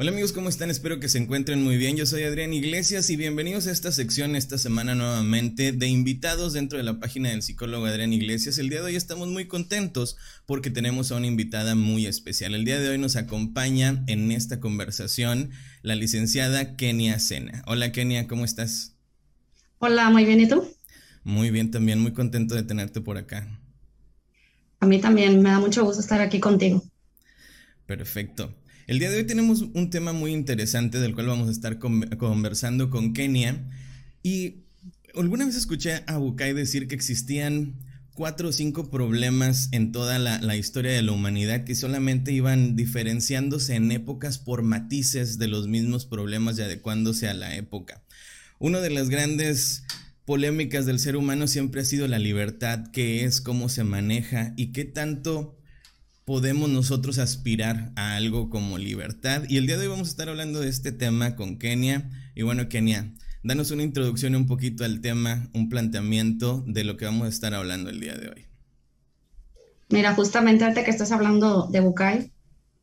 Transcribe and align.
Hola 0.00 0.12
amigos, 0.12 0.30
¿cómo 0.30 0.48
están? 0.48 0.70
Espero 0.70 1.00
que 1.00 1.08
se 1.08 1.18
encuentren 1.18 1.64
muy 1.64 1.76
bien. 1.76 1.96
Yo 1.96 2.06
soy 2.06 2.22
Adrián 2.22 2.54
Iglesias 2.54 3.10
y 3.10 3.16
bienvenidos 3.16 3.66
a 3.66 3.72
esta 3.72 3.90
sección 3.90 4.36
esta 4.36 4.56
semana 4.56 4.94
nuevamente 4.94 5.72
de 5.72 5.88
invitados 5.88 6.52
dentro 6.52 6.78
de 6.78 6.84
la 6.84 7.00
página 7.00 7.30
del 7.30 7.42
psicólogo 7.42 7.84
Adrián 7.84 8.12
Iglesias. 8.12 8.58
El 8.58 8.68
día 8.68 8.78
de 8.78 8.86
hoy 8.86 8.94
estamos 8.94 9.26
muy 9.26 9.48
contentos 9.48 10.16
porque 10.46 10.70
tenemos 10.70 11.10
a 11.10 11.16
una 11.16 11.26
invitada 11.26 11.74
muy 11.74 12.06
especial. 12.06 12.54
El 12.54 12.64
día 12.64 12.78
de 12.78 12.90
hoy 12.90 12.98
nos 12.98 13.16
acompaña 13.16 14.04
en 14.06 14.30
esta 14.30 14.60
conversación 14.60 15.50
la 15.82 15.96
licenciada 15.96 16.76
Kenia 16.76 17.18
Sena. 17.18 17.64
Hola 17.66 17.90
Kenia, 17.90 18.28
¿cómo 18.28 18.44
estás? 18.44 18.94
Hola, 19.80 20.10
muy 20.10 20.24
bien, 20.24 20.40
¿y 20.40 20.46
tú? 20.46 20.64
Muy 21.24 21.50
bien, 21.50 21.72
también 21.72 21.98
muy 21.98 22.12
contento 22.12 22.54
de 22.54 22.62
tenerte 22.62 23.00
por 23.00 23.18
acá. 23.18 23.48
A 24.78 24.86
mí 24.86 25.00
también 25.00 25.42
me 25.42 25.50
da 25.50 25.58
mucho 25.58 25.82
gusto 25.82 26.00
estar 26.00 26.20
aquí 26.20 26.38
contigo. 26.38 26.84
Perfecto. 27.84 28.54
El 28.88 29.00
día 29.00 29.10
de 29.10 29.18
hoy 29.18 29.24
tenemos 29.24 29.60
un 29.60 29.90
tema 29.90 30.14
muy 30.14 30.32
interesante 30.32 30.98
del 30.98 31.14
cual 31.14 31.26
vamos 31.26 31.48
a 31.48 31.52
estar 31.52 31.78
conversando 31.78 32.88
con 32.88 33.12
Kenia. 33.12 33.68
Y 34.22 34.62
alguna 35.14 35.44
vez 35.44 35.56
escuché 35.56 36.02
a 36.06 36.16
Bukai 36.16 36.54
decir 36.54 36.88
que 36.88 36.94
existían 36.94 37.74
cuatro 38.14 38.48
o 38.48 38.52
cinco 38.52 38.90
problemas 38.90 39.68
en 39.72 39.92
toda 39.92 40.18
la, 40.18 40.56
historia 40.56 40.90
de 40.92 41.02
la 41.02 41.12
humanidad 41.12 41.64
que 41.64 41.74
solamente 41.74 42.32
iban 42.32 42.76
diferenciándose 42.76 43.74
en 43.74 43.92
épocas 43.92 44.38
por 44.38 44.62
matices 44.62 45.36
de 45.36 45.48
los 45.48 45.68
mismos 45.68 46.06
problemas 46.06 46.58
y 46.58 46.62
adecuándose 46.62 47.28
a 47.28 47.34
la 47.34 47.56
época. 47.56 48.02
Una 48.58 48.80
de 48.80 48.88
las 48.88 49.10
grandes 49.10 49.82
polémicas 50.24 50.86
del 50.86 50.98
ser 50.98 51.14
humano 51.14 51.46
siempre 51.46 51.82
ha 51.82 51.84
sido 51.84 52.08
la 52.08 52.18
libertad, 52.18 52.86
qué 52.90 53.26
es, 53.26 53.42
cómo 53.42 53.68
se 53.68 53.84
maneja 53.84 54.54
y 54.56 54.68
qué 54.72 54.86
tanto 54.86 55.57
podemos 56.28 56.68
nosotros 56.68 57.18
aspirar 57.18 57.90
a 57.96 58.16
algo 58.16 58.50
como 58.50 58.76
libertad. 58.76 59.44
Y 59.48 59.56
el 59.56 59.66
día 59.66 59.78
de 59.78 59.84
hoy 59.84 59.88
vamos 59.88 60.08
a 60.08 60.10
estar 60.10 60.28
hablando 60.28 60.60
de 60.60 60.68
este 60.68 60.92
tema 60.92 61.36
con 61.36 61.58
Kenia. 61.58 62.10
Y 62.34 62.42
bueno, 62.42 62.68
Kenia, 62.68 63.14
danos 63.42 63.70
una 63.70 63.82
introducción 63.82 64.36
un 64.36 64.46
poquito 64.46 64.84
al 64.84 65.00
tema, 65.00 65.48
un 65.54 65.70
planteamiento 65.70 66.62
de 66.66 66.84
lo 66.84 66.98
que 66.98 67.06
vamos 67.06 67.24
a 67.24 67.30
estar 67.30 67.54
hablando 67.54 67.88
el 67.88 68.00
día 68.00 68.14
de 68.14 68.28
hoy. 68.28 68.44
Mira, 69.88 70.14
justamente 70.14 70.64
antes 70.64 70.84
que 70.84 70.90
estás 70.90 71.12
hablando 71.12 71.66
de 71.68 71.80
Bukai, 71.80 72.30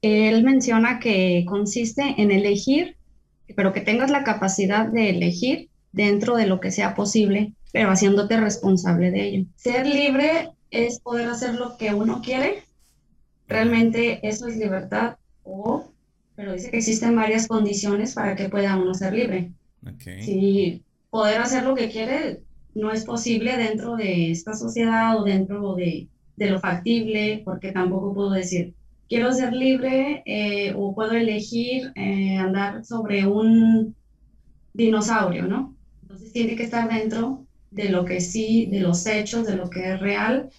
él 0.02 0.44
menciona 0.44 1.00
que 1.00 1.46
consiste 1.48 2.16
en 2.18 2.32
elegir, 2.32 2.98
pero 3.56 3.74
que 3.74 3.82
tengas 3.82 4.09
la 4.09 4.24
capacidad 4.24 4.88
de 4.88 5.12
elegir 5.12 5.70
dentro 5.92 6.36
de 6.36 6.48
lo 6.48 6.59
que 6.59 6.72
sea 6.72 6.96
posible, 6.96 7.54
pero 7.72 7.92
haciéndote 7.92 8.38
responsable 8.38 9.12
de 9.12 9.28
ello. 9.28 9.46
Ser 9.56 9.86
libre 9.86 10.50
es 10.72 11.00
poder 11.00 11.28
hacer 11.28 11.54
lo 11.54 11.78
que 11.78 11.94
uno 11.94 12.24
quiere 12.24 12.66
realmente 13.48 14.20
eso 14.28 14.48
es 14.48 14.58
libertad 14.58 15.18
o, 15.44 15.86
pero 16.36 16.54
dice 16.54 16.72
que 16.72 16.78
existen 16.78 17.16
varias 17.16 17.48
condiciones 17.48 18.14
para 18.14 18.36
que 18.36 18.50
pueda 18.50 18.78
uno 18.78 18.94
ser 18.94 19.14
libre. 19.14 19.52
Si 20.04 20.82
poder 21.10 21.40
hacer 21.40 21.64
lo 21.64 21.76
que 21.76 21.90
quiere 21.90 22.42
no 22.74 22.92
es 22.92 23.06
posible 23.06 23.56
dentro 23.58 23.96
de 23.96 24.32
esta 24.32 24.54
sociedad 24.54 25.18
o 25.18 25.24
dentro 25.24 25.76
de, 25.76 26.08
de 26.36 26.50
lo 26.50 26.60
factible, 26.60 27.42
porque 27.46 27.72
tampoco 27.72 28.14
puedo 28.14 28.32
decir, 28.32 28.74
quiero 29.08 29.32
ser 29.32 29.54
libre 29.54 30.24
eh, 30.26 30.74
o 30.76 30.94
puedo 30.94 31.14
elegir 31.14 31.92
eh, 31.96 32.38
andar 32.38 32.84
sobre 32.84 33.26
un 33.26 33.96
dinosaurio, 34.74 35.48
¿no? 35.48 35.74
Entonces 36.02 36.34
tiene 36.34 36.56
que 36.56 36.64
estar 36.64 36.90
dentro 36.90 37.46
de 37.72 37.90
lo 37.90 38.04
que 38.04 38.20
sí, 38.20 38.68
de 38.68 38.82
los 38.82 39.06
hechos, 39.06 39.46
de 39.48 39.56
lo 39.56 39.70
que 39.70 39.94
es 39.94 40.00
real 40.00 40.50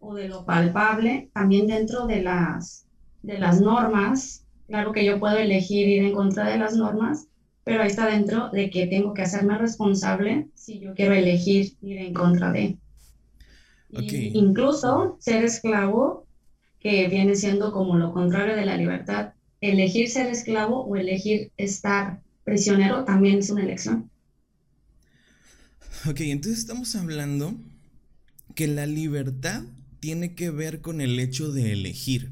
o 0.00 0.14
de 0.14 0.28
lo 0.28 0.44
palpable, 0.44 1.30
también 1.32 1.66
dentro 1.66 2.06
de 2.06 2.22
las, 2.22 2.86
de 3.22 3.38
las 3.38 3.60
normas. 3.60 4.44
Claro 4.66 4.92
que 4.92 5.04
yo 5.04 5.18
puedo 5.20 5.38
elegir 5.38 5.88
ir 5.88 6.04
en 6.04 6.14
contra 6.14 6.48
de 6.48 6.58
las 6.58 6.74
normas, 6.74 7.28
pero 7.64 7.82
ahí 7.82 7.88
está 7.88 8.06
dentro 8.06 8.50
de 8.50 8.70
que 8.70 8.86
tengo 8.86 9.14
que 9.14 9.22
hacerme 9.22 9.58
responsable 9.58 10.48
si 10.54 10.78
yo 10.78 10.94
quiero 10.94 11.14
elegir 11.14 11.76
ir 11.82 11.98
en 11.98 12.14
contra 12.14 12.52
de. 12.52 12.78
Incluso 13.90 15.16
ser 15.20 15.44
esclavo, 15.44 16.26
que 16.80 17.08
viene 17.08 17.34
siendo 17.34 17.72
como 17.72 17.96
lo 17.96 18.12
contrario 18.12 18.56
de 18.56 18.66
la 18.66 18.76
libertad, 18.76 19.32
elegir 19.60 20.08
ser 20.08 20.26
esclavo 20.26 20.84
o 20.84 20.96
elegir 20.96 21.50
estar 21.56 22.20
prisionero 22.44 23.04
también 23.04 23.38
es 23.38 23.50
una 23.50 23.62
elección. 23.62 24.10
Ok, 26.08 26.20
entonces 26.20 26.60
estamos 26.60 26.94
hablando 26.94 27.54
que 28.54 28.68
la 28.68 28.86
libertad 28.86 29.64
tiene 30.06 30.36
que 30.36 30.52
ver 30.52 30.82
con 30.82 31.00
el 31.00 31.18
hecho 31.18 31.50
de 31.50 31.72
elegir, 31.72 32.30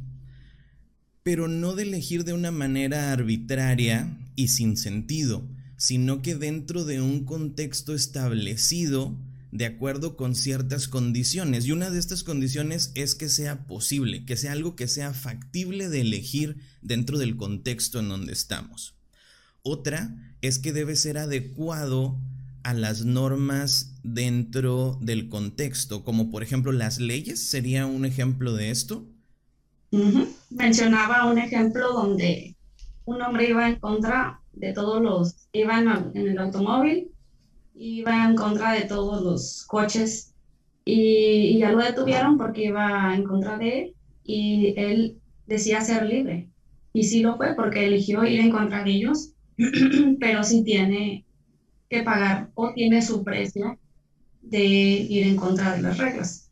pero 1.25 1.49
no 1.49 1.75
de 1.75 1.83
elegir 1.83 2.23
de 2.23 2.33
una 2.33 2.53
manera 2.53 3.11
arbitraria 3.11 4.17
y 4.37 4.47
sin 4.47 4.77
sentido, 4.77 5.45
sino 5.77 6.23
que 6.23 6.37
dentro 6.37 6.85
de 6.85 7.01
un 7.01 7.25
contexto 7.25 7.93
establecido 7.93 9.19
de 9.51 9.65
acuerdo 9.65 10.17
con 10.17 10.37
ciertas 10.37 10.87
condiciones. 10.87 11.67
Y 11.67 11.73
una 11.73 11.91
de 11.91 11.99
estas 11.99 12.23
condiciones 12.23 12.93
es 12.95 13.17
que 13.17 13.29
sea 13.29 13.67
posible, 13.67 14.25
que 14.25 14.37
sea 14.37 14.53
algo 14.53 14.77
que 14.77 14.87
sea 14.87 15.12
factible 15.12 15.89
de 15.89 16.03
elegir 16.03 16.59
dentro 16.81 17.19
del 17.19 17.37
contexto 17.37 17.99
en 17.99 18.09
donde 18.09 18.35
estamos. 18.35 18.95
Otra 19.62 20.37
es 20.43 20.61
que 20.61 20.73
debe 20.73 20.95
ser 20.95 21.19
adecuado 21.19 22.21
a 22.64 22.75
las 22.75 23.04
normas 23.04 23.94
dentro 24.02 24.98
del 25.00 25.28
contexto, 25.28 26.02
como 26.02 26.30
por 26.30 26.42
ejemplo 26.42 26.72
las 26.72 26.98
leyes, 26.98 27.38
sería 27.41 27.86
un 27.86 28.04
ejemplo 28.04 28.54
de 28.54 28.70
esto. 28.70 29.06
Mencionaba 30.50 31.30
un 31.30 31.38
ejemplo 31.38 31.92
donde 31.92 32.56
un 33.04 33.22
hombre 33.22 33.50
iba 33.50 33.69
en 33.69 33.76
contra 33.76 34.41
de 34.52 34.72
todos 34.72 35.00
los, 35.02 35.47
iban 35.52 36.10
en 36.14 36.26
el 36.28 36.38
automóvil, 36.38 37.10
iba 37.75 38.25
en 38.25 38.34
contra 38.34 38.72
de 38.72 38.82
todos 38.82 39.22
los 39.22 39.64
coches 39.66 40.32
y, 40.84 41.58
ya 41.58 41.70
lo 41.70 41.78
detuvieron 41.78 42.38
porque 42.38 42.64
iba 42.64 43.14
en 43.14 43.25
contra 43.25 43.58
de 43.58 43.78
él 43.78 43.94
y 44.25 44.75
él 44.76 45.19
decía 45.46 45.81
ser 45.82 46.06
libre. 46.06 46.48
Y 46.92 47.04
sí 47.04 47.20
lo 47.20 47.36
fue 47.36 47.54
porque 47.54 47.86
eligió 47.86 48.25
ir 48.25 48.41
en 48.41 48.50
contra 48.50 48.84
de 48.84 48.91
ellos, 48.91 49.32
pero 50.20 50.44
sí 50.44 50.62
tiene 50.64 51.25
que 51.94 52.03
pagar 52.03 52.50
o 52.55 52.72
tiene 52.75 53.03
su 53.03 53.22
precio 53.22 53.78
de 54.43 54.65
ir 54.65 55.27
en 55.27 55.37
contra 55.37 55.77
de 55.77 55.82
las 55.82 55.99
reglas. 55.99 56.50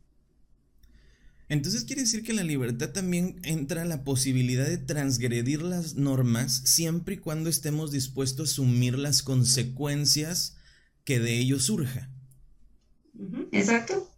Entonces 1.48 1.84
quiere 1.84 2.03
decir 2.03 2.22
que 2.22 2.32
la 2.32 2.44
libertad 2.44 2.91
también 2.91 3.38
entra 3.42 3.84
la 3.84 4.04
posibilidad 4.04 4.66
de 4.66 4.78
transgredir 4.78 5.60
las 5.60 5.97
normas 5.97 6.62
siempre 6.64 7.16
y 7.16 7.19
cuando 7.19 7.50
estemos 7.50 7.92
dispuestos 7.92 8.48
a 8.48 8.53
asumir 8.53 8.97
las 8.97 9.22
consecuencias 9.22 10.56
que 11.04 11.19
de 11.19 11.38
ello 11.38 11.59
surja. 11.59 12.09
Exacto. 13.50 14.09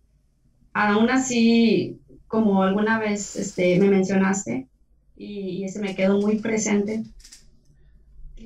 Aún 0.75 1.11
así, 1.11 2.01
como 2.29 2.63
alguna 2.63 3.01
vez 3.01 3.35
este, 3.35 3.81
me 3.81 3.89
mencionaste, 3.89 4.69
y, 5.17 5.27
y 5.27 5.65
ese 5.65 5.81
me 5.81 5.97
quedó 5.97 6.21
muy 6.21 6.39
presente, 6.39 7.03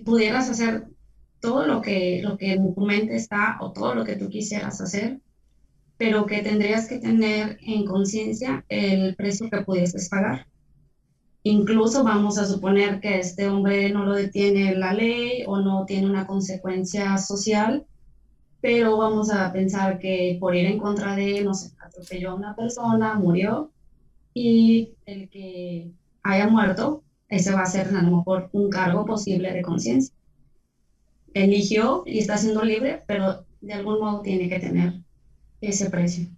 pudieras 0.05 0.49
hacer 0.49 0.87
todo 1.41 1.67
lo 1.67 1.81
que, 1.83 2.21
lo 2.23 2.37
que 2.37 2.53
en 2.53 2.75
tu 2.75 2.81
mente 2.81 3.17
está 3.17 3.59
o 3.61 3.73
todo 3.73 3.95
lo 3.95 4.05
que 4.05 4.17
tú 4.17 4.29
quisieras 4.29 4.81
hacer, 4.81 5.21
pero 5.97 6.27
que 6.27 6.43
tendrías 6.43 6.89
que 6.89 6.99
tener 6.99 7.59
en 7.63 7.85
conciencia 7.85 8.65
el 8.69 9.15
precio 9.17 9.51
que 9.51 9.63
pudieses 9.63 10.09
pagar. 10.09 10.47
Incluso 11.43 12.05
vamos 12.05 12.39
a 12.39 12.45
suponer 12.45 13.01
que 13.01 13.19
este 13.19 13.49
hombre 13.49 13.91
no 13.91 14.05
lo 14.05 14.15
detiene 14.15 14.75
la 14.75 14.93
ley 14.93 15.45
o 15.47 15.61
no 15.61 15.87
tiene 15.87 16.07
una 16.07 16.27
consecuencia 16.27 17.17
social, 17.17 17.87
pero 18.61 18.97
vamos 18.97 19.31
a 19.31 19.53
pensar 19.53 19.99
que 19.99 20.37
por 20.41 20.55
ir 20.55 20.67
en 20.67 20.79
contra 20.79 21.15
de 21.15 21.39
él, 21.39 21.45
no 21.45 21.55
sé, 21.55 21.73
atropelló 21.81 22.33
a 22.33 22.35
una 22.35 22.57
persona, 22.57 23.15
murió, 23.15 23.71
y 24.35 24.95
el 25.07 25.29
que 25.31 25.91
haya 26.23 26.49
muerto, 26.49 27.03
ese 27.29 27.53
va 27.53 27.63
a 27.63 27.67
ser 27.67 27.89
a 27.89 28.03
lo 28.03 28.19
mejor 28.19 28.51
un 28.53 28.69
cargo 28.69 29.05
posible 29.05 29.53
de 29.53 29.63
conciencia 29.63 30.18
eligió 31.45 32.03
y 32.07 32.19
está 32.19 32.39
siendo 32.39 32.65
libre, 32.65 33.03
pero 33.07 33.47
de 33.61 33.73
algún 33.75 34.01
modo 34.01 34.23
tiene 34.23 34.49
que 34.49 34.61
tener 34.61 34.95
ese 35.61 35.91
precio. 35.91 36.29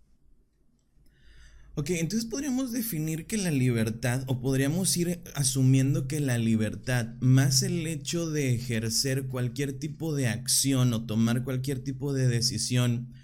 Ok, 1.77 1.91
entonces 1.91 2.29
podríamos 2.29 2.73
definir 2.73 3.27
que 3.27 3.39
la 3.39 3.51
libertad, 3.51 4.25
o 4.27 4.41
podríamos 4.41 4.95
ir 4.97 5.23
asumiendo 5.35 6.09
que 6.09 6.21
la 6.21 6.37
libertad, 6.37 7.15
más 7.21 7.63
el 7.63 7.87
hecho 7.87 8.29
de 8.29 8.55
ejercer 8.55 9.29
cualquier 9.29 9.79
tipo 9.79 10.15
de 10.15 10.29
acción 10.29 10.93
o 10.93 11.07
tomar 11.07 11.45
cualquier 11.45 11.83
tipo 11.83 12.13
de 12.13 12.29
decisión, 12.29 13.15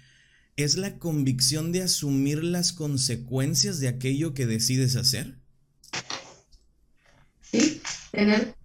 es 0.55 0.75
la 0.75 0.97
convicción 0.97 1.71
de 1.71 1.83
asumir 1.83 2.43
las 2.43 2.73
consecuencias 2.73 3.79
de 3.79 3.89
aquello 3.89 4.33
que 4.33 4.47
decides 4.47 4.95
hacer. 4.95 5.35
Sí, 7.41 7.81
tener 8.11 8.55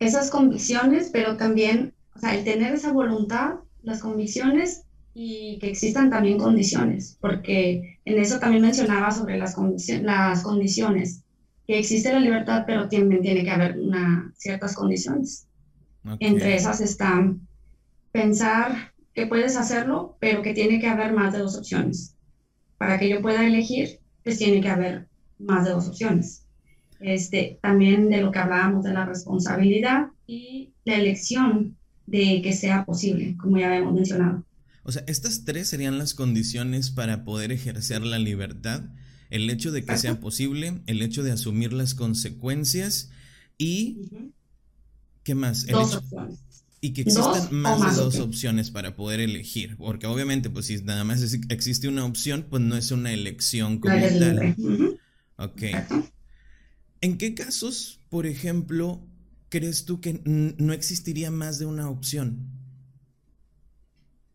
esas 0.00 0.30
convicciones, 0.30 1.10
pero 1.12 1.36
también 1.36 1.94
o 2.16 2.18
sea, 2.18 2.34
el 2.34 2.44
tener 2.44 2.72
esa 2.72 2.92
voluntad, 2.92 3.56
las 3.82 4.00
convicciones 4.00 4.84
y 5.12 5.58
que 5.58 5.70
existan 5.70 6.10
también 6.10 6.38
condiciones, 6.38 7.18
porque 7.20 7.98
en 8.04 8.18
eso 8.18 8.38
también 8.38 8.62
mencionaba 8.62 9.10
sobre 9.10 9.38
las, 9.38 9.54
las 10.02 10.42
condiciones. 10.42 11.22
que 11.66 11.78
existe 11.78 12.12
la 12.12 12.20
libertad, 12.20 12.64
pero 12.66 12.88
tiene, 12.88 13.18
tiene 13.18 13.42
que 13.42 13.50
haber 13.50 13.78
una, 13.78 14.32
ciertas 14.36 14.74
condiciones. 14.74 15.46
Entre 16.20 16.54
esas 16.54 16.80
están 16.80 17.40
pensar 18.12 18.92
que 19.12 19.26
puedes 19.26 19.56
hacerlo, 19.56 20.16
pero 20.20 20.42
que 20.42 20.54
tiene 20.54 20.78
que 20.78 20.86
haber 20.86 21.12
más 21.12 21.32
de 21.32 21.40
dos 21.40 21.56
opciones. 21.56 22.14
Para 22.78 22.98
que 22.98 23.08
yo 23.08 23.20
pueda 23.20 23.44
elegir, 23.44 23.98
pues 24.22 24.38
tiene 24.38 24.60
que 24.60 24.68
haber 24.68 25.08
más 25.38 25.64
de 25.64 25.70
dos 25.72 25.88
opciones. 25.88 26.44
Este, 27.00 27.58
también 27.60 28.08
de 28.08 28.22
lo 28.22 28.30
que 28.30 28.38
hablábamos 28.38 28.84
de 28.84 28.92
la 28.92 29.04
responsabilidad 29.04 30.06
y 30.26 30.70
la 30.84 30.94
elección 30.94 31.76
de 32.06 32.40
que 32.42 32.52
sea 32.52 32.84
posible, 32.84 33.36
como 33.36 33.58
ya 33.58 33.68
habíamos 33.68 33.94
mencionado. 33.94 34.44
O 34.82 34.92
sea, 34.92 35.02
estas 35.08 35.44
tres 35.44 35.68
serían 35.68 35.98
las 35.98 36.14
condiciones 36.14 36.90
para 36.90 37.24
poder 37.24 37.50
ejercer 37.50 38.02
la 38.02 38.18
libertad. 38.18 38.84
El 39.30 39.50
hecho 39.50 39.72
de 39.72 39.84
que 39.84 39.96
sea 39.98 40.20
posible, 40.20 40.80
el 40.86 41.02
hecho 41.02 41.24
de 41.24 41.32
asumir 41.32 41.72
las 41.72 41.94
consecuencias 41.94 43.10
y... 43.58 44.08
¿Qué 45.24 45.34
más? 45.34 45.66
dos 45.66 45.96
opciones. 45.96 46.38
Y 46.80 46.92
que 46.92 47.00
existan 47.00 47.48
más, 47.50 47.96
de 47.96 48.00
dos 48.00 48.20
opciones. 48.20 48.70
para 48.70 48.94
poder 48.94 49.18
elegir. 49.18 49.76
Porque 49.76 50.06
obviamente, 50.06 50.50
pues 50.50 50.66
si 50.66 50.80
nada 50.82 51.02
más 51.02 51.20
existe 51.48 51.88
una 51.88 52.04
opción, 52.04 52.46
pues 52.48 52.62
no 52.62 52.76
es 52.76 52.92
una 52.92 53.12
elección 53.12 53.80
como 53.80 53.96
tal. 53.96 54.54
Ok. 55.38 55.62
¿En 57.00 57.18
qué 57.18 57.34
casos, 57.34 57.98
por 58.08 58.26
ejemplo, 58.26 59.04
crees 59.56 59.86
tú 59.86 60.00
que 60.00 60.20
no 60.24 60.72
existiría 60.74 61.30
más 61.30 61.58
de 61.58 61.64
una 61.64 61.88
opción? 61.88 62.50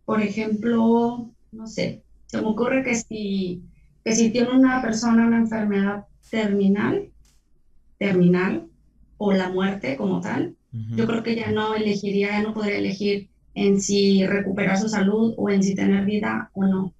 Por 0.04 0.20
ejemplo, 0.22 1.32
no 1.52 1.68
sé, 1.68 2.04
se 2.26 2.42
me 2.42 2.48
ocurre 2.48 2.84
que 2.84 2.96
si, 2.96 3.62
que 4.04 4.16
si 4.16 4.32
tiene 4.32 4.50
una 4.50 4.82
persona 4.82 5.28
una 5.28 5.38
enfermedad 5.38 6.06
terminal, 6.30 7.12
terminal, 8.00 8.68
o 9.18 9.32
la 9.32 9.50
muerte 9.50 9.96
como 9.96 10.22
tal, 10.22 10.56
yo 10.72 11.06
creo 11.06 11.22
que 11.22 11.36
ya 11.36 11.52
no 11.52 11.76
elegiría, 11.76 12.30
ya 12.30 12.42
no 12.42 12.54
podría 12.54 12.78
elegir 12.78 13.30
en 13.54 13.80
si 13.80 14.26
recuperar 14.26 14.80
su 14.80 14.90
salud 14.90 15.36
o 15.38 15.50
en 15.50 15.62
si 15.62 15.76
tener 15.76 16.06
vida 16.06 16.50
o 16.54 16.66
no. 16.66 16.94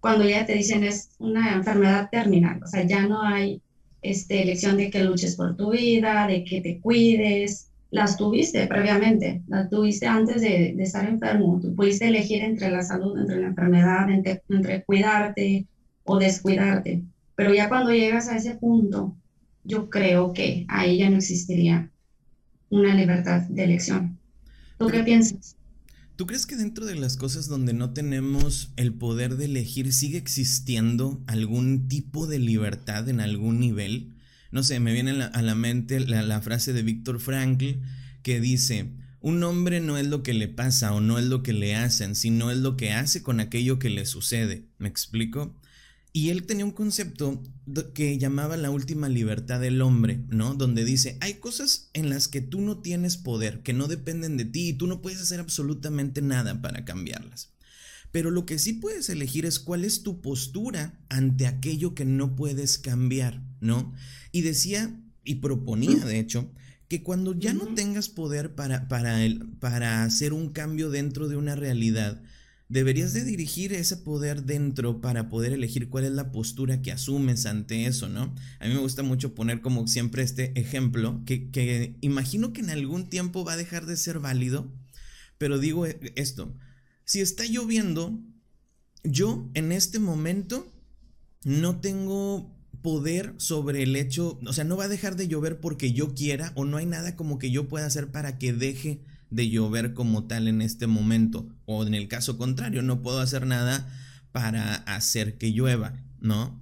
Cuando 0.00 0.28
ya 0.28 0.44
te 0.44 0.54
dicen 0.54 0.84
es 0.84 1.10
una 1.18 1.54
enfermedad 1.54 2.10
terminal, 2.10 2.60
o 2.62 2.66
sea, 2.66 2.84
ya 2.86 3.06
no 3.06 3.22
hay 3.22 3.62
este, 4.04 4.42
elección 4.42 4.76
de 4.76 4.90
que 4.90 5.02
luches 5.02 5.36
por 5.36 5.56
tu 5.56 5.70
vida, 5.70 6.26
de 6.26 6.44
que 6.44 6.60
te 6.60 6.78
cuides, 6.78 7.70
las 7.90 8.16
tuviste 8.16 8.66
previamente, 8.66 9.42
las 9.48 9.70
tuviste 9.70 10.06
antes 10.06 10.42
de, 10.42 10.74
de 10.76 10.82
estar 10.82 11.08
enfermo, 11.08 11.58
tú 11.60 11.74
pudiste 11.74 12.08
elegir 12.08 12.42
entre 12.42 12.70
la 12.70 12.82
salud, 12.82 13.18
entre 13.18 13.40
la 13.40 13.48
enfermedad, 13.48 14.10
entre, 14.10 14.42
entre 14.48 14.84
cuidarte 14.84 15.66
o 16.04 16.18
descuidarte, 16.18 17.02
pero 17.34 17.52
ya 17.52 17.68
cuando 17.68 17.92
llegas 17.92 18.28
a 18.28 18.36
ese 18.36 18.54
punto, 18.56 19.16
yo 19.64 19.88
creo 19.88 20.32
que 20.32 20.66
ahí 20.68 20.98
ya 20.98 21.10
no 21.10 21.16
existiría 21.16 21.90
una 22.70 22.94
libertad 22.94 23.42
de 23.42 23.64
elección. 23.64 24.18
¿Tú 24.78 24.88
qué 24.88 25.02
piensas? 25.02 25.56
¿Tú 26.16 26.26
crees 26.26 26.46
que 26.46 26.54
dentro 26.54 26.86
de 26.86 26.94
las 26.94 27.16
cosas 27.16 27.48
donde 27.48 27.72
no 27.72 27.90
tenemos 27.92 28.70
el 28.76 28.94
poder 28.94 29.36
de 29.36 29.46
elegir 29.46 29.92
sigue 29.92 30.16
existiendo 30.16 31.20
algún 31.26 31.88
tipo 31.88 32.28
de 32.28 32.38
libertad 32.38 33.08
en 33.08 33.18
algún 33.18 33.58
nivel? 33.58 34.14
No 34.52 34.62
sé, 34.62 34.78
me 34.78 34.92
viene 34.92 35.10
a 35.10 35.42
la, 35.42 35.54
mente 35.56 35.98
la, 35.98 36.40
frase 36.40 36.72
de 36.72 36.84
Víctor 36.84 37.18
Frankl 37.18 37.80
que 38.22 38.40
dice, 38.40 38.92
un 39.20 39.42
hombre 39.42 39.80
no 39.80 39.98
es 39.98 40.06
lo 40.06 40.22
que 40.22 40.34
le 40.34 40.46
pasa 40.46 40.94
o 40.94 41.00
no 41.00 41.18
es 41.18 41.24
lo 41.24 41.42
que 41.42 41.52
le 41.52 41.74
hacen, 41.74 42.14
sino 42.14 42.52
es 42.52 42.58
lo 42.58 42.76
que 42.76 42.92
hace 42.92 43.24
con 43.24 43.40
aquello 43.40 43.80
que 43.80 43.90
le 43.90 44.06
sucede. 44.06 44.68
¿Me 44.78 44.86
explico? 44.86 45.58
Y 46.16 46.30
él 46.30 46.46
tenía 46.46 46.64
un 46.64 46.70
concepto 46.70 47.42
que 47.92 48.18
llamaba 48.18 48.56
la 48.56 48.70
última 48.70 49.08
libertad 49.08 49.60
del 49.60 49.82
hombre, 49.82 50.24
¿no? 50.28 50.54
Donde 50.54 50.84
dice, 50.84 51.18
hay 51.20 51.34
cosas 51.34 51.90
en 51.92 52.08
las 52.08 52.28
que 52.28 52.40
tú 52.40 52.60
no 52.60 52.78
tienes 52.78 53.16
poder, 53.16 53.64
que 53.64 53.72
no 53.72 53.88
dependen 53.88 54.36
de 54.36 54.44
ti 54.44 54.68
y 54.68 54.72
tú 54.74 54.86
no 54.86 55.02
puedes 55.02 55.20
hacer 55.20 55.40
absolutamente 55.40 56.22
nada 56.22 56.62
para 56.62 56.84
cambiarlas. 56.84 57.50
Pero 58.12 58.30
lo 58.30 58.46
que 58.46 58.60
sí 58.60 58.74
puedes 58.74 59.08
elegir 59.08 59.44
es 59.44 59.58
cuál 59.58 59.84
es 59.84 60.04
tu 60.04 60.20
postura 60.20 61.00
ante 61.08 61.48
aquello 61.48 61.96
que 61.96 62.04
no 62.04 62.36
puedes 62.36 62.78
cambiar, 62.78 63.42
¿no? 63.60 63.92
Y 64.30 64.42
decía, 64.42 64.96
y 65.24 65.36
proponía 65.36 66.04
de 66.04 66.20
hecho, 66.20 66.48
que 66.86 67.02
cuando 67.02 67.36
ya 67.36 67.54
no 67.54 67.74
tengas 67.74 68.08
poder 68.08 68.54
para, 68.54 68.86
para, 68.86 69.24
el, 69.24 69.48
para 69.58 70.04
hacer 70.04 70.32
un 70.32 70.50
cambio 70.50 70.90
dentro 70.90 71.26
de 71.26 71.34
una 71.34 71.56
realidad, 71.56 72.22
deberías 72.68 73.12
de 73.12 73.24
dirigir 73.24 73.72
ese 73.72 73.96
poder 73.96 74.44
dentro 74.44 75.00
para 75.00 75.28
poder 75.28 75.52
elegir 75.52 75.88
cuál 75.88 76.04
es 76.04 76.12
la 76.12 76.32
postura 76.32 76.82
que 76.82 76.92
asumes 76.92 77.46
ante 77.46 77.86
eso, 77.86 78.08
¿no? 78.08 78.34
A 78.58 78.66
mí 78.66 78.74
me 78.74 78.80
gusta 78.80 79.02
mucho 79.02 79.34
poner 79.34 79.60
como 79.60 79.86
siempre 79.86 80.22
este 80.22 80.58
ejemplo, 80.58 81.22
que, 81.26 81.50
que 81.50 81.96
imagino 82.00 82.52
que 82.52 82.62
en 82.62 82.70
algún 82.70 83.08
tiempo 83.08 83.44
va 83.44 83.52
a 83.52 83.58
dejar 83.58 83.86
de 83.86 83.96
ser 83.96 84.18
válido, 84.18 84.72
pero 85.38 85.58
digo 85.58 85.86
e, 85.86 85.98
esto, 86.16 86.56
si 87.04 87.20
está 87.20 87.44
lloviendo, 87.44 88.18
yo 89.02 89.50
en 89.54 89.72
este 89.72 89.98
momento 89.98 90.72
no 91.44 91.80
tengo 91.80 92.50
poder 92.80 93.34
sobre 93.38 93.82
el 93.82 93.96
hecho, 93.96 94.38
o 94.46 94.52
sea, 94.52 94.64
no 94.64 94.76
va 94.76 94.84
a 94.84 94.88
dejar 94.88 95.16
de 95.16 95.28
llover 95.28 95.60
porque 95.60 95.92
yo 95.92 96.14
quiera 96.14 96.52
o 96.54 96.64
no 96.64 96.78
hay 96.78 96.86
nada 96.86 97.14
como 97.16 97.38
que 97.38 97.50
yo 97.50 97.68
pueda 97.68 97.86
hacer 97.86 98.10
para 98.10 98.38
que 98.38 98.52
deje 98.52 99.04
de 99.34 99.50
llover 99.50 99.94
como 99.94 100.26
tal 100.26 100.46
en 100.48 100.62
este 100.62 100.86
momento. 100.86 101.48
O 101.66 101.84
en 101.84 101.94
el 101.94 102.08
caso 102.08 102.38
contrario, 102.38 102.82
no 102.82 103.02
puedo 103.02 103.20
hacer 103.20 103.46
nada 103.46 103.92
para 104.32 104.74
hacer 104.74 105.38
que 105.38 105.52
llueva, 105.52 106.00
¿no? 106.20 106.60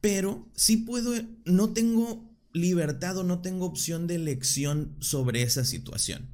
Pero 0.00 0.50
sí 0.54 0.76
puedo, 0.76 1.14
no 1.46 1.70
tengo 1.72 2.30
libertad 2.52 3.16
o 3.18 3.24
no 3.24 3.40
tengo 3.40 3.64
opción 3.64 4.06
de 4.06 4.16
elección 4.16 4.96
sobre 5.00 5.42
esa 5.42 5.64
situación. 5.64 6.28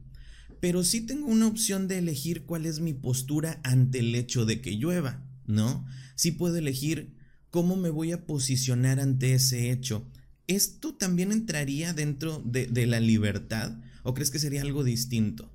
Pero 0.61 0.83
sí 0.85 1.01
tengo 1.01 1.27
una 1.27 1.47
opción 1.47 1.89
de 1.89 1.99
elegir 1.99 2.45
cuál 2.45 2.67
es 2.67 2.81
mi 2.81 2.93
postura 2.93 3.61
ante 3.63 4.01
el 4.01 4.15
hecho 4.15 4.45
de 4.45 4.61
que 4.61 4.77
llueva, 4.77 5.25
¿no? 5.47 5.87
Sí 6.17 6.33
puedo 6.33 6.57
elegir 6.57 7.17
cómo 7.51 7.77
me 7.77 7.91
voy 7.91 8.13
a 8.13 8.27
posicionar 8.27 9.01
ante 9.01 9.35
ese 9.35 9.71
hecho. 9.71 10.07
¿Esto 10.49 10.95
también 10.95 11.31
entraría 11.31 11.95
dentro 11.95 12.43
de, 12.45 12.67
de 12.67 12.87
la 12.87 13.01
libertad 13.01 13.79
o 14.03 14.15
crees 14.15 14.31
que 14.31 14.41
sería 14.41 14.63
algo 14.63 14.85
distinto? 14.85 15.51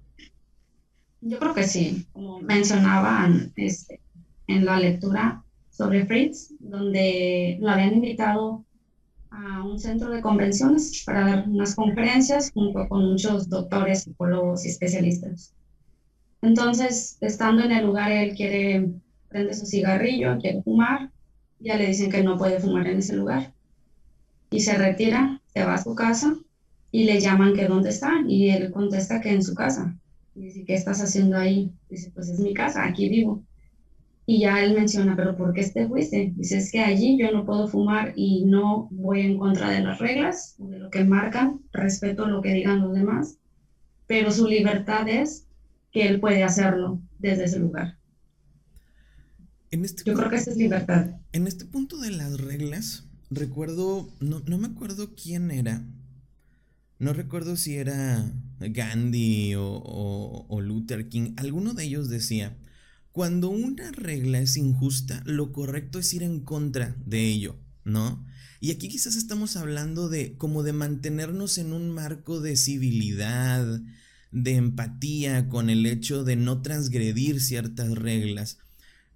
Yo 1.27 1.39
creo 1.39 1.55
que 1.55 1.63
sí, 1.63 2.05
como 2.13 2.39
mencionaban 2.39 3.51
este, 3.55 3.99
en 4.45 4.63
la 4.63 4.79
lectura 4.79 5.43
sobre 5.71 6.05
Fritz, 6.05 6.53
donde 6.59 7.57
lo 7.59 7.71
habían 7.71 7.95
invitado 7.95 8.63
a 9.31 9.63
un 9.63 9.79
centro 9.79 10.11
de 10.11 10.21
convenciones 10.21 11.01
para 11.03 11.25
dar 11.25 11.49
unas 11.49 11.73
conferencias 11.73 12.51
junto 12.51 12.87
con 12.87 13.09
muchos 13.09 13.49
doctores, 13.49 14.03
psicólogos 14.03 14.65
y 14.65 14.69
especialistas. 14.69 15.55
Entonces, 16.43 17.17
estando 17.21 17.63
en 17.63 17.71
el 17.71 17.87
lugar, 17.87 18.11
él 18.11 18.35
quiere 18.35 18.91
prende 19.27 19.55
su 19.55 19.65
cigarrillo, 19.65 20.37
quiere 20.37 20.61
fumar, 20.61 21.09
ya 21.59 21.75
le 21.75 21.87
dicen 21.87 22.11
que 22.11 22.21
no 22.21 22.37
puede 22.37 22.59
fumar 22.59 22.85
en 22.85 22.99
ese 22.99 23.15
lugar. 23.15 23.51
Y 24.51 24.59
se 24.59 24.77
retira, 24.77 25.41
se 25.51 25.65
va 25.65 25.73
a 25.73 25.83
su 25.83 25.95
casa 25.95 26.37
y 26.91 27.05
le 27.05 27.19
llaman 27.19 27.55
que 27.55 27.65
dónde 27.67 27.89
está 27.89 28.11
y 28.27 28.49
él 28.51 28.71
contesta 28.71 29.21
que 29.21 29.31
en 29.33 29.41
su 29.41 29.55
casa. 29.55 29.97
Y 30.35 30.41
dice, 30.41 30.65
¿qué 30.65 30.75
estás 30.75 31.01
haciendo 31.01 31.37
ahí? 31.37 31.71
Dice, 31.89 32.11
pues 32.13 32.29
es 32.29 32.39
mi 32.39 32.53
casa, 32.53 32.85
aquí 32.85 33.09
vivo. 33.09 33.43
Y 34.25 34.41
ya 34.41 34.63
él 34.63 34.73
menciona, 34.73 35.15
pero 35.15 35.37
¿por 35.37 35.53
qué 35.53 35.61
este 35.61 35.87
fuiste? 35.87 36.33
Dice, 36.35 36.57
es 36.57 36.71
que 36.71 36.81
allí 36.81 37.17
yo 37.17 37.31
no 37.31 37.45
puedo 37.45 37.67
fumar 37.67 38.13
y 38.15 38.43
no 38.45 38.89
voy 38.91 39.21
en 39.21 39.37
contra 39.37 39.69
de 39.69 39.81
las 39.81 39.99
reglas, 39.99 40.55
de 40.57 40.79
lo 40.79 40.89
que 40.89 41.03
marcan, 41.03 41.61
respeto 41.71 42.25
lo 42.25 42.41
que 42.41 42.53
digan 42.53 42.81
los 42.81 42.93
demás, 42.93 43.37
pero 44.07 44.31
su 44.31 44.47
libertad 44.47 45.07
es 45.07 45.47
que 45.91 46.07
él 46.07 46.19
puede 46.19 46.43
hacerlo 46.43 46.99
desde 47.19 47.45
ese 47.45 47.59
lugar. 47.59 47.97
En 49.71 49.85
este 49.85 50.03
yo 50.05 50.13
creo 50.15 50.29
que 50.29 50.37
esa 50.37 50.51
es 50.51 50.57
libertad. 50.57 51.11
En 51.31 51.47
este 51.47 51.65
punto 51.65 51.97
de 51.97 52.11
las 52.11 52.39
reglas, 52.39 53.07
recuerdo, 53.29 54.09
no, 54.19 54.41
no 54.47 54.57
me 54.57 54.67
acuerdo 54.67 55.13
quién 55.15 55.51
era, 55.51 55.83
no 56.97 57.13
recuerdo 57.13 57.57
si 57.57 57.75
era 57.75 58.31
Gandhi 58.59 59.53
o, 59.57 60.61
Luther 60.61 61.09
King. 61.09 61.33
Alguno 61.37 61.73
de 61.73 61.83
ellos 61.83 62.09
decía, 62.09 62.57
cuando 63.11 63.49
una 63.49 63.91
regla 63.91 64.39
es 64.39 64.57
injusta, 64.57 65.21
lo 65.25 65.51
correcto 65.51 65.99
es 65.99 66.13
ir 66.13 66.23
en 66.23 66.39
contra 66.41 66.95
de 67.05 67.27
ello, 67.27 67.59
¿no? 67.83 68.25
Y 68.59 68.71
aquí 68.71 68.87
quizás 68.87 69.15
estamos 69.15 69.57
hablando 69.57 70.09
de 70.09 70.37
como 70.37 70.63
de 70.63 70.73
mantenernos 70.73 71.57
en 71.57 71.73
un 71.73 71.91
marco 71.91 72.41
de 72.41 72.55
civilidad, 72.55 73.81
de 74.31 74.55
empatía 74.55 75.49
con 75.49 75.69
el 75.69 75.85
hecho 75.85 76.23
de 76.23 76.35
no 76.35 76.61
transgredir 76.61 77.41
ciertas 77.41 77.91
reglas. 77.91 78.57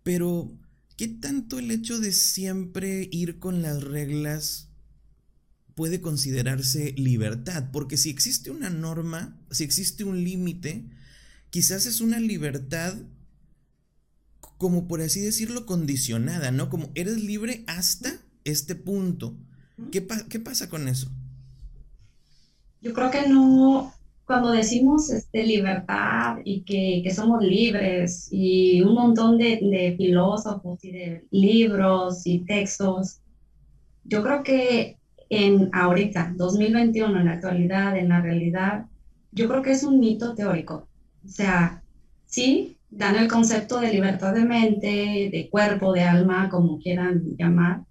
Pero, 0.04 0.54
¿qué 0.98 1.08
tanto 1.08 1.60
el 1.60 1.72
hecho 1.72 2.00
de 2.00 2.12
siempre 2.12 3.10
ir 3.12 3.40
con 3.40 3.62
las 3.62 3.84
reglas 3.84 4.69
puede 5.80 6.02
considerarse 6.02 6.94
libertad, 6.98 7.70
porque 7.72 7.96
si 7.96 8.10
existe 8.10 8.52
una 8.52 8.70
norma, 8.70 9.40
si 9.50 9.64
existe 9.64 10.04
un 10.04 10.26
límite, 10.26 10.84
quizás 11.52 11.86
es 11.86 12.02
una 12.02 12.20
libertad 12.20 12.96
como 14.58 14.90
por 14.90 15.00
así 15.00 15.22
decirlo 15.22 15.66
condicionada, 15.66 16.52
¿no? 16.52 16.70
Como 16.70 16.90
eres 16.96 17.24
libre 17.24 17.64
hasta 17.66 18.12
este 18.44 18.76
punto, 18.76 19.38
¿Qué, 19.90 20.06
¿Qué 20.28 20.42
pasa 20.42 20.68
con 20.68 20.90
eso? 20.90 21.08
Yo 22.82 22.92
creo 22.92 23.10
que 23.10 23.30
no, 23.30 23.94
cuando 24.26 24.52
decimos 24.52 25.10
este, 25.10 25.46
libertad 25.46 26.40
y 26.44 26.64
que, 26.64 27.00
que, 27.06 27.14
somos 27.14 27.42
libres 27.42 28.28
y 28.34 28.82
un 28.82 28.96
montón 28.96 29.38
de, 29.38 29.62
de, 29.62 29.96
filósofos 29.96 30.84
y 30.84 30.92
de 30.92 31.26
libros 31.32 32.28
y 32.28 32.40
textos, 32.40 33.22
yo 34.04 34.22
creo 34.22 34.44
que 34.44 34.99
en 35.30 35.70
ahorita, 35.74 36.34
2021, 36.36 37.20
en 37.20 37.26
la 37.26 37.34
actualidad, 37.34 37.98
en 37.98 38.10
la 38.10 38.22
realidad, 38.22 38.86
yo 39.32 39.48
creo 39.48 39.62
que 39.62 39.72
es 39.72 39.84
un 39.84 40.00
mito 40.00 40.34
teórico. 40.34 40.88
O 41.24 41.28
sea, 41.28 41.84
sí, 42.26 42.78
dan 42.90 43.16
el 43.16 43.28
concepto 43.28 43.80
de 43.80 43.94
libertad 43.94 44.34
de 44.34 44.46
mente, 44.46 45.30
de 45.32 45.48
cuerpo, 45.52 45.94
de 45.94 46.04
alma, 46.04 46.50
como 46.50 46.80
quieran 46.80 47.24
llamar, 47.38 47.84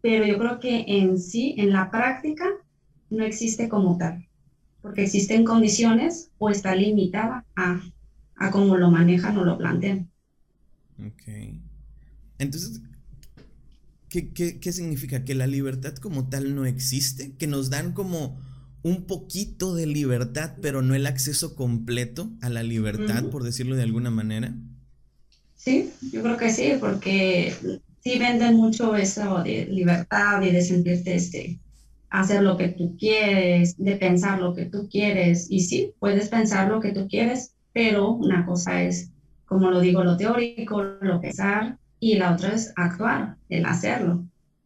pero 0.00 0.26
yo 0.26 0.38
creo 0.38 0.58
que 0.58 0.84
en 0.86 1.18
sí, 1.18 1.54
en 1.58 1.72
la 1.72 1.90
práctica, 1.90 2.44
no 3.10 3.24
existe 3.24 3.68
como 3.68 3.98
tal 3.98 4.26
porque 4.82 5.04
existen 5.04 5.44
condiciones 5.44 6.30
o 6.38 6.50
está 6.50 6.74
limitada 6.74 7.46
a, 7.56 7.80
a 8.36 8.50
cómo 8.50 8.76
lo 8.76 8.90
manejan 8.90 9.38
o 9.38 9.44
lo 9.44 9.56
plantean. 9.56 10.10
Ok. 10.98 11.22
Entonces, 12.38 12.82
¿qué, 14.12 14.30
¿qué, 14.30 14.60
qué, 14.60 14.72
significa? 14.72 15.24
¿Que 15.24 15.34
la 15.34 15.46
libertad 15.46 15.94
como 15.94 16.28
tal 16.28 16.54
no 16.54 16.66
existe? 16.66 17.34
¿Que 17.38 17.46
nos 17.46 17.70
dan 17.70 17.92
como 17.92 18.38
un 18.82 19.06
poquito 19.06 19.74
de 19.74 19.86
libertad, 19.86 20.56
pero 20.60 20.82
no 20.82 20.94
el 20.94 21.06
acceso 21.06 21.56
completo 21.56 22.30
a 22.42 22.50
la 22.50 22.62
libertad, 22.62 23.24
por 23.30 23.42
decirlo 23.42 23.74
de 23.74 23.84
alguna 23.84 24.10
manera? 24.10 24.54
Sí, 25.56 25.90
yo 26.12 26.22
creo 26.22 26.36
que 26.36 26.50
sí, 26.50 26.74
porque 26.78 27.54
sí 28.04 28.18
venden 28.18 28.56
mucho 28.56 28.94
eso 28.96 29.42
de 29.42 29.64
libertad 29.66 30.42
y 30.42 30.50
de 30.50 30.60
sentirte 30.60 31.14
este, 31.14 31.58
hacer 32.10 32.42
lo 32.42 32.58
que 32.58 32.68
tú 32.68 32.94
quieres, 32.98 33.76
de 33.78 33.96
pensar 33.96 34.40
lo 34.40 34.52
que 34.52 34.66
tú 34.66 34.90
quieres. 34.90 35.46
Y 35.48 35.60
sí, 35.60 35.94
puedes 35.98 36.28
pensar 36.28 36.68
lo 36.68 36.80
que 36.80 36.92
tú 36.92 37.08
quieres, 37.08 37.54
pero 37.72 38.10
una 38.10 38.44
cosa 38.44 38.82
es, 38.82 39.08
como 39.46 39.70
lo 39.70 39.80
digo, 39.80 40.04
lo 40.04 40.18
teórico, 40.18 40.82
lo 40.82 41.18
pensar, 41.18 41.78
y 42.02 42.16
la 42.16 42.32
otra 42.32 42.54
es 42.54 42.72
actuar, 42.74 43.36
el 43.48 43.64
hacerlo, 43.64 44.24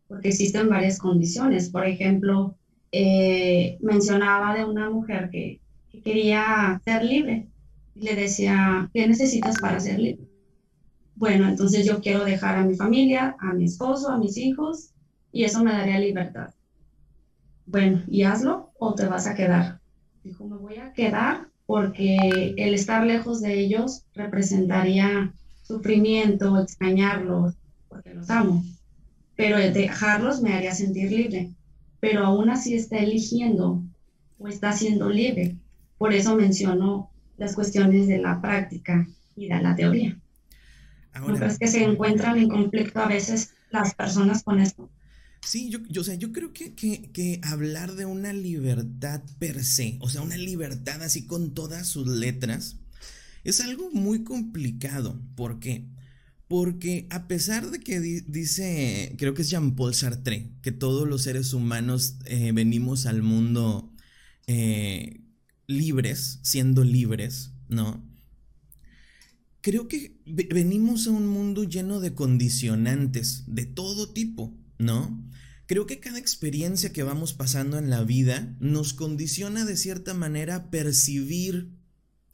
porque 0.08 0.28
existen 0.28 0.70
varias 0.70 0.98
condiciones. 0.98 1.68
Por 1.68 1.86
ejemplo, 1.86 2.56
eh, 2.92 3.76
mencionaba 3.80 4.56
de 4.56 4.64
una 4.64 4.88
mujer 4.88 5.28
que, 5.30 5.60
que 5.90 6.00
quería 6.00 6.80
ser 6.84 7.04
libre. 7.04 7.48
Y 7.94 8.00
le 8.00 8.14
decía, 8.14 8.88
¿qué 8.92 9.06
necesitas 9.06 9.56
para 9.60 9.78
ser 9.80 9.98
libre? 9.98 10.26
Bueno, 11.14 11.46
entonces 11.48 11.84
yo 11.86 12.00
quiero 12.00 12.24
dejar 12.24 12.56
a 12.56 12.64
mi 12.64 12.74
familia, 12.74 13.36
a 13.38 13.52
mi 13.52 13.64
esposo, 13.64 14.08
a 14.08 14.18
mis 14.18 14.36
hijos, 14.38 14.90
y 15.30 15.44
eso 15.44 15.62
me 15.62 15.72
daría 15.72 15.98
libertad 15.98 16.56
bueno, 17.66 18.02
y 18.06 18.22
hazlo 18.22 18.70
o 18.78 18.94
te 18.94 19.06
vas 19.06 19.26
a 19.26 19.34
quedar. 19.34 19.80
Dijo, 20.22 20.46
me 20.46 20.56
voy 20.56 20.76
a 20.76 20.92
quedar 20.92 21.48
porque 21.66 22.54
el 22.56 22.74
estar 22.74 23.04
lejos 23.04 23.42
de 23.42 23.58
ellos 23.58 24.04
representaría 24.14 25.34
sufrimiento, 25.66 26.60
extrañarlos, 26.60 27.54
porque 27.88 28.14
los 28.14 28.30
amo. 28.30 28.64
Pero 29.36 29.58
dejarlos 29.58 30.40
me 30.40 30.54
haría 30.54 30.74
sentir 30.74 31.10
libre. 31.10 31.50
Pero 32.00 32.24
aún 32.24 32.50
así 32.50 32.74
está 32.74 32.98
eligiendo 32.98 33.82
o 34.38 34.48
está 34.48 34.72
siendo 34.72 35.10
libre. 35.10 35.56
Por 35.98 36.12
eso 36.12 36.36
menciono 36.36 37.10
las 37.36 37.54
cuestiones 37.54 38.06
de 38.06 38.18
la 38.18 38.40
práctica 38.40 39.06
y 39.34 39.48
de 39.48 39.62
la 39.62 39.74
teoría. 39.74 40.18
¿No 41.14 41.34
crees 41.34 41.58
que 41.58 41.68
se 41.68 41.82
encuentran 41.82 42.38
en 42.38 42.48
conflicto 42.48 43.00
a 43.00 43.08
veces 43.08 43.50
las 43.70 43.94
personas 43.94 44.42
con 44.42 44.60
esto? 44.60 44.90
Sí, 45.42 45.70
yo, 45.70 45.78
yo, 45.88 46.02
yo 46.02 46.32
creo 46.32 46.52
que, 46.52 46.74
que, 46.74 47.40
hablar 47.44 47.94
de 47.94 48.04
una 48.04 48.32
libertad 48.32 49.22
per 49.38 49.62
se, 49.62 49.96
o 50.00 50.08
sea, 50.08 50.22
una 50.22 50.36
libertad 50.36 51.02
así 51.02 51.26
con 51.26 51.54
todas 51.54 51.86
sus 51.86 52.08
letras, 52.08 52.78
es 53.46 53.60
algo 53.60 53.90
muy 53.92 54.24
complicado. 54.24 55.20
¿Por 55.36 55.60
qué? 55.60 55.86
Porque 56.48 57.06
a 57.10 57.28
pesar 57.28 57.70
de 57.70 57.80
que 57.80 58.00
dice, 58.00 59.14
creo 59.18 59.34
que 59.34 59.42
es 59.42 59.50
Jean-Paul 59.50 59.94
Sartre, 59.94 60.50
que 60.62 60.72
todos 60.72 61.08
los 61.08 61.22
seres 61.22 61.52
humanos 61.52 62.16
eh, 62.24 62.52
venimos 62.52 63.06
al 63.06 63.22
mundo 63.22 63.92
eh, 64.46 65.20
libres, 65.66 66.40
siendo 66.42 66.82
libres, 66.84 67.52
¿no? 67.68 68.04
Creo 69.60 69.88
que 69.88 70.20
venimos 70.24 71.06
a 71.06 71.10
un 71.10 71.26
mundo 71.26 71.64
lleno 71.64 71.98
de 72.00 72.14
condicionantes 72.14 73.44
de 73.46 73.66
todo 73.66 74.12
tipo, 74.12 74.56
¿no? 74.78 75.24
Creo 75.66 75.86
que 75.86 75.98
cada 75.98 76.18
experiencia 76.18 76.92
que 76.92 77.02
vamos 77.02 77.32
pasando 77.32 77.78
en 77.78 77.90
la 77.90 78.02
vida 78.04 78.56
nos 78.60 78.92
condiciona 78.92 79.64
de 79.64 79.76
cierta 79.76 80.14
manera 80.14 80.54
a 80.54 80.70
percibir 80.70 81.76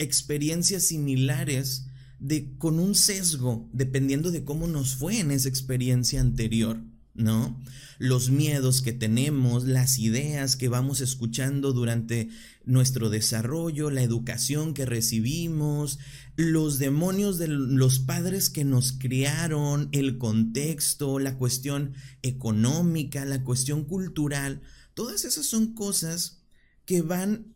experiencias 0.02 0.84
similares 0.84 1.86
de, 2.18 2.56
con 2.58 2.78
un 2.78 2.94
sesgo, 2.94 3.68
dependiendo 3.72 4.30
de 4.30 4.44
cómo 4.44 4.66
nos 4.66 4.96
fue 4.96 5.18
en 5.18 5.30
esa 5.30 5.48
experiencia 5.48 6.20
anterior. 6.20 6.80
¿no? 7.14 7.60
Los 7.98 8.30
miedos 8.30 8.80
que 8.80 8.92
tenemos, 8.92 9.64
las 9.64 9.98
ideas 9.98 10.56
que 10.56 10.68
vamos 10.68 11.00
escuchando 11.00 11.72
durante 11.72 12.30
nuestro 12.64 13.10
desarrollo, 13.10 13.90
la 13.90 14.02
educación 14.02 14.72
que 14.72 14.86
recibimos, 14.86 15.98
los 16.36 16.78
demonios 16.78 17.38
de 17.38 17.48
los 17.48 17.98
padres 17.98 18.48
que 18.48 18.64
nos 18.64 18.92
criaron, 18.92 19.88
el 19.92 20.18
contexto, 20.18 21.18
la 21.18 21.36
cuestión 21.36 21.94
económica, 22.22 23.24
la 23.24 23.44
cuestión 23.44 23.84
cultural, 23.84 24.62
todas 24.94 25.24
esas 25.24 25.46
son 25.46 25.74
cosas 25.74 26.42
que 26.86 27.02
van 27.02 27.54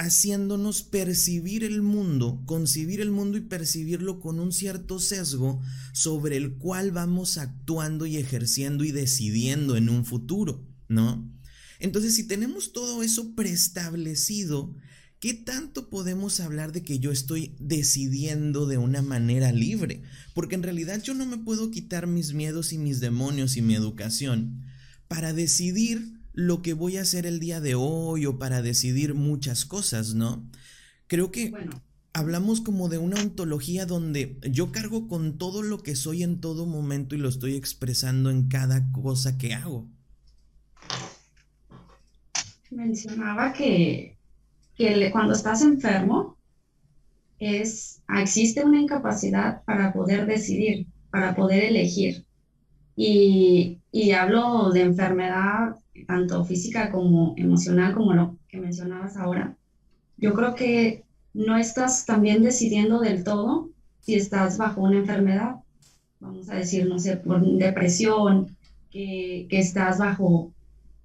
haciéndonos 0.00 0.82
percibir 0.82 1.62
el 1.62 1.82
mundo, 1.82 2.42
concebir 2.46 3.02
el 3.02 3.10
mundo 3.10 3.36
y 3.36 3.42
percibirlo 3.42 4.18
con 4.18 4.40
un 4.40 4.50
cierto 4.50 4.98
sesgo 4.98 5.60
sobre 5.92 6.38
el 6.38 6.54
cual 6.54 6.90
vamos 6.90 7.36
actuando 7.36 8.06
y 8.06 8.16
ejerciendo 8.16 8.84
y 8.84 8.92
decidiendo 8.92 9.76
en 9.76 9.90
un 9.90 10.06
futuro, 10.06 10.66
¿no? 10.88 11.30
Entonces, 11.80 12.14
si 12.14 12.26
tenemos 12.26 12.72
todo 12.72 13.02
eso 13.02 13.34
preestablecido, 13.34 14.74
¿qué 15.18 15.34
tanto 15.34 15.90
podemos 15.90 16.40
hablar 16.40 16.72
de 16.72 16.82
que 16.82 16.98
yo 16.98 17.12
estoy 17.12 17.54
decidiendo 17.58 18.64
de 18.64 18.78
una 18.78 19.02
manera 19.02 19.52
libre? 19.52 20.02
Porque 20.32 20.54
en 20.54 20.62
realidad 20.62 21.02
yo 21.02 21.12
no 21.12 21.26
me 21.26 21.36
puedo 21.36 21.70
quitar 21.70 22.06
mis 22.06 22.32
miedos 22.32 22.72
y 22.72 22.78
mis 22.78 23.00
demonios 23.00 23.58
y 23.58 23.60
mi 23.60 23.74
educación 23.74 24.62
para 25.08 25.34
decidir 25.34 26.19
lo 26.32 26.62
que 26.62 26.74
voy 26.74 26.96
a 26.96 27.02
hacer 27.02 27.26
el 27.26 27.40
día 27.40 27.60
de 27.60 27.74
hoy 27.74 28.26
o 28.26 28.38
para 28.38 28.62
decidir 28.62 29.14
muchas 29.14 29.64
cosas, 29.64 30.14
¿no? 30.14 30.48
Creo 31.06 31.30
que 31.30 31.52
hablamos 32.12 32.60
como 32.60 32.88
de 32.88 32.98
una 32.98 33.20
ontología 33.20 33.86
donde 33.86 34.38
yo 34.42 34.72
cargo 34.72 35.08
con 35.08 35.38
todo 35.38 35.62
lo 35.62 35.82
que 35.82 35.96
soy 35.96 36.22
en 36.22 36.40
todo 36.40 36.66
momento 36.66 37.14
y 37.14 37.18
lo 37.18 37.28
estoy 37.28 37.56
expresando 37.56 38.30
en 38.30 38.48
cada 38.48 38.90
cosa 38.92 39.38
que 39.38 39.54
hago. 39.54 39.88
Mencionaba 42.70 43.52
que, 43.52 44.16
que 44.76 45.10
cuando 45.10 45.34
estás 45.34 45.62
enfermo 45.62 46.36
es, 47.40 48.02
existe 48.20 48.64
una 48.64 48.80
incapacidad 48.80 49.64
para 49.64 49.92
poder 49.92 50.26
decidir, 50.26 50.86
para 51.10 51.34
poder 51.34 51.64
elegir. 51.64 52.24
Y, 52.94 53.79
y 53.92 54.12
hablo 54.12 54.70
de 54.70 54.82
enfermedad 54.82 55.76
tanto 56.06 56.44
física 56.44 56.90
como 56.90 57.34
emocional, 57.36 57.94
como 57.94 58.14
lo 58.14 58.36
que 58.48 58.58
mencionabas 58.58 59.16
ahora, 59.16 59.56
yo 60.16 60.34
creo 60.34 60.54
que 60.54 61.04
no 61.34 61.56
estás 61.56 62.06
también 62.06 62.42
decidiendo 62.42 63.00
del 63.00 63.24
todo 63.24 63.68
si 64.00 64.14
estás 64.14 64.58
bajo 64.58 64.82
una 64.82 64.98
enfermedad, 64.98 65.56
vamos 66.20 66.48
a 66.48 66.56
decir, 66.56 66.86
no 66.88 66.98
sé, 66.98 67.16
por 67.16 67.40
depresión, 67.40 68.56
que, 68.90 69.46
que 69.48 69.58
estás 69.58 69.98
bajo, 69.98 70.52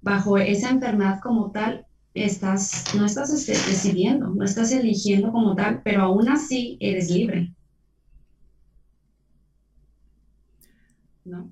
bajo 0.00 0.38
esa 0.38 0.70
enfermedad 0.70 1.20
como 1.22 1.50
tal, 1.50 1.86
estás, 2.14 2.94
no 2.96 3.04
estás 3.04 3.32
este, 3.32 3.52
decidiendo, 3.52 4.28
no 4.28 4.44
estás 4.44 4.72
eligiendo 4.72 5.30
como 5.30 5.54
tal, 5.54 5.82
pero 5.84 6.02
aún 6.02 6.28
así 6.28 6.76
eres 6.80 7.10
libre. 7.10 7.52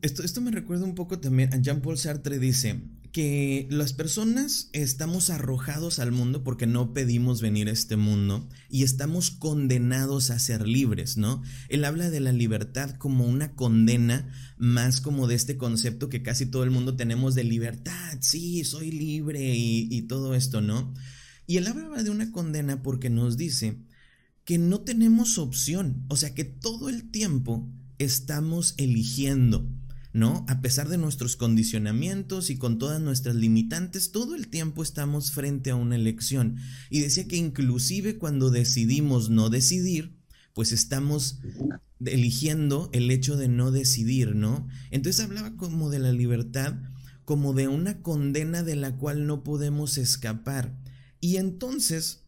Esto, 0.03 0.23
esto 0.23 0.41
me 0.41 0.51
recuerda 0.51 0.85
un 0.85 0.95
poco 0.95 1.19
también 1.19 1.53
a 1.53 1.59
Jean-Paul 1.59 1.99
Sartre 1.99 2.39
dice, 2.39 2.81
que 3.15 3.69
las 3.71 3.93
personas 3.93 4.71
estamos 4.73 5.31
arrojados 5.31 6.01
al 6.01 6.11
mundo 6.11 6.43
porque 6.43 6.67
no 6.67 6.93
pedimos 6.93 7.41
venir 7.41 7.69
a 7.69 7.73
este 7.73 7.97
mundo 7.97 8.49
y 8.69 8.83
estamos 8.83 9.31
condenados 9.31 10.31
a 10.31 10.41
ser 10.41 10.67
libres, 10.67 11.17
¿no? 11.17 11.41
Él 11.69 11.85
habla 11.85 12.11
de 12.11 12.19
la 12.19 12.33
libertad 12.33 12.91
como 12.97 13.25
una 13.25 13.55
condena, 13.55 14.33
más 14.59 15.01
como 15.01 15.29
de 15.29 15.37
este 15.37 15.57
concepto 15.57 16.09
que 16.09 16.25
casi 16.25 16.47
todo 16.47 16.65
el 16.65 16.73
mundo 16.73 16.97
tenemos 16.97 17.37
de 17.37 17.45
libertad, 17.45 18.19
sí, 18.21 18.65
soy 18.65 18.91
libre 18.91 19.55
y, 19.55 19.87
y 19.93 20.03
todo 20.03 20.35
esto, 20.35 20.61
¿no? 20.61 20.93
Y 21.47 21.59
él 21.59 21.69
habla 21.69 22.03
de 22.03 22.11
una 22.11 22.33
condena 22.33 22.83
porque 22.83 23.11
nos 23.11 23.37
dice 23.37 23.79
que 24.45 24.59
no 24.59 24.81
tenemos 24.81 25.39
opción, 25.39 26.05
o 26.09 26.17
sea 26.17 26.35
que 26.35 26.43
todo 26.43 26.89
el 26.89 27.13
tiempo 27.13 27.71
estamos 28.05 28.75
eligiendo 28.79 29.69
¿no? 30.15 30.47
A 30.49 30.61
pesar 30.61 30.89
de 30.89 30.97
nuestros 30.97 31.37
condicionamientos 31.37 32.49
y 32.49 32.57
con 32.57 32.79
todas 32.79 33.01
nuestras 33.01 33.35
limitantes, 33.35 34.13
todo 34.13 34.37
el 34.37 34.47
tiempo 34.47 34.85
estamos 34.85 35.33
frente 35.33 35.73
a 35.73 35.75
una 35.75 35.97
elección. 35.97 36.57
Y 36.89 37.01
decía 37.01 37.27
que 37.27 37.37
inclusive 37.37 38.17
cuando 38.17 38.51
decidimos 38.51 39.29
no 39.29 39.51
decidir, 39.51 40.17
pues 40.55 40.71
estamos 40.71 41.41
eligiendo 42.05 42.91
el 42.93 43.11
hecho 43.11 43.37
de 43.37 43.49
no 43.49 43.73
decidir, 43.73 44.37
¿no? 44.37 44.69
Entonces 44.93 45.25
hablaba 45.25 45.57
como 45.57 45.91
de 45.91 45.99
la 45.99 46.13
libertad, 46.13 46.77
como 47.25 47.53
de 47.53 47.67
una 47.67 48.01
condena 48.01 48.63
de 48.63 48.77
la 48.77 48.97
cual 48.97 49.27
no 49.27 49.43
podemos 49.43 49.99
escapar. 49.99 50.79
Y 51.19 51.39
entonces, 51.39 52.23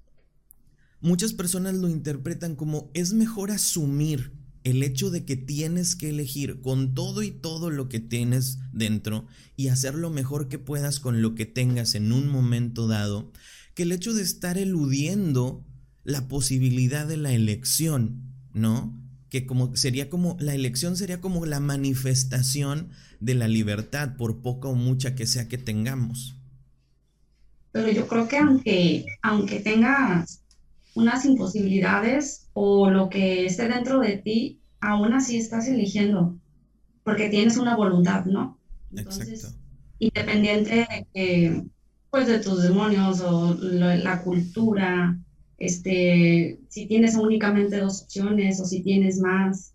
muchas 1.01 1.35
personas 1.35 1.77
lo 1.77 1.89
interpretan 1.89 2.57
como 2.57 2.91
es 2.95 3.13
mejor 3.13 3.53
asumir 3.53 4.33
el 4.67 4.83
hecho 4.83 5.11
de 5.11 5.25
que 5.25 5.37
tienes 5.37 5.95
que 5.95 6.09
elegir 6.09 6.61
con 6.61 6.93
todo 6.93 7.23
y 7.23 7.31
todo 7.31 7.71
lo 7.71 7.89
que 7.89 8.01
tienes 8.01 8.59
dentro 8.73 9.25
y 9.55 9.69
hacer 9.69 9.95
lo 9.95 10.11
mejor 10.11 10.49
que 10.49 10.59
puedas 10.59 10.99
con 10.99 11.23
lo 11.23 11.37
que 11.37 11.47
tengas 11.47 11.95
en 11.95 12.11
un 12.11 12.29
momento 12.29 12.89
dado, 12.89 13.31
que 13.75 13.85
el 13.85 13.93
hecho 13.93 14.13
de 14.13 14.25
estar 14.25 14.59
eludiendo 14.59 15.65
la 16.03 16.27
posibilidad 16.27 17.07
de 17.07 17.17
la 17.17 17.33
elección, 17.33 18.23
¿no? 18.55 18.93
Que 19.31 19.47
como 19.47 19.77
sería 19.77 20.11
como 20.11 20.37
la 20.41 20.53
elección 20.53 20.97
sería 20.97 21.21
como 21.21 21.47
la 21.47 21.61
manifestación 21.61 22.89
de 23.21 23.35
la 23.35 23.47
libertad 23.47 24.17
por 24.17 24.43
poca 24.43 24.67
o 24.67 24.75
mucha 24.75 25.15
que 25.15 25.29
sea 25.29 25.47
que 25.47 25.59
tengamos. 25.59 26.41
Pero 27.71 27.93
yo 27.93 28.09
creo 28.09 28.27
que 28.27 28.39
aunque 28.39 29.05
aunque 29.23 29.61
tengas 29.61 30.43
unas 30.97 31.25
imposibilidades 31.27 32.49
o 32.55 32.91
lo 32.91 33.09
que 33.11 33.45
esté 33.45 33.69
dentro 33.69 34.01
de 34.01 34.17
ti, 34.17 34.61
aún 34.81 35.13
así 35.13 35.37
estás 35.37 35.69
eligiendo, 35.69 36.37
porque 37.05 37.29
tienes 37.29 37.59
una 37.59 37.77
voluntad, 37.77 38.25
¿no? 38.25 38.59
Entonces, 38.91 39.55
independiente 39.99 41.07
de 41.15 41.65
pues 42.11 42.29
de 42.29 42.39
tus 42.39 42.63
demonios 42.63 43.21
o 43.21 43.55
la 43.61 44.23
cultura, 44.23 45.19
este, 45.59 46.59
si 46.69 46.87
tienes 46.87 47.15
únicamente 47.17 47.79
dos 47.79 48.05
opciones 48.05 48.59
o 48.59 48.65
si 48.65 48.81
tienes 48.81 49.19
más, 49.19 49.75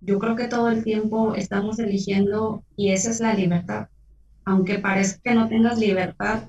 yo 0.00 0.18
creo 0.18 0.34
que 0.34 0.48
todo 0.48 0.68
el 0.68 0.82
tiempo 0.82 1.36
estamos 1.36 1.78
eligiendo 1.78 2.64
y 2.76 2.90
esa 2.90 3.12
es 3.12 3.20
la 3.20 3.34
libertad. 3.34 3.86
Aunque 4.44 4.80
parezca 4.80 5.20
que 5.22 5.34
no 5.34 5.48
tengas 5.48 5.78
libertad 5.78 6.48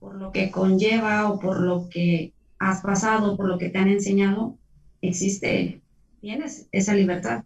por 0.00 0.14
lo 0.14 0.32
que 0.32 0.50
conlleva 0.50 1.30
o 1.30 1.38
por 1.38 1.60
lo 1.60 1.88
que 1.90 2.32
has 2.58 2.80
pasado, 2.80 3.36
por 3.36 3.48
lo 3.48 3.58
que 3.58 3.68
te 3.68 3.78
han 3.78 3.88
enseñado, 3.88 4.58
existe, 5.00 5.80
tienes 6.20 6.66
esa 6.72 6.94
libertad. 6.94 7.44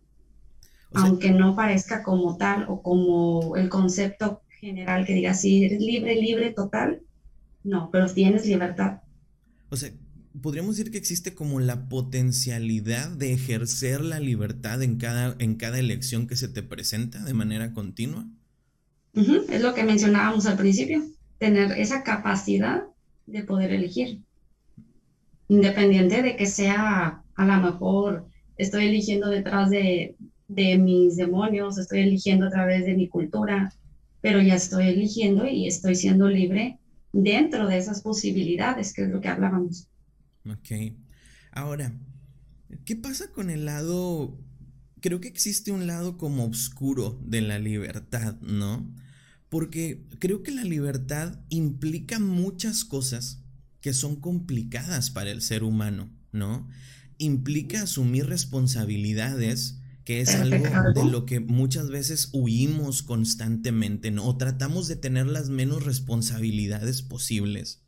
Aunque 0.94 1.30
no 1.30 1.56
parezca 1.56 2.02
como 2.02 2.36
tal 2.36 2.66
o 2.68 2.82
como 2.82 3.56
el 3.56 3.70
concepto 3.70 4.42
general 4.60 5.06
que 5.06 5.14
diga, 5.14 5.32
sí, 5.32 5.64
eres 5.64 5.80
libre, 5.80 6.14
libre, 6.16 6.52
total. 6.52 7.00
No, 7.64 7.90
pero 7.90 8.12
tienes 8.12 8.46
libertad. 8.46 9.00
O 9.70 9.76
sea, 9.76 9.90
podríamos 10.40 10.76
decir 10.76 10.92
que 10.92 10.98
existe 10.98 11.34
como 11.34 11.60
la 11.60 11.88
potencialidad 11.88 13.08
de 13.08 13.32
ejercer 13.32 14.02
la 14.02 14.20
libertad 14.20 14.82
en 14.82 14.98
cada, 14.98 15.34
en 15.38 15.54
cada 15.54 15.78
elección 15.78 16.26
que 16.26 16.36
se 16.36 16.48
te 16.48 16.62
presenta 16.62 17.24
de 17.24 17.34
manera 17.34 17.72
continua. 17.72 18.26
Es 19.14 19.60
lo 19.62 19.74
que 19.74 19.84
mencionábamos 19.84 20.46
al 20.46 20.56
principio, 20.56 21.02
tener 21.38 21.72
esa 21.72 22.02
capacidad 22.02 22.84
de 23.26 23.44
poder 23.44 23.72
elegir 23.72 24.20
independiente 25.52 26.22
de 26.22 26.34
que 26.34 26.46
sea 26.46 27.22
a 27.34 27.44
lo 27.44 27.56
mejor 27.60 28.26
estoy 28.56 28.86
eligiendo 28.86 29.28
detrás 29.28 29.68
de, 29.68 30.16
de 30.48 30.78
mis 30.78 31.16
demonios, 31.16 31.76
estoy 31.76 32.00
eligiendo 32.00 32.46
a 32.46 32.50
través 32.50 32.86
de 32.86 32.94
mi 32.94 33.08
cultura, 33.08 33.70
pero 34.22 34.40
ya 34.40 34.54
estoy 34.54 34.88
eligiendo 34.88 35.46
y 35.46 35.66
estoy 35.66 35.94
siendo 35.94 36.28
libre 36.28 36.78
dentro 37.12 37.66
de 37.66 37.76
esas 37.76 38.00
posibilidades, 38.00 38.94
que 38.94 39.02
es 39.02 39.10
lo 39.10 39.20
que 39.20 39.28
hablábamos. 39.28 39.88
Ok. 40.48 40.94
Ahora, 41.50 41.92
¿qué 42.86 42.96
pasa 42.96 43.30
con 43.30 43.50
el 43.50 43.66
lado? 43.66 44.38
Creo 45.00 45.20
que 45.20 45.28
existe 45.28 45.70
un 45.70 45.86
lado 45.86 46.16
como 46.16 46.46
oscuro 46.46 47.20
de 47.26 47.42
la 47.42 47.58
libertad, 47.58 48.40
¿no? 48.40 48.90
Porque 49.50 50.06
creo 50.18 50.42
que 50.42 50.52
la 50.52 50.64
libertad 50.64 51.40
implica 51.50 52.18
muchas 52.18 52.86
cosas 52.86 53.41
que 53.82 53.92
son 53.92 54.16
complicadas 54.16 55.10
para 55.10 55.30
el 55.30 55.42
ser 55.42 55.64
humano, 55.64 56.10
¿no? 56.30 56.68
Implica 57.18 57.82
asumir 57.82 58.26
responsabilidades, 58.26 59.80
que 60.04 60.20
es 60.20 60.34
algo 60.36 60.64
de 60.94 61.04
lo 61.04 61.26
que 61.26 61.40
muchas 61.40 61.88
veces 61.90 62.30
huimos 62.32 63.02
constantemente, 63.02 64.10
¿no? 64.10 64.24
O 64.24 64.36
tratamos 64.36 64.88
de 64.88 64.96
tener 64.96 65.26
las 65.26 65.50
menos 65.50 65.84
responsabilidades 65.84 67.02
posibles. 67.02 67.82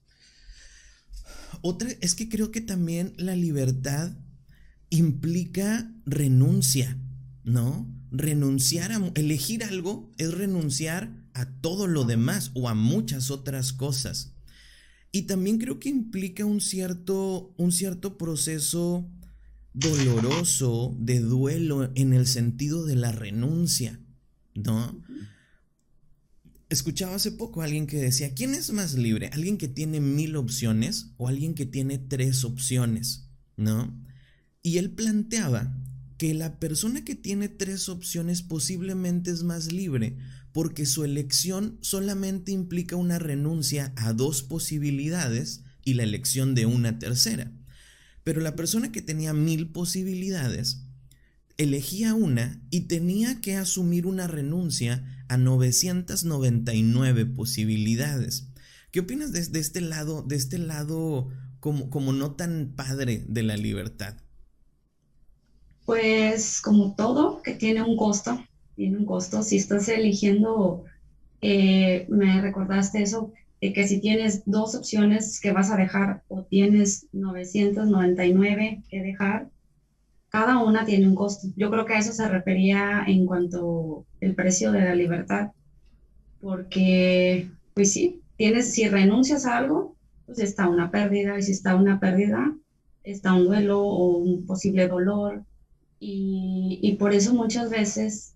Otra 1.63 1.89
es 2.01 2.15
que 2.15 2.29
creo 2.29 2.51
que 2.51 2.61
también 2.61 3.15
la 3.17 3.37
libertad 3.37 4.13
implica 4.91 5.91
renuncia, 6.05 6.99
¿no? 7.45 7.89
Renunciar 8.11 8.93
a 8.93 9.01
elegir 9.15 9.65
algo 9.65 10.13
es 10.19 10.35
renunciar 10.35 11.25
a 11.35 11.47
todo 11.61 11.87
lo 11.87 12.05
demás 12.05 12.51
o 12.55 12.69
a 12.69 12.75
muchas 12.75 13.31
otras 13.31 13.73
cosas. 13.73 14.34
Y 15.15 15.23
también 15.23 15.59
creo 15.59 15.79
que 15.79 15.91
implica 15.91 16.45
un 16.45 16.61
cierto, 16.61 17.55
un 17.57 17.71
cierto 17.71 18.19
proceso 18.19 19.09
doloroso 19.73 20.97
de 20.99 21.21
duelo 21.21 21.93
en 21.95 22.13
el 22.13 22.27
sentido 22.27 22.85
de 22.85 22.97
la 22.97 23.13
renuncia, 23.13 24.01
¿no? 24.57 25.01
Escuchaba 26.69 27.15
hace 27.15 27.31
poco 27.31 27.63
a 27.63 27.67
alguien 27.67 27.87
que 27.87 27.99
decía, 27.99 28.35
¿quién 28.35 28.55
es 28.55 28.73
más 28.73 28.95
libre? 28.95 29.31
¿Alguien 29.33 29.57
que 29.57 29.69
tiene 29.69 30.01
mil 30.01 30.35
opciones 30.35 31.13
o 31.17 31.29
alguien 31.29 31.55
que 31.55 31.65
tiene 31.65 31.99
tres 31.99 32.43
opciones? 32.43 33.29
¿No? 33.57 33.97
Y 34.63 34.79
él 34.79 34.91
planteaba 34.91 35.81
que 36.19 36.35
la 36.35 36.59
persona 36.59 37.05
que 37.05 37.15
tiene 37.15 37.49
tres 37.49 37.89
opciones 37.89 38.43
posiblemente 38.43 39.31
es 39.31 39.45
más 39.45 39.71
libre 39.71 40.17
porque 40.55 40.87
su 40.87 41.03
elección 41.03 41.79
solamente 41.81 42.53
implica 42.53 42.95
una 42.95 43.19
renuncia 43.19 43.93
a 43.97 44.13
dos 44.13 44.45
posibilidades 44.45 45.65
y 45.85 45.95
la 45.95 46.05
elección 46.05 46.55
de 46.55 46.65
una 46.65 47.01
tercera. 47.01 47.51
Pero 48.23 48.41
la 48.41 48.55
persona 48.55 48.93
que 48.93 49.03
tenía 49.03 49.33
mil 49.33 49.73
posibilidades 49.73 50.85
elegía 51.57 52.15
una 52.15 52.63
y 52.71 52.83
tenía 52.83 53.41
que 53.41 53.57
asumir 53.57 54.07
una 54.07 54.29
renuncia 54.29 55.27
a 55.29 55.37
999 55.37 57.27
posibilidades. 57.27 58.47
¿Qué 58.93 59.01
opinas 59.01 59.33
de, 59.33 59.59
este 59.59 59.81
lado, 59.81 60.23
de 60.23 60.37
este 60.37 60.59
lado 60.59 61.31
como, 61.59 61.91
como 61.91 62.13
no 62.13 62.37
tan 62.37 62.75
padre 62.77 63.25
de 63.27 63.43
la 63.43 63.57
libertad? 63.57 64.15
Pues 65.85 66.61
como 66.61 66.95
todo 66.95 67.43
que 67.43 67.55
tiene 67.55 67.83
un 67.83 67.97
costo, 67.97 68.41
tiene 68.77 68.99
un 68.99 69.07
costo. 69.07 69.43
Si 69.43 69.57
estás 69.57 69.89
eligiendo, 69.89 70.85
eh, 71.41 72.07
me 72.09 72.41
recordaste 72.41 73.03
eso, 73.03 73.33
de 73.61 73.73
que 73.73 73.87
si 73.89 74.01
tienes 74.01 74.43
dos 74.45 74.75
opciones 74.75 75.41
que 75.41 75.53
vas 75.53 75.71
a 75.71 75.77
dejar 75.77 76.23
o 76.29 76.43
tienes 76.43 77.07
999 77.13 78.83
que 78.89 79.03
dejar, 79.03 79.49
cada 80.29 80.63
una 80.63 80.85
tiene 80.85 81.07
un 81.07 81.15
costo. 81.15 81.49
Yo 81.57 81.71
creo 81.71 81.87
que 81.87 81.95
a 81.95 81.99
eso 81.99 82.13
se 82.13 82.29
refería 82.29 83.05
en 83.07 83.25
cuanto 83.25 84.05
el 84.21 84.35
precio 84.35 84.73
de 84.73 84.81
la 84.81 84.95
libertad, 84.95 85.53
porque, 86.41 87.49
pues 87.73 87.93
sí, 87.93 88.21
tienes, 88.37 88.73
si 88.73 88.89
renuncias 88.89 89.47
a 89.47 89.59
algo, 89.59 89.97
pues 90.27 90.41
está 90.41 90.69
una 90.69 90.91
pérdida, 90.91 91.39
y 91.39 91.43
si 91.43 91.53
está 91.53 91.77
una 91.77 92.01
pérdida, 92.01 92.53
está 93.05 93.33
un 93.33 93.47
duelo 93.47 93.81
o 93.81 94.19
un 94.19 94.45
posible 94.45 94.89
dolor, 94.89 95.45
y, 96.01 96.81
y 96.83 96.97
por 96.97 97.15
eso 97.15 97.33
muchas 97.33 97.71
veces 97.71 98.34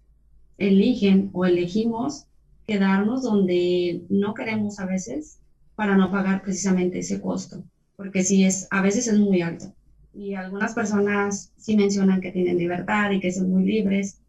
eligen 0.59 1.31
o 1.33 1.47
elegimos 1.47 2.27
quedarnos 2.67 3.23
donde 3.23 4.05
no 4.11 4.35
queremos 4.35 4.79
a 4.79 4.87
veces 4.87 5.41
para 5.75 5.97
no 5.97 6.11
pagar 6.11 6.43
precisamente 6.43 6.99
ese 6.99 7.21
costo, 7.21 7.65
porque 7.97 8.23
sí 8.23 8.45
es, 8.45 8.67
a 8.71 8.83
veces 8.83 9.07
es 9.07 9.19
muy 9.19 9.41
alto. 9.41 9.73
Y 10.13 10.35
algunas 10.35 10.75
personas 10.75 11.53
sí 11.57 11.77
mencionan 11.77 12.21
que 12.21 12.33
tienen 12.33 12.59
libertad 12.59 13.11
y 13.13 13.21
que 13.21 13.33
son 13.33 13.51
muy 13.51 13.65
libres, 13.65 14.21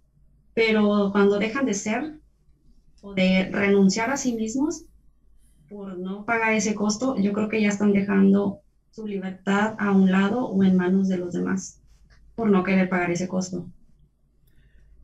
pero 0.54 1.10
cuando 1.12 1.40
dejan 1.40 1.66
de 1.66 1.74
ser 1.74 2.20
o 3.02 3.14
de 3.14 3.50
renunciar 3.52 4.12
a 4.12 4.18
sí 4.18 4.34
mismos 4.34 4.86
por 5.68 5.98
no 5.98 6.26
pagar 6.26 6.54
ese 6.54 6.76
costo, 6.76 7.18
yo 7.18 7.34
creo 7.34 7.50
que 7.50 7.62
ya 7.62 7.70
están 7.70 7.94
dejando 7.94 8.60
su 8.92 9.08
libertad 9.08 9.76
a 9.80 9.92
un 9.92 10.12
lado 10.12 10.48
o 10.48 10.64
en 10.64 10.76
manos 10.76 11.08
de 11.08 11.18
los 11.18 11.34
demás 11.34 11.82
por 12.36 12.50
no 12.50 12.64
querer 12.64 12.90
pagar 12.90 13.12
ese 13.12 13.28
costo. 13.28 13.68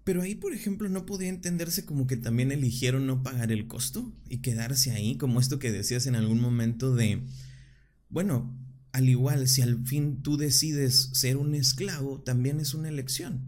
Pero 0.06 0.22
ahí, 0.22 0.36
por 0.36 0.54
ejemplo, 0.54 0.88
no 0.88 1.06
podía 1.08 1.30
entenderse 1.30 1.86
como 1.86 2.06
que 2.06 2.16
también 2.16 2.52
eligieron 2.52 3.08
no 3.08 3.24
pagar 3.24 3.52
el 3.52 3.68
costo 3.68 4.14
y 4.30 4.38
quedarse 4.38 4.92
ahí, 4.92 5.18
como 5.18 5.40
esto 5.40 5.58
que 5.58 5.72
decías 5.72 6.06
en 6.06 6.16
algún 6.16 6.40
momento 6.40 6.94
de, 6.94 7.24
bueno, 8.10 8.56
al 8.94 9.10
igual, 9.10 9.48
si 9.48 9.64
al 9.64 9.84
fin 9.86 10.22
tú 10.22 10.38
decides 10.38 11.10
ser 11.14 11.38
un 11.38 11.56
esclavo, 11.56 12.22
también 12.22 12.60
es 12.60 12.76
una 12.76 12.88
elección. 12.88 13.42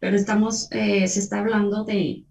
pero 0.00 0.16
estamos, 0.16 0.66
eh, 0.72 1.06
se 1.06 1.20
está 1.20 1.38
hablando 1.38 1.84
de, 1.84 2.24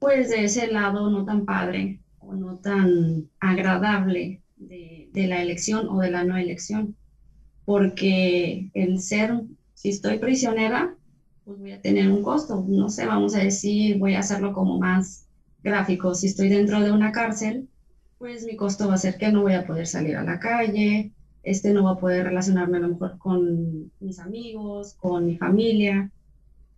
pues, 0.00 0.30
de 0.30 0.44
ese 0.44 0.66
lado 0.66 1.10
no 1.10 1.24
tan 1.24 1.44
padre 1.44 2.00
o 2.18 2.34
no 2.34 2.58
tan 2.58 3.30
agradable 3.38 4.42
de, 4.56 5.10
de 5.12 5.26
la 5.28 5.40
elección 5.42 5.88
o 5.88 6.00
de 6.00 6.10
la 6.10 6.24
no 6.24 6.36
elección, 6.36 6.96
porque 7.64 8.70
el 8.74 9.00
ser, 9.00 9.42
si 9.74 9.90
estoy 9.90 10.18
prisionera, 10.18 10.96
pues 11.46 11.60
voy 11.60 11.70
a 11.70 11.80
tener 11.80 12.10
un 12.10 12.24
costo, 12.24 12.64
no 12.66 12.88
sé, 12.88 13.06
vamos 13.06 13.36
a 13.36 13.38
decir, 13.38 13.98
voy 13.98 14.14
a 14.14 14.18
hacerlo 14.18 14.52
como 14.52 14.80
más 14.80 15.28
gráfico, 15.62 16.12
si 16.12 16.26
estoy 16.26 16.48
dentro 16.48 16.80
de 16.80 16.90
una 16.90 17.12
cárcel, 17.12 17.68
pues 18.18 18.44
mi 18.44 18.56
costo 18.56 18.88
va 18.88 18.94
a 18.94 18.98
ser 18.98 19.16
que 19.16 19.30
no 19.30 19.42
voy 19.42 19.52
a 19.52 19.64
poder 19.64 19.86
salir 19.86 20.16
a 20.16 20.24
la 20.24 20.40
calle, 20.40 21.12
este 21.44 21.72
no 21.72 21.84
va 21.84 21.92
a 21.92 21.98
poder 21.98 22.24
relacionarme 22.24 22.78
a 22.78 22.80
lo 22.80 22.88
mejor 22.88 23.16
con 23.18 23.92
mis 24.00 24.18
amigos, 24.18 24.94
con 24.94 25.24
mi 25.24 25.36
familia, 25.36 26.10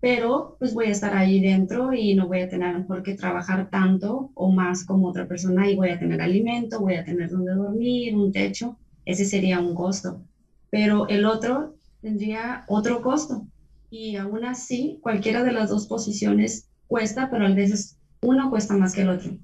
pero 0.00 0.56
pues 0.58 0.74
voy 0.74 0.88
a 0.88 0.90
estar 0.90 1.16
ahí 1.16 1.40
dentro 1.40 1.94
y 1.94 2.14
no 2.14 2.26
voy 2.26 2.40
a 2.40 2.50
tener 2.50 2.84
por 2.86 3.02
qué 3.02 3.14
trabajar 3.14 3.70
tanto 3.70 4.32
o 4.34 4.52
más 4.52 4.84
como 4.84 5.08
otra 5.08 5.26
persona 5.26 5.70
y 5.70 5.76
voy 5.76 5.88
a 5.88 5.98
tener 5.98 6.20
alimento, 6.20 6.80
voy 6.80 6.96
a 6.96 7.04
tener 7.04 7.30
donde 7.30 7.54
dormir, 7.54 8.14
un 8.14 8.32
techo, 8.32 8.76
ese 9.06 9.24
sería 9.24 9.60
un 9.60 9.74
costo, 9.74 10.20
pero 10.68 11.08
el 11.08 11.24
otro 11.24 11.74
tendría 12.02 12.66
otro 12.68 13.00
costo 13.00 13.46
y 13.90 14.16
aún 14.16 14.44
así 14.44 14.98
cualquiera 15.02 15.42
de 15.44 15.52
las 15.52 15.70
dos 15.70 15.86
posiciones 15.86 16.68
cuesta, 16.86 17.30
pero 17.30 17.46
a 17.46 17.54
veces 17.54 17.96
uno 18.22 18.50
cuesta 18.50 18.76
más 18.76 18.94
que 18.94 19.02
el 19.02 19.10
otro. 19.10 19.36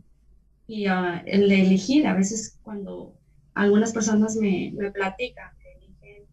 Y 0.67 0.89
uh, 0.89 1.21
el 1.27 1.51
elegir, 1.51 2.07
a 2.07 2.15
veces 2.15 2.59
cuando 2.63 3.15
algunas 3.55 3.93
personas 3.93 4.37
me, 4.37 4.73
me 4.77 4.91
platican 4.91 5.53
eligen 5.77 6.25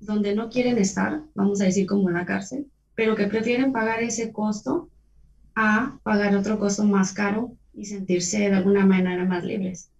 donde 0.00 0.34
no 0.34 0.50
quieren 0.50 0.78
estar, 0.78 1.22
vamos 1.34 1.60
a 1.60 1.64
decir 1.64 1.86
como 1.86 2.08
en 2.08 2.14
la 2.14 2.26
cárcel, 2.26 2.70
pero 2.94 3.16
que 3.16 3.26
prefieren 3.26 3.72
pagar 3.72 4.02
ese 4.02 4.32
costo 4.32 4.90
a 5.54 5.98
pagar 6.02 6.36
otro 6.36 6.58
costo 6.58 6.84
más 6.84 7.12
caro 7.12 7.56
y 7.72 7.86
sentirse 7.86 8.38
de 8.38 8.54
alguna 8.54 8.86
manera 8.86 9.24
más 9.24 9.44
libres. 9.44 9.90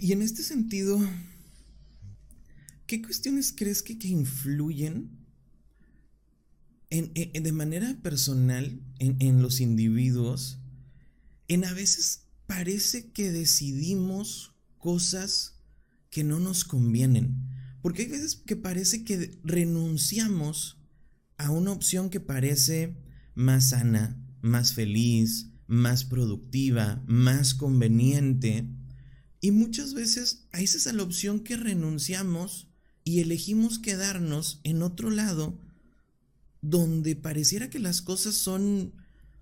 Y 0.00 0.12
en 0.12 0.22
este 0.22 0.42
sentido, 0.42 1.00
¿qué 2.86 3.02
cuestiones 3.02 3.52
crees 3.56 3.82
que, 3.82 3.98
que 3.98 4.08
influyen 4.08 5.19
en, 6.90 7.12
de 7.14 7.52
manera 7.52 7.96
personal 8.02 8.80
en, 8.98 9.16
en 9.20 9.42
los 9.42 9.60
individuos? 9.60 10.58
En 11.48 11.64
a 11.64 11.72
veces 11.72 12.26
parece 12.46 13.10
que 13.10 13.32
decidimos 13.32 14.54
cosas 14.78 15.60
que 16.10 16.24
no 16.24 16.40
nos 16.40 16.64
convienen. 16.64 17.48
Porque 17.82 18.02
hay 18.02 18.08
veces 18.08 18.34
que 18.34 18.56
parece 18.56 19.04
que 19.04 19.38
renunciamos 19.42 20.78
a 21.38 21.50
una 21.50 21.72
opción 21.72 22.10
que 22.10 22.20
parece 22.20 22.96
más 23.34 23.70
sana, 23.70 24.22
más 24.42 24.74
feliz, 24.74 25.50
más 25.66 26.04
productiva, 26.04 27.02
más 27.06 27.54
conveniente. 27.54 28.68
Y 29.40 29.52
muchas 29.52 29.94
veces 29.94 30.48
a 30.52 30.60
esa 30.60 30.76
es 30.76 30.94
la 30.94 31.02
opción 31.02 31.40
que 31.40 31.56
renunciamos 31.56 32.68
y 33.04 33.20
elegimos 33.20 33.78
quedarnos 33.78 34.60
en 34.64 34.82
otro 34.82 35.10
lado 35.10 35.58
donde 36.62 37.16
pareciera 37.16 37.70
que 37.70 37.78
las 37.78 38.02
cosas 38.02 38.34
son 38.34 38.92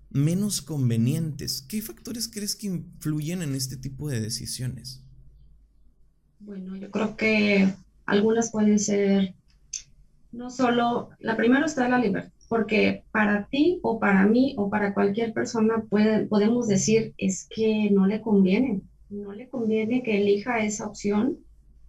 menos 0.09 0.61
convenientes. 0.61 1.61
¿Qué 1.61 1.81
factores 1.81 2.27
crees 2.27 2.55
que 2.55 2.67
influyen 2.67 3.41
en 3.41 3.55
este 3.55 3.77
tipo 3.77 4.09
de 4.09 4.21
decisiones? 4.21 5.03
Bueno, 6.39 6.75
yo 6.75 6.89
creo 6.89 7.15
que 7.15 7.67
algunas 8.05 8.51
pueden 8.51 8.79
ser, 8.79 9.35
no 10.31 10.49
solo, 10.49 11.09
la 11.19 11.35
primera 11.35 11.65
está 11.65 11.87
la 11.89 11.99
libertad, 11.99 12.31
porque 12.47 13.03
para 13.11 13.47
ti 13.47 13.79
o 13.83 13.99
para 13.99 14.25
mí 14.25 14.55
o 14.57 14.69
para 14.69 14.93
cualquier 14.93 15.33
persona 15.33 15.83
puede, 15.89 16.25
podemos 16.25 16.67
decir 16.67 17.13
es 17.17 17.47
que 17.53 17.89
no 17.91 18.07
le 18.07 18.21
conviene, 18.21 18.81
no 19.09 19.33
le 19.33 19.49
conviene 19.49 20.01
que 20.01 20.21
elija 20.21 20.63
esa 20.63 20.87
opción 20.87 21.39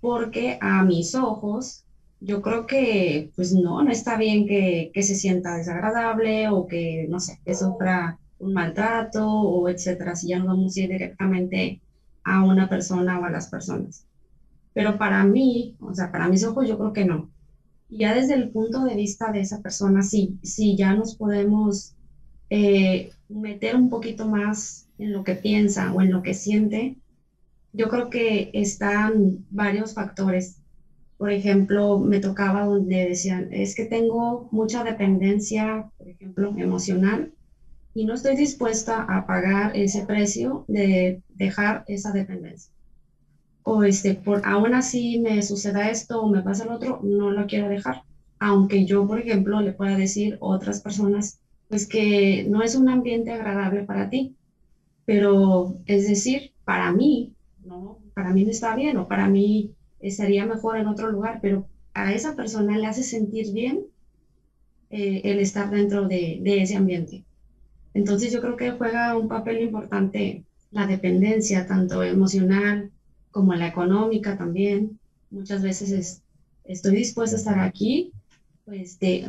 porque 0.01 0.59
a 0.61 0.83
mis 0.85 1.14
ojos 1.14 1.85
yo 2.21 2.43
creo 2.43 2.67
que 2.67 3.33
pues 3.37 3.53
no, 3.55 3.83
no 3.83 3.91
está 3.91 4.17
bien 4.17 4.47
que, 4.47 4.91
que 4.95 5.03
se 5.03 5.15
sienta 5.15 5.57
desagradable 5.57 6.49
o 6.49 6.67
que, 6.67 7.07
no 7.09 7.21
sé, 7.21 7.41
que 7.45 7.55
sufra 7.55 8.19
un 8.39 8.53
maltrato 8.55 9.27
o 9.29 9.69
etcétera, 9.69 10.15
si 10.17 10.29
ya 10.29 10.39
no 10.39 10.47
vamos 10.47 10.77
a 10.77 10.81
ir 10.81 10.91
directamente 10.91 11.83
a 12.25 12.43
una 12.45 12.69
persona 12.69 13.19
o 13.19 13.25
a 13.25 13.31
las 13.31 13.49
personas. 13.49 14.07
Pero 14.75 14.99
para 14.99 15.25
mí, 15.25 15.77
o 15.81 15.95
sea, 15.95 16.11
para 16.13 16.29
mis 16.29 16.45
ojos 16.45 16.67
yo 16.69 16.79
creo 16.79 16.93
que 16.93 17.05
no. 17.05 17.31
Ya 17.89 18.15
desde 18.15 18.35
el 18.35 18.51
punto 18.51 18.85
de 18.85 18.95
vista 18.97 19.33
de 19.33 19.41
esa 19.41 19.61
persona, 19.63 20.03
sí, 20.03 20.39
sí, 20.43 20.77
ya 20.77 20.95
nos 20.95 21.15
podemos 21.17 21.95
eh, 22.51 23.11
meter 23.29 23.77
un 23.77 23.91
poquito 23.91 24.27
más 24.29 24.89
en 24.99 25.13
lo 25.13 25.25
que 25.25 25.35
piensa 25.35 25.93
o 25.93 26.01
en 26.03 26.11
lo 26.13 26.23
que 26.23 26.35
siente. 26.35 26.99
Yo 27.73 27.89
creo 27.89 28.11
que 28.11 28.51
están 28.55 29.47
varios 29.51 29.95
factores. 29.95 30.60
Por 31.21 31.31
ejemplo, 31.31 31.99
me 31.99 32.19
tocaba 32.19 32.65
donde 32.65 33.11
decían, 33.11 33.53
es 33.53 33.75
que 33.75 33.85
tengo 33.85 34.49
mucha 34.53 34.83
dependencia, 34.85 35.91
por 35.99 36.09
ejemplo, 36.09 36.55
emocional, 36.57 37.35
y 37.93 38.07
no 38.07 38.15
estoy 38.15 38.37
dispuesta 38.37 39.03
a 39.03 39.27
pagar 39.27 39.77
ese 39.77 40.07
precio 40.07 40.65
de 40.67 41.21
dejar 41.29 41.85
esa 41.89 42.13
dependencia 42.13 42.73
o 43.63 43.83
este, 43.85 44.15
por 44.15 44.41
aún 44.45 44.75
así 44.75 45.21
me 45.21 45.43
suceda 45.43 45.91
esto 45.91 46.23
o 46.23 46.31
me 46.31 46.43
pasa 46.43 46.65
el 46.65 46.71
otro, 46.71 47.01
no 47.03 47.31
lo 47.31 47.47
quiero 47.47 47.69
dejar. 47.69 48.03
Aunque 48.39 48.87
yo, 48.87 49.07
por 49.07 49.21
ejemplo, 49.21 49.61
le 49.61 49.73
pueda 49.73 49.97
decir 49.97 50.39
a 50.41 50.45
otras 50.45 50.81
personas, 50.81 51.39
pues 51.69 51.87
que 51.87 52.47
no 52.49 52.63
es 52.63 52.75
un 52.75 52.89
ambiente 52.89 53.31
agradable 53.31 53.85
para 53.85 54.09
ti, 54.09 54.35
pero 55.05 55.77
es 55.87 56.09
decir, 56.09 56.53
para 56.65 56.91
mí, 56.93 57.35
¿no? 57.65 57.99
Para 58.15 58.33
mí 58.33 58.45
no 58.45 58.51
está 58.51 58.75
bien 58.75 58.97
o 58.97 59.07
para 59.07 59.29
mí 59.29 59.71
estaría 60.01 60.47
mejor 60.47 60.79
en 60.79 60.87
otro 60.89 61.11
lugar, 61.11 61.41
pero 61.43 61.67
a 61.95 62.13
esa 62.13 62.37
persona 62.37 62.79
le 62.79 62.87
hace 62.87 63.03
sentir 63.03 63.53
bien 63.53 63.87
eh, 64.91 65.23
el 65.25 65.39
estar 65.39 65.71
dentro 65.71 66.09
de, 66.09 66.39
de 66.43 66.63
ese 66.63 66.77
ambiente. 66.77 67.25
Entonces 67.95 68.33
yo 68.33 68.41
creo 68.41 68.57
que 68.57 68.73
juega 68.73 69.17
un 69.17 69.29
papel 69.29 69.63
importante 69.63 70.45
la 70.71 70.87
dependencia, 70.87 71.67
tanto 71.67 72.03
emocional, 72.03 72.91
como 73.31 73.55
la 73.55 73.69
económica 73.69 74.37
también. 74.37 74.99
Muchas 75.31 75.63
veces 75.63 75.91
es, 75.91 76.23
estoy 76.65 76.97
dispuesta 76.97 77.37
a 77.37 77.39
estar 77.39 77.59
aquí, 77.61 78.13
pues 78.65 78.99
de, 79.01 79.29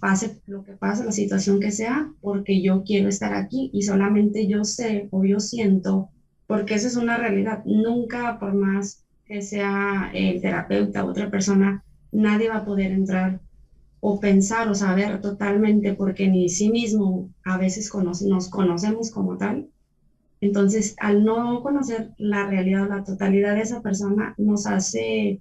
pase 0.00 0.40
lo 0.46 0.64
que 0.64 0.72
pase, 0.72 1.04
la 1.04 1.12
situación 1.12 1.60
que 1.60 1.70
sea, 1.70 2.12
porque 2.20 2.62
yo 2.62 2.82
quiero 2.84 3.08
estar 3.08 3.34
aquí 3.34 3.70
y 3.72 3.82
solamente 3.82 4.46
yo 4.46 4.64
sé 4.64 5.08
o 5.10 5.24
yo 5.24 5.40
siento, 5.40 6.10
porque 6.46 6.74
esa 6.74 6.88
es 6.88 6.96
una 6.96 7.16
realidad. 7.16 7.64
Nunca, 7.64 8.38
por 8.38 8.54
más 8.54 9.01
que 9.32 9.42
sea 9.42 10.10
el 10.14 10.40
terapeuta 10.40 11.04
u 11.04 11.08
otra 11.08 11.30
persona, 11.30 11.84
nadie 12.12 12.48
va 12.48 12.58
a 12.58 12.64
poder 12.64 12.92
entrar 12.92 13.40
o 14.00 14.20
pensar 14.20 14.68
o 14.68 14.74
saber 14.74 15.20
totalmente 15.20 15.94
porque 15.94 16.28
ni 16.28 16.48
sí 16.48 16.70
mismo 16.70 17.30
a 17.44 17.56
veces 17.58 17.90
nos 17.94 18.48
conocemos 18.50 19.10
como 19.10 19.36
tal 19.38 19.68
entonces, 20.42 20.96
al 20.98 21.24
no 21.24 21.62
conocer 21.62 22.10
la 22.18 22.44
realidad, 22.48 22.88
la 22.88 23.04
totalidad 23.04 23.54
de 23.54 23.60
esa 23.62 23.80
persona, 23.80 24.34
nos 24.38 24.66
hace 24.66 25.40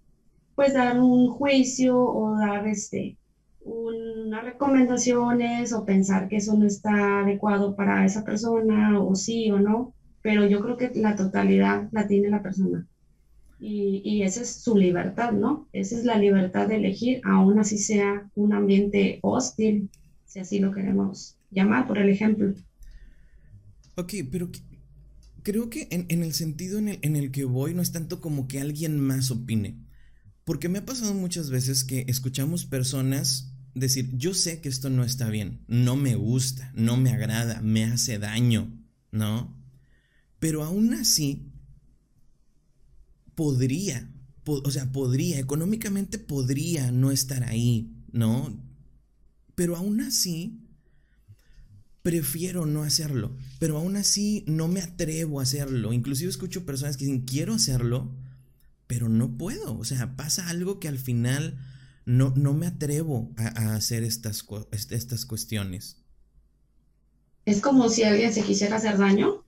pues 0.55 0.73
dar 0.75 0.99
un 0.99 1.27
juicio 1.31 1.97
o 1.99 2.37
dar 2.37 2.67
este, 2.67 3.17
unas 3.63 4.45
recomendaciones 4.45 5.73
o 5.73 5.85
pensar 5.85 6.27
que 6.27 6.37
eso 6.37 6.55
no 6.55 6.67
está 6.67 7.21
adecuado 7.21 7.75
para 7.75 8.05
esa 8.05 8.23
persona 8.23 9.01
o 9.01 9.15
sí 9.15 9.49
o 9.49 9.59
no, 9.59 9.95
pero 10.21 10.45
yo 10.45 10.61
creo 10.61 10.77
que 10.77 10.91
la 10.93 11.15
totalidad 11.15 11.89
la 11.91 12.05
tiene 12.05 12.29
la 12.29 12.43
persona. 12.43 12.85
Y, 13.63 14.01
y, 14.03 14.23
esa 14.23 14.41
es 14.41 14.49
su 14.49 14.75
libertad, 14.75 15.33
¿no? 15.33 15.69
Esa 15.71 15.95
es 15.95 16.03
la 16.03 16.17
libertad 16.17 16.67
de 16.67 16.77
elegir, 16.77 17.21
aún 17.23 17.59
así 17.59 17.77
sea 17.77 18.27
un 18.33 18.53
ambiente 18.53 19.19
hostil, 19.21 19.89
si 20.25 20.39
así 20.39 20.57
lo 20.57 20.71
queremos 20.71 21.37
llamar, 21.51 21.87
por 21.87 21.99
el 21.99 22.09
ejemplo. 22.09 22.55
Ok, 23.95 24.13
pero 24.31 24.49
creo 25.43 25.69
que 25.69 25.87
en, 25.91 26.23
el 26.23 26.33
sentido 26.33 26.79
en 26.79 26.89
el, 26.89 26.99
en 27.03 27.15
el 27.15 27.31
que 27.31 27.45
voy 27.45 27.75
no 27.75 27.83
es 27.83 27.91
tanto 27.91 28.19
como 28.19 28.47
que 28.47 28.59
alguien 28.59 28.99
más 28.99 29.29
opine. 29.29 29.77
Porque 30.43 30.67
me 30.67 30.79
ha 30.79 30.85
pasado 30.85 31.13
muchas 31.13 31.51
veces 31.51 31.83
que 31.83 32.05
escuchamos 32.07 32.65
personas 32.65 33.53
decir, 33.75 34.09
yo 34.17 34.33
sé 34.33 34.59
que 34.59 34.69
esto 34.69 34.89
no 34.89 35.03
está 35.03 35.29
bien, 35.29 35.61
no 35.67 35.95
me 35.95 36.15
gusta, 36.15 36.71
no 36.75 36.97
me 36.97 37.11
agrada, 37.11 37.61
me 37.61 37.85
hace 37.85 38.19
daño, 38.19 38.71
¿no? 39.11 39.55
Pero 40.39 40.63
aún 40.63 40.93
así, 40.93 41.50
podría, 43.41 44.07
o 44.45 44.69
sea, 44.69 44.91
podría, 44.91 45.39
económicamente 45.39 46.19
podría 46.19 46.91
no 46.91 47.09
estar 47.09 47.43
ahí, 47.43 47.91
¿no? 48.11 48.55
Pero 49.55 49.75
aún 49.75 49.99
así, 50.01 50.59
prefiero 52.03 52.67
no 52.67 52.83
hacerlo, 52.83 53.35
pero 53.57 53.79
aún 53.79 53.95
así 53.95 54.43
no 54.45 54.67
me 54.67 54.79
atrevo 54.79 55.39
a 55.39 55.43
hacerlo. 55.43 55.91
Inclusive 55.91 56.29
escucho 56.29 56.67
personas 56.67 56.97
que 56.97 57.05
dicen, 57.05 57.21
quiero 57.21 57.55
hacerlo, 57.55 58.15
pero 58.85 59.09
no 59.09 59.39
puedo. 59.39 59.75
O 59.75 59.85
sea, 59.85 60.15
pasa 60.15 60.47
algo 60.47 60.79
que 60.79 60.87
al 60.87 60.99
final 60.99 61.57
no, 62.05 62.35
no 62.37 62.53
me 62.53 62.67
atrevo 62.67 63.33
a, 63.37 63.73
hacer 63.73 64.03
estas, 64.03 64.45
estas 64.91 65.25
cuestiones. 65.25 65.97
Es 67.45 67.59
como 67.59 67.89
si 67.89 68.03
alguien 68.03 68.31
se 68.31 68.43
quisiera 68.43 68.75
hacer 68.75 68.99
daño. 68.99 69.43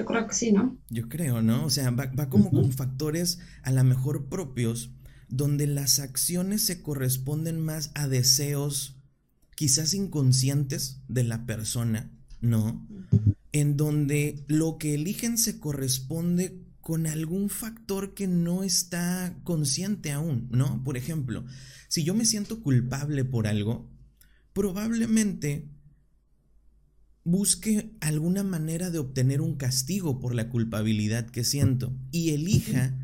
Yo 0.00 0.06
creo 0.06 0.26
que 0.26 0.34
sí, 0.34 0.50
¿no? 0.50 0.78
Yo 0.88 1.10
creo, 1.10 1.42
¿no? 1.42 1.66
O 1.66 1.70
sea, 1.70 1.90
va, 1.90 2.30
como 2.30 2.50
con 2.50 2.72
factores 2.72 3.38
a 3.62 3.70
lo 3.70 3.84
mejor 3.84 4.30
propios, 4.30 4.92
donde 5.28 5.66
las 5.66 5.98
acciones 5.98 6.62
se 6.62 6.80
corresponden 6.80 7.60
más 7.60 7.90
a 7.94 8.08
deseos 8.08 8.96
quizás 9.54 9.92
inconscientes 9.92 11.02
de 11.06 11.24
la 11.24 11.44
persona, 11.44 12.10
¿no? 12.40 12.88
En 13.52 13.76
donde 13.76 14.42
lo 14.48 14.78
que 14.78 14.94
eligen 14.94 15.36
se 15.36 15.60
corresponde 15.60 16.64
con 16.80 17.06
algún 17.06 17.50
factor 17.50 18.14
que 18.14 18.26
no 18.26 18.62
está 18.62 19.38
consciente 19.44 20.12
aún, 20.12 20.48
¿no? 20.50 20.82
Por 20.82 20.96
ejemplo, 20.96 21.44
si 21.88 22.04
yo 22.04 22.14
me 22.14 22.24
siento 22.24 22.62
culpable 22.62 23.26
por 23.26 23.46
algo, 23.46 23.86
probablemente 24.54 25.68
busque 27.24 27.90
alguna 28.00 28.42
manera 28.42 28.90
de 28.90 28.98
obtener 28.98 29.40
un 29.40 29.56
castigo 29.56 30.20
por 30.20 30.34
la 30.34 30.48
culpabilidad 30.48 31.26
que 31.26 31.44
siento 31.44 31.92
y 32.10 32.30
elija 32.30 32.94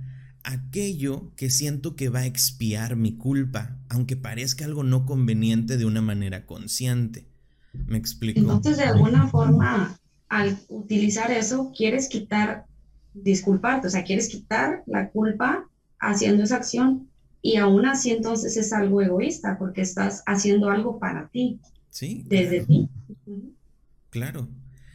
aquello 0.42 1.32
que 1.36 1.50
siento 1.50 1.96
que 1.96 2.08
va 2.08 2.20
a 2.20 2.26
expiar 2.26 2.96
mi 2.96 3.16
culpa, 3.16 3.76
aunque 3.88 4.16
parezca 4.16 4.64
algo 4.64 4.84
no 4.84 5.04
conveniente 5.04 5.76
de 5.76 5.84
una 5.84 6.00
manera 6.00 6.46
consciente. 6.46 7.26
¿Me 7.72 7.98
explico? 7.98 8.40
Entonces, 8.40 8.76
de 8.76 8.84
alguna 8.84 9.28
forma, 9.28 9.98
al 10.28 10.56
utilizar 10.68 11.30
eso, 11.30 11.72
quieres 11.76 12.08
quitar, 12.08 12.64
disculparte, 13.12 13.88
o 13.88 13.90
sea, 13.90 14.04
quieres 14.04 14.28
quitar 14.28 14.82
la 14.86 15.10
culpa 15.10 15.68
haciendo 15.98 16.44
esa 16.44 16.56
acción 16.56 17.08
y 17.42 17.56
aún 17.56 17.86
así 17.86 18.10
entonces 18.10 18.56
es 18.56 18.72
algo 18.72 19.02
egoísta 19.02 19.58
porque 19.58 19.80
estás 19.80 20.22
haciendo 20.26 20.70
algo 20.70 20.98
para 20.98 21.28
ti. 21.28 21.60
Sí. 21.90 22.24
Desde 22.28 22.64
ti. 22.64 22.88
Claro. 24.16 24.48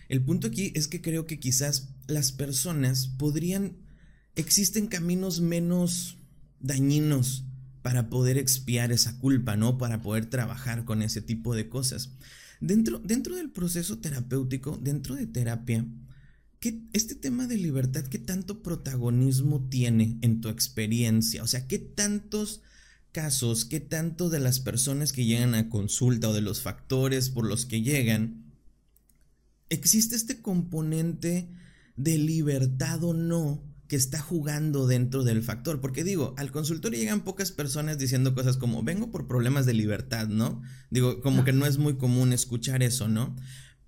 El 0.10 0.24
punto 0.24 0.48
aquí 0.48 0.72
es 0.74 0.88
que 0.88 1.00
creo 1.00 1.28
que 1.28 1.40
quizás 1.40 1.90
las 2.08 2.32
personas 2.32 3.06
podrían, 3.06 3.78
existen 4.36 4.88
caminos 4.88 5.42
menos 5.42 6.18
dañinos 6.60 7.46
para 7.84 8.10
poder 8.10 8.40
expiar 8.40 8.92
esa 8.92 9.20
culpa, 9.20 9.56
¿no? 9.58 9.78
Para 9.78 10.02
poder 10.02 10.26
trabajar 10.26 10.86
con 10.86 11.04
ese 11.04 11.22
tipo 11.22 11.54
de 11.54 11.70
cosas. 11.70 12.14
Dentro, 12.62 12.98
dentro 12.98 13.36
del 13.36 13.52
proceso 13.52 14.00
terapéutico, 14.00 14.80
dentro 14.82 15.14
de 15.14 15.28
terapia, 15.28 15.86
¿qué, 16.60 16.82
este 16.94 17.14
tema 17.14 17.46
de 17.46 17.58
libertad, 17.58 18.06
¿qué 18.06 18.18
tanto 18.18 18.64
protagonismo 18.64 19.68
tiene 19.70 20.18
en 20.22 20.42
tu 20.42 20.50
experiencia? 20.50 21.44
O 21.44 21.48
sea, 21.48 21.68
¿qué 21.68 21.78
tantos 21.78 22.64
casos, 23.12 23.66
qué 23.66 23.80
tanto 23.80 24.32
de 24.32 24.40
las 24.40 24.60
personas 24.60 25.14
que 25.14 25.26
llegan 25.26 25.54
a 25.54 25.70
consulta 25.70 26.30
o 26.30 26.34
de 26.34 26.42
los 26.42 26.62
factores 26.62 27.30
por 27.30 27.46
los 27.46 27.68
que 27.68 27.84
llegan, 27.84 28.41
existe 29.72 30.16
este 30.16 30.42
componente 30.42 31.50
de 31.96 32.18
libertad 32.18 33.04
o 33.04 33.14
no 33.14 33.64
que 33.88 33.96
está 33.96 34.20
jugando 34.20 34.86
dentro 34.86 35.24
del 35.24 35.42
factor. 35.42 35.82
Porque 35.82 36.04
digo, 36.04 36.36
al 36.38 36.52
consultorio 36.52 37.00
llegan 37.00 37.24
pocas 37.24 37.52
personas 37.52 37.98
diciendo 37.98 38.36
cosas 38.36 38.58
como, 38.58 38.84
vengo 38.84 39.12
por 39.12 39.28
problemas 39.28 39.66
de 39.66 39.74
libertad, 39.74 40.28
¿no? 40.28 40.62
Digo, 40.90 41.22
como 41.22 41.44
que 41.44 41.54
no 41.54 41.66
es 41.66 41.78
muy 41.78 41.98
común 41.98 42.32
escuchar 42.32 42.84
eso, 42.84 43.08
¿no? 43.08 43.36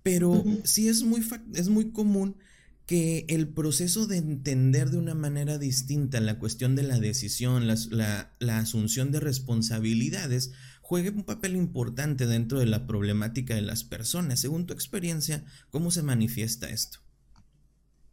Pero 0.01 0.43
sí 0.63 0.87
es 0.87 1.03
muy, 1.03 1.25
es 1.53 1.69
muy 1.69 1.91
común 1.91 2.37
que 2.85 3.25
el 3.29 3.47
proceso 3.47 4.07
de 4.07 4.17
entender 4.17 4.89
de 4.89 4.97
una 4.97 5.15
manera 5.15 5.57
distinta 5.57 6.19
la 6.19 6.37
cuestión 6.37 6.75
de 6.75 6.83
la 6.83 6.99
decisión, 6.99 7.67
la, 7.67 8.35
la 8.39 8.57
asunción 8.57 9.11
de 9.11 9.21
responsabilidades, 9.21 10.51
juegue 10.83 11.09
un 11.09 11.23
papel 11.23 11.55
importante 11.55 12.27
dentro 12.27 12.59
de 12.59 12.65
la 12.65 12.85
problemática 12.85 13.55
de 13.55 13.61
las 13.61 13.83
personas. 13.83 14.41
Según 14.41 14.67
tu 14.67 14.73
experiencia, 14.73 15.43
¿cómo 15.71 15.89
se 15.89 16.03
manifiesta 16.03 16.69
esto? 16.69 16.99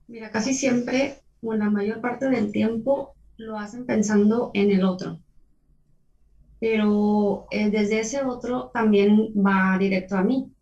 Mira, 0.07 0.31
casi 0.31 0.55
siempre, 0.55 1.19
o 1.43 1.53
la 1.55 1.69
mayor 1.69 2.01
parte 2.01 2.31
del 2.31 2.53
tiempo, 2.53 3.15
lo 3.37 3.59
hacen 3.59 3.87
pensando 3.87 4.53
en 4.55 4.71
el 4.71 4.85
otro. 4.85 5.19
Pero 6.61 7.47
eh, 7.51 7.71
desde 7.71 8.01
ese 8.01 8.23
otro 8.23 8.71
también 8.73 9.33
va 9.35 9.77
directo 9.77 10.17
a 10.17 10.23
mí. 10.23 10.53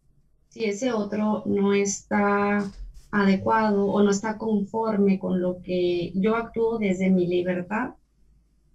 Si 0.49 0.64
ese 0.64 0.92
otro 0.92 1.42
no 1.44 1.75
está 1.75 2.71
adecuado 3.11 3.87
o 3.87 4.03
no 4.03 4.11
está 4.11 4.38
conforme 4.38 5.18
con 5.18 5.42
lo 5.42 5.61
que 5.61 6.12
yo 6.14 6.37
actúo 6.37 6.79
desde 6.79 7.11
mi 7.11 7.27
libertad, 7.27 7.90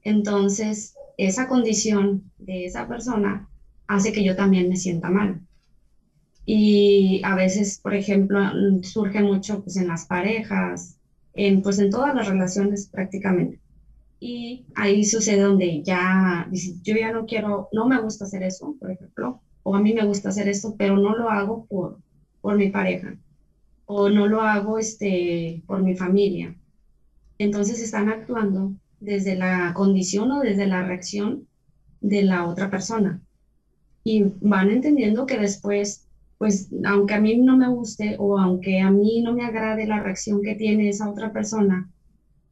entonces 0.04 0.96
esa 1.18 1.48
condición 1.48 2.32
de 2.38 2.66
esa 2.66 2.88
persona 2.88 3.50
hace 3.88 4.12
que 4.12 4.24
yo 4.24 4.36
también 4.36 4.70
me 4.70 4.78
sienta 4.78 5.10
mal. 5.10 5.42
Y 6.46 7.22
a 7.24 7.36
veces, 7.36 7.80
por 7.82 7.94
ejemplo, 7.94 8.40
surge 8.82 9.22
mucho 9.22 9.64
pues, 9.64 9.78
en 9.78 9.88
las 9.88 10.06
parejas, 10.06 10.98
en, 11.34 11.62
pues 11.62 11.80
en 11.80 11.90
todas 11.90 12.14
las 12.16 12.28
relaciones 12.28 12.88
prácticamente. 12.88 13.60
Y 14.20 14.66
ahí 14.76 15.04
sucede 15.04 15.42
donde 15.42 15.84
ya, 15.84 16.50
yo 16.84 16.96
ya 16.96 17.12
no 17.12 17.26
quiero, 17.26 17.70
no 17.74 17.88
me 17.88 18.00
gusta 18.02 18.26
hacer 18.26 18.44
eso, 18.44 18.76
por 18.80 18.92
ejemplo, 18.92 19.42
o 19.64 19.76
a 19.76 19.82
mí 19.82 19.94
me 19.94 20.06
gusta 20.06 20.30
hacer 20.30 20.48
esto, 20.48 20.76
pero 20.78 20.98
no 20.98 21.16
lo 21.16 21.30
hago 21.30 21.66
por, 21.66 22.00
por 22.42 22.56
mi 22.56 22.70
pareja, 22.70 23.18
o 23.86 24.10
no 24.10 24.28
lo 24.28 24.42
hago 24.42 24.78
este, 24.78 25.62
por 25.66 25.82
mi 25.82 25.96
familia. 25.96 26.56
Entonces 27.38 27.82
están 27.82 28.10
actuando 28.10 28.74
desde 29.04 29.36
la 29.36 29.74
condición 29.74 30.32
o 30.32 30.40
desde 30.40 30.66
la 30.66 30.84
reacción 30.84 31.48
de 32.00 32.24
la 32.24 32.48
otra 32.48 32.70
persona. 32.70 33.22
Y 34.04 34.26
van 34.42 34.72
entendiendo 34.72 35.26
que 35.26 35.38
después, 35.38 36.08
pues, 36.38 36.70
aunque 36.86 37.14
a 37.14 37.22
mí 37.22 37.36
no 37.38 37.58
me 37.58 37.68
guste 37.68 38.16
o 38.18 38.38
aunque 38.38 38.80
a 38.80 38.92
mí 38.92 39.22
no 39.22 39.34
me 39.34 39.46
agrade 39.46 39.86
la 39.86 40.02
reacción 40.02 40.42
que 40.42 40.56
tiene 40.56 40.90
esa 40.90 41.10
otra 41.10 41.34
persona, 41.34 41.90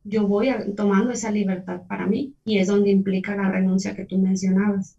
yo 0.04 0.28
voy 0.28 0.50
tomando 0.76 1.12
esa 1.12 1.32
libertad 1.32 1.82
para 1.88 2.08
mí 2.08 2.34
y 2.44 2.58
es 2.58 2.68
donde 2.68 2.90
implica 2.90 3.36
la 3.36 3.50
renuncia 3.50 3.96
que 3.96 4.06
tú 4.06 4.18
mencionabas. 4.18 4.98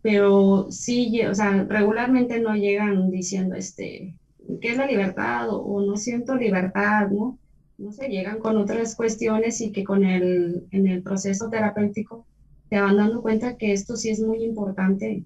Pero 0.00 0.66
sí, 0.70 1.22
o 1.22 1.34
sea, 1.34 1.64
regularmente 1.64 2.40
no 2.40 2.56
llegan 2.56 3.10
diciendo, 3.10 3.54
este, 3.54 4.16
¿qué 4.60 4.70
es 4.70 4.76
la 4.76 4.86
libertad? 4.86 5.48
O, 5.48 5.58
o 5.58 5.86
no 5.86 5.96
siento 5.96 6.34
libertad, 6.34 7.08
¿no? 7.10 7.38
No 7.78 7.92
sé, 7.92 8.08
llegan 8.08 8.38
con 8.38 8.56
otras 8.56 8.94
cuestiones 8.94 9.60
y 9.60 9.72
que 9.72 9.84
con 9.84 10.04
el, 10.04 10.66
en 10.70 10.86
el 10.86 11.02
proceso 11.02 11.48
terapéutico 11.48 12.26
te 12.68 12.80
van 12.80 12.96
dando 12.96 13.22
cuenta 13.22 13.56
que 13.56 13.72
esto 13.72 13.96
sí 13.96 14.10
es 14.10 14.20
muy 14.20 14.42
importante, 14.42 15.24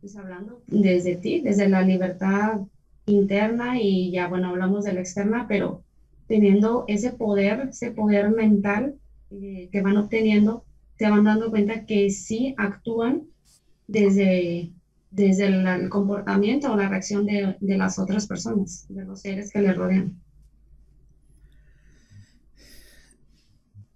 pues 0.00 0.16
hablando 0.16 0.62
desde 0.66 1.16
ti, 1.16 1.40
desde 1.40 1.68
la 1.68 1.82
libertad 1.82 2.60
interna 3.06 3.80
y 3.80 4.10
ya, 4.10 4.28
bueno, 4.28 4.48
hablamos 4.48 4.84
de 4.84 4.94
la 4.94 5.00
externa, 5.00 5.46
pero 5.48 5.82
teniendo 6.26 6.84
ese 6.88 7.12
poder, 7.12 7.68
ese 7.70 7.90
poder 7.90 8.30
mental 8.30 8.96
eh, 9.30 9.68
que 9.70 9.82
van 9.82 9.96
obteniendo, 9.96 10.64
te 10.96 11.08
van 11.08 11.24
dando 11.24 11.50
cuenta 11.50 11.86
que 11.86 12.10
sí 12.10 12.54
actúan 12.56 13.24
desde, 13.86 14.70
desde 15.10 15.46
el, 15.46 15.88
comportamiento 15.88 16.72
o 16.72 16.76
la 16.76 16.88
reacción 16.88 17.26
de, 17.26 17.56
de 17.60 17.76
las 17.76 17.98
otras 17.98 18.26
personas, 18.26 18.86
de 18.88 19.04
los 19.04 19.20
seres 19.20 19.52
que 19.52 19.62
les 19.62 19.76
rodean. 19.76 20.20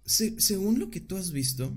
Según 0.05 0.79
lo 0.79 0.89
que 0.91 0.99
tú 0.99 1.17
has 1.17 1.31
visto, 1.31 1.75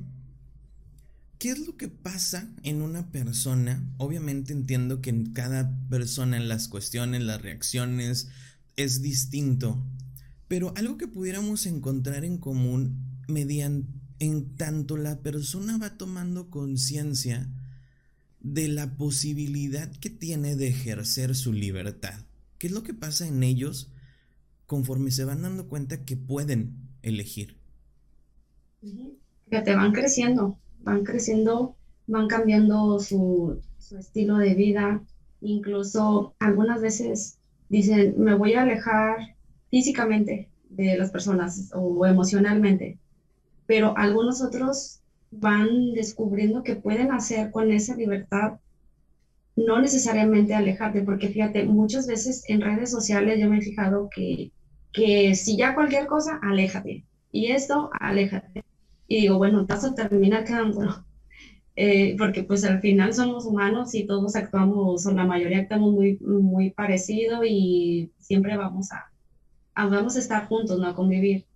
¿qué 1.38 1.50
es 1.50 1.66
lo 1.66 1.76
que 1.76 1.88
pasa 1.88 2.52
en 2.62 2.82
una 2.82 3.10
persona? 3.10 3.82
Obviamente 3.96 4.52
entiendo 4.52 5.00
que 5.00 5.10
en 5.10 5.32
cada 5.32 5.78
persona, 5.88 6.38
las 6.40 6.68
cuestiones, 6.68 7.22
las 7.22 7.40
reacciones, 7.40 8.28
es 8.76 9.02
distinto. 9.02 9.84
Pero 10.46 10.72
algo 10.76 10.98
que 10.98 11.08
pudiéramos 11.08 11.66
encontrar 11.66 12.24
en 12.24 12.38
común 12.38 13.22
mediante 13.28 13.98
en 14.18 14.56
tanto 14.56 14.96
la 14.96 15.20
persona 15.20 15.78
va 15.78 15.96
tomando 15.96 16.50
conciencia 16.50 17.48
de 18.40 18.68
la 18.68 18.96
posibilidad 18.96 19.90
que 19.96 20.10
tiene 20.10 20.56
de 20.56 20.68
ejercer 20.68 21.34
su 21.34 21.52
libertad. 21.52 22.24
¿Qué 22.58 22.68
es 22.68 22.72
lo 22.72 22.82
que 22.82 22.94
pasa 22.94 23.26
en 23.26 23.42
ellos 23.42 23.92
conforme 24.66 25.10
se 25.10 25.24
van 25.24 25.42
dando 25.42 25.68
cuenta 25.68 26.04
que 26.04 26.16
pueden 26.16 26.88
elegir? 27.02 27.57
Te 29.50 29.74
van 29.74 29.92
creciendo, 29.92 30.58
van 30.80 31.04
creciendo, 31.04 31.76
van 32.06 32.28
cambiando 32.28 32.98
su, 33.00 33.60
estilo 33.98 34.36
de 34.36 34.54
vida, 34.54 35.02
incluso 35.40 36.34
algunas 36.38 36.82
veces 36.82 37.38
dicen, 37.68 38.14
me 38.18 38.34
voy 38.34 38.54
a 38.54 38.62
alejar 38.62 39.36
físicamente 39.70 40.50
de 40.68 40.98
las 40.98 41.10
personas 41.10 41.70
o 41.74 42.04
emocionalmente, 42.06 42.98
pero 43.66 43.96
algunos 43.96 44.42
otros 44.42 45.00
van 45.30 45.94
descubriendo 45.94 46.62
que 46.62 46.76
pueden 46.76 47.12
hacer 47.12 47.50
con 47.50 47.70
esa 47.70 47.96
libertad 47.96 48.58
no 49.56 49.80
necesariamente 49.80 50.54
alejarte, 50.54 51.02
porque 51.02 51.28
fíjate, 51.28 51.64
muchas 51.64 52.06
veces 52.06 52.44
en 52.48 52.60
redes 52.60 52.90
sociales 52.90 53.40
yo 53.40 53.48
me 53.48 53.58
he 53.58 53.62
fijado 53.62 54.08
que, 54.14 54.52
que 54.92 55.34
si 55.34 55.56
ya 55.56 55.74
cualquier 55.74 56.06
cosa, 56.06 56.38
aléjate. 56.42 57.04
Y 57.32 57.50
esto, 57.52 57.90
aléjate. 57.98 58.62
Y 59.08 59.22
digo, 59.22 59.38
bueno, 59.38 59.66
vas 59.66 59.84
a 59.84 59.94
terminar 59.94 60.44
quedando 60.44 61.04
eh, 61.76 62.16
porque 62.18 62.42
pues 62.42 62.64
al 62.64 62.80
final 62.80 63.14
somos 63.14 63.46
humanos 63.46 63.94
y 63.94 64.06
todos 64.06 64.36
actuamos, 64.36 65.06
o 65.06 65.12
la 65.12 65.24
mayoría 65.26 65.60
actuamos 65.60 65.92
muy, 65.92 66.18
muy 66.20 66.70
parecido 66.70 67.44
y 67.44 68.10
siempre 68.18 68.56
vamos 68.56 68.88
a, 68.92 69.12
vamos 69.76 70.16
a 70.16 70.18
estar 70.20 70.46
juntos, 70.48 70.78
¿no? 70.78 70.88
A 70.88 70.94
convivir. 70.94 71.46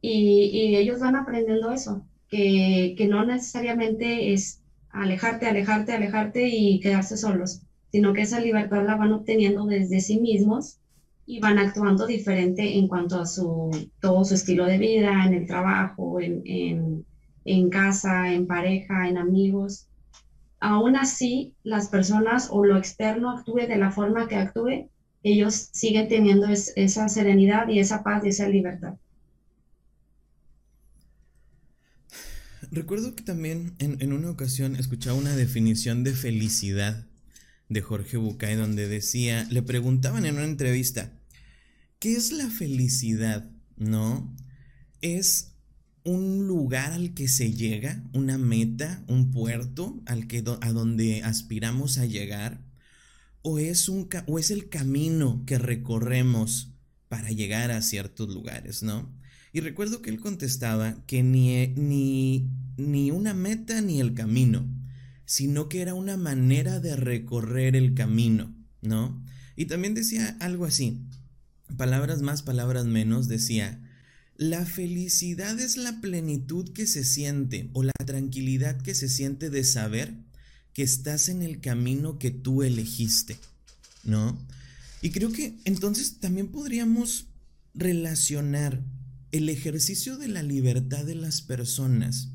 Y, 0.00 0.50
y 0.52 0.76
ellos 0.76 1.00
van 1.00 1.16
aprendiendo 1.16 1.72
eso, 1.72 2.06
que, 2.28 2.94
que 2.96 3.06
no 3.08 3.24
necesariamente 3.24 4.32
es 4.32 4.62
alejarte, 4.90 5.46
alejarte, 5.46 5.92
alejarte 5.92 6.48
y 6.48 6.80
quedarse 6.80 7.16
solos, 7.16 7.62
sino 7.90 8.12
que 8.12 8.22
esa 8.22 8.40
libertad 8.40 8.84
la 8.86 8.96
van 8.96 9.12
obteniendo 9.12 9.66
desde 9.66 10.00
sí 10.00 10.20
mismos 10.20 10.78
y 11.26 11.40
van 11.40 11.58
actuando 11.58 12.06
diferente 12.06 12.78
en 12.78 12.86
cuanto 12.86 13.20
a 13.20 13.26
su, 13.26 13.70
todo 14.00 14.24
su 14.24 14.34
estilo 14.34 14.64
de 14.64 14.78
vida, 14.78 15.26
en 15.26 15.34
el 15.34 15.46
trabajo, 15.46 16.20
en, 16.20 17.04
en, 17.44 17.68
casa, 17.68 18.32
en 18.32 18.46
pareja, 18.46 19.08
en 19.08 19.18
amigos. 19.18 19.88
Aún 20.60 20.96
así, 20.96 21.54
las 21.64 21.88
personas 21.88 22.48
o 22.50 22.64
lo 22.64 22.78
externo 22.78 23.30
actúe 23.30 23.66
de 23.66 23.76
la 23.76 23.90
forma 23.90 24.28
que 24.28 24.36
actúe, 24.36 24.88
ellos 25.24 25.68
siguen 25.72 26.08
teniendo 26.08 26.46
esa 26.48 27.08
serenidad 27.08 27.66
y 27.68 27.80
esa 27.80 28.04
paz 28.04 28.24
y 28.24 28.28
esa 28.28 28.48
libertad. 28.48 28.94
Recuerdo 32.70 33.14
que 33.16 33.24
también 33.24 33.74
en, 33.78 34.00
en, 34.00 34.12
una 34.12 34.30
ocasión 34.30 34.76
escuchaba 34.76 35.18
una 35.18 35.34
definición 35.34 36.04
de 36.04 36.12
felicidad 36.12 37.06
de 37.68 37.80
Jorge 37.80 38.16
Bucay 38.16 38.54
donde 38.54 38.88
decía, 38.88 39.46
le 39.50 39.62
preguntaban 39.62 40.24
en 40.26 40.36
una 40.36 40.44
entrevista, 40.44 41.15
¿qué 41.98 42.14
es 42.14 42.32
la 42.32 42.48
felicidad? 42.50 43.50
¿No? 43.76 44.34
Es 45.00 45.52
un 46.04 46.46
lugar 46.46 46.92
al 46.92 47.14
que 47.14 47.28
se 47.28 47.52
llega, 47.52 48.02
una 48.12 48.38
meta, 48.38 49.04
un 49.08 49.32
puerto 49.32 50.00
al 50.06 50.28
que 50.28 50.44
a 50.60 50.72
donde 50.72 51.22
aspiramos 51.22 51.98
a 51.98 52.06
llegar 52.06 52.64
o 53.42 53.58
es 53.58 53.88
un 53.88 54.08
o 54.26 54.38
es 54.38 54.50
el 54.50 54.68
camino 54.68 55.44
que 55.46 55.58
recorremos 55.58 56.72
para 57.08 57.30
llegar 57.30 57.70
a 57.70 57.82
ciertos 57.82 58.28
lugares, 58.28 58.82
¿no? 58.82 59.08
Y 59.52 59.60
recuerdo 59.60 60.02
que 60.02 60.10
él 60.10 60.20
contestaba 60.20 61.04
que 61.06 61.22
ni, 61.22 61.68
ni, 61.68 62.50
ni 62.76 63.10
una 63.10 63.34
meta 63.34 63.80
ni 63.80 64.00
el 64.00 64.14
camino, 64.14 64.66
sino 65.24 65.68
que 65.68 65.80
era 65.80 65.94
una 65.94 66.16
manera 66.16 66.78
de 66.80 66.96
recorrer 66.96 67.74
el 67.76 67.94
camino, 67.94 68.54
¿no? 68.82 69.22
Y 69.56 69.66
también 69.66 69.94
decía 69.94 70.36
algo 70.40 70.64
así, 70.66 71.06
palabras 71.76 72.22
más, 72.22 72.42
palabras 72.42 72.86
menos, 72.86 73.28
decía, 73.28 73.80
la 74.36 74.66
felicidad 74.66 75.58
es 75.58 75.76
la 75.76 76.00
plenitud 76.00 76.72
que 76.72 76.86
se 76.86 77.04
siente 77.04 77.70
o 77.72 77.82
la 77.82 77.92
tranquilidad 78.04 78.80
que 78.80 78.94
se 78.94 79.08
siente 79.08 79.50
de 79.50 79.64
saber 79.64 80.14
que 80.72 80.82
estás 80.82 81.28
en 81.28 81.42
el 81.42 81.60
camino 81.60 82.18
que 82.18 82.30
tú 82.30 82.62
elegiste, 82.62 83.38
¿no? 84.04 84.38
Y 85.00 85.10
creo 85.10 85.32
que 85.32 85.54
entonces 85.64 86.18
también 86.20 86.48
podríamos 86.48 87.28
relacionar 87.74 88.82
el 89.32 89.48
ejercicio 89.48 90.16
de 90.18 90.28
la 90.28 90.42
libertad 90.42 91.04
de 91.04 91.14
las 91.14 91.42
personas 91.42 92.28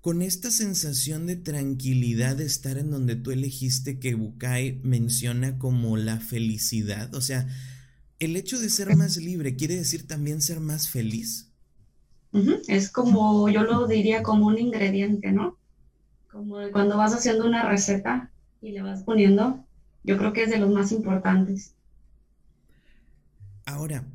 con 0.00 0.22
esta 0.22 0.50
sensación 0.50 1.26
de 1.26 1.36
tranquilidad 1.36 2.36
de 2.36 2.44
estar 2.44 2.78
en 2.78 2.90
donde 2.90 3.16
tú 3.16 3.30
elegiste 3.30 3.98
que 3.98 4.14
Bukai 4.14 4.80
menciona 4.82 5.58
como 5.58 5.96
la 5.96 6.20
felicidad, 6.20 7.14
o 7.14 7.20
sea, 7.20 7.46
el 8.18 8.36
hecho 8.36 8.58
de 8.58 8.68
ser 8.68 8.94
más 8.96 9.16
libre 9.16 9.56
quiere 9.56 9.76
decir 9.76 10.06
también 10.06 10.42
ser 10.42 10.60
más 10.60 10.88
feliz. 10.88 11.50
Es 12.68 12.90
como, 12.90 13.48
yo 13.48 13.62
lo 13.62 13.86
diría 13.86 14.22
como 14.22 14.46
un 14.46 14.58
ingrediente, 14.58 15.32
¿no? 15.32 15.56
Como 16.30 16.58
cuando 16.72 16.96
vas 16.96 17.14
haciendo 17.14 17.46
una 17.46 17.68
receta 17.68 18.30
y 18.60 18.72
le 18.72 18.82
vas 18.82 19.02
poniendo, 19.02 19.64
yo 20.04 20.18
creo 20.18 20.32
que 20.32 20.44
es 20.44 20.50
de 20.50 20.58
los 20.58 20.70
más 20.70 20.92
importantes. 20.92 21.74
Ahora, 23.64 24.06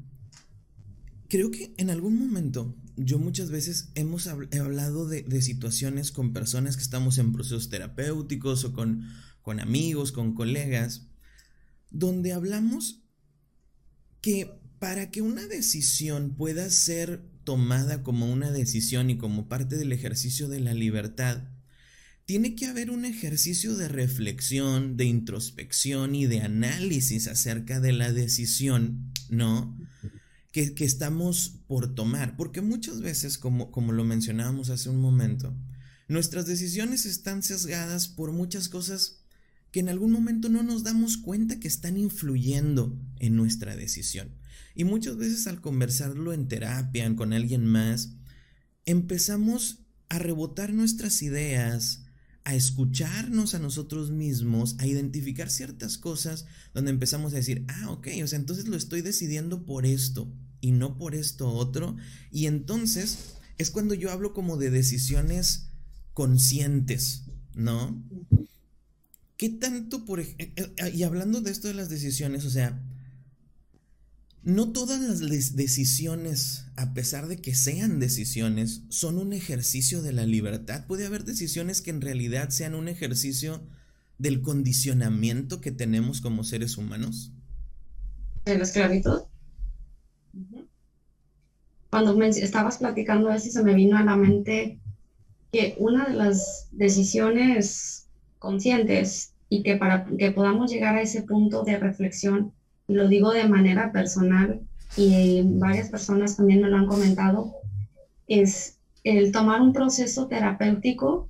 creo 1.28 1.50
que 1.50 1.74
en 1.78 1.90
algún 1.90 2.18
momento 2.18 2.76
yo 2.96 3.18
muchas 3.18 3.50
veces 3.50 3.92
hemos 3.96 4.28
hablado 4.28 5.08
de, 5.08 5.24
de, 5.24 5.42
situaciones 5.42 6.12
con 6.12 6.34
personas 6.34 6.78
que 6.78 6.84
estamos 6.84 7.18
en 7.18 7.34
procesos 7.34 7.70
terapéuticos 7.70 8.64
o 8.66 8.74
con, 8.74 9.08
con 9.42 9.60
amigos, 9.60 10.12
con 10.12 10.36
colegas, 10.36 11.08
donde 11.90 12.34
hablamos 12.34 13.03
que 14.24 14.58
para 14.80 15.12
que 15.12 15.22
una 15.22 15.46
decisión 15.46 16.34
pueda 16.34 16.70
ser 16.70 17.22
tomada 17.44 18.04
como 18.04 18.32
una 18.32 18.52
decisión 18.52 19.10
y 19.10 19.18
como 19.18 19.50
parte 19.50 19.76
del 19.76 19.92
ejercicio 19.92 20.48
de 20.48 20.62
la 20.62 20.74
libertad, 20.74 21.44
tiene 22.26 22.56
que 22.56 22.68
haber 22.68 22.90
un 22.90 23.04
ejercicio 23.04 23.76
de 23.76 23.90
reflexión, 23.90 24.96
de 24.96 25.06
introspección 25.06 26.16
y 26.16 26.26
de 26.26 26.40
análisis 26.40 27.28
acerca 27.28 27.82
de 27.82 27.92
la 27.92 28.14
decisión, 28.14 29.12
¿no? 29.30 29.78
Que, 30.54 30.74
que 30.74 30.86
estamos 30.86 31.60
por 31.68 31.94
tomar. 31.94 32.38
Porque 32.38 32.62
muchas 32.62 33.02
veces, 33.02 33.38
como, 33.38 33.72
como 33.72 33.92
lo 33.92 34.06
mencionábamos 34.06 34.70
hace 34.70 34.90
un 34.90 35.02
momento, 35.02 35.54
nuestras 36.08 36.46
decisiones 36.46 37.06
están 37.06 37.44
sesgadas 37.44 38.08
por 38.08 38.32
muchas 38.32 38.70
cosas 38.70 39.23
que 39.74 39.80
en 39.80 39.90
algún 39.90 40.12
momento 40.12 40.50
no 40.50 40.62
nos 40.62 40.84
damos 40.84 41.18
cuenta 41.18 41.60
que 41.60 41.68
están 41.68 41.98
influyendo 41.98 42.96
en 43.18 43.36
nuestra 43.36 43.76
decisión. 43.76 44.30
Y 44.76 44.84
muchas 44.84 45.18
veces 45.18 45.48
al 45.48 45.62
conversarlo 45.62 46.32
en 46.32 46.48
terapia, 46.48 47.14
con 47.16 47.34
alguien 47.34 47.66
más, 47.66 48.12
empezamos 48.86 49.80
a 50.10 50.20
rebotar 50.20 50.74
nuestras 50.74 51.24
ideas, 51.24 52.06
a 52.44 52.54
escucharnos 52.54 53.56
a 53.56 53.60
nosotros 53.60 54.12
mismos, 54.12 54.76
a 54.78 54.86
identificar 54.86 55.50
ciertas 55.50 55.98
cosas 55.98 56.46
donde 56.76 56.92
empezamos 56.92 57.34
a 57.34 57.38
decir, 57.38 57.66
ah, 57.68 57.90
ok, 57.90 58.10
o 58.24 58.28
sea, 58.28 58.38
entonces 58.38 58.68
lo 58.68 58.78
estoy 58.78 59.02
decidiendo 59.02 59.66
por 59.66 59.88
esto 59.88 60.32
y 60.62 60.72
no 60.72 61.00
por 61.00 61.16
esto 61.16 61.50
otro. 61.50 61.96
Y 62.30 62.46
entonces 62.46 63.38
es 63.58 63.72
cuando 63.72 63.96
yo 63.96 64.12
hablo 64.12 64.34
como 64.34 64.58
de 64.58 64.70
decisiones 64.70 65.72
conscientes, 66.14 67.24
¿no? 67.56 68.00
¿Qué 69.44 69.50
tanto, 69.50 70.06
por 70.06 70.22
ejemplo, 70.22 70.46
eh, 70.56 70.74
eh, 70.78 70.92
y 70.96 71.04
hablando 71.04 71.42
de 71.42 71.52
esto 71.52 71.68
de 71.68 71.74
las 71.74 71.90
decisiones, 71.90 72.46
o 72.46 72.50
sea, 72.50 72.82
no 74.42 74.72
todas 74.72 75.20
las 75.20 75.58
decisiones, 75.58 76.68
a 76.78 76.94
pesar 76.94 77.28
de 77.28 77.36
que 77.36 77.54
sean 77.54 78.00
decisiones, 78.00 78.84
son 78.88 79.18
un 79.18 79.34
ejercicio 79.34 80.02
de 80.02 80.14
la 80.14 80.26
libertad. 80.26 80.88
Puede 80.88 81.06
haber 81.06 81.26
decisiones 81.26 81.82
que 81.82 81.90
en 81.92 82.00
realidad 82.00 82.52
sean 82.52 82.74
un 82.74 82.88
ejercicio 82.88 83.68
del 84.18 84.42
condicionamiento 84.42 85.60
que 85.60 85.74
tenemos 85.74 86.22
como 86.22 86.46
seres 86.46 86.78
humanos. 86.78 87.34
¿De 88.46 88.58
la 88.58 88.64
esclavitud? 88.64 89.24
Cuando 91.90 92.16
me 92.16 92.30
estabas 92.30 92.78
platicando 92.78 93.30
eso, 93.30 93.52
se 93.52 93.62
me 93.62 93.74
vino 93.74 93.98
a 93.98 94.06
la 94.06 94.16
mente 94.16 94.80
que 95.52 95.76
una 95.80 96.06
de 96.06 96.14
las 96.14 96.70
decisiones 96.72 98.08
conscientes 98.40 99.33
y 99.54 99.62
que 99.62 99.76
para 99.76 100.06
que 100.18 100.32
podamos 100.32 100.72
llegar 100.72 100.96
a 100.96 101.02
ese 101.04 101.22
punto 101.22 101.64
de 101.64 101.78
reflexión, 101.78 102.54
lo 102.88 103.08
digo 103.08 103.32
de 103.32 103.48
manera 103.48 103.92
personal 103.92 104.62
y 104.98 105.44
varias 105.44 105.90
personas 105.90 106.38
también 106.38 106.62
me 106.62 106.70
lo 106.70 106.78
han 106.78 106.88
comentado, 106.88 107.54
es 108.28 108.80
el 109.04 109.32
tomar 109.32 109.62
un 109.62 109.72
proceso 109.72 110.28
terapéutico 110.28 111.30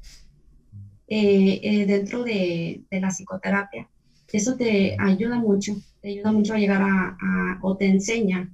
eh, 1.10 1.60
eh, 1.64 1.86
dentro 1.86 2.24
de, 2.24 2.84
de, 2.90 3.00
la 3.02 3.10
psicoterapia. 3.10 3.90
Eso 4.32 4.56
te 4.56 4.96
ayuda 4.98 5.38
mucho, 5.38 5.76
te 6.02 6.08
ayuda 6.08 6.32
mucho 6.32 6.54
a 6.54 6.60
llegar 6.60 6.82
a, 6.82 7.18
a, 7.20 7.60
o 7.62 7.76
te 7.76 7.88
enseña 7.88 8.50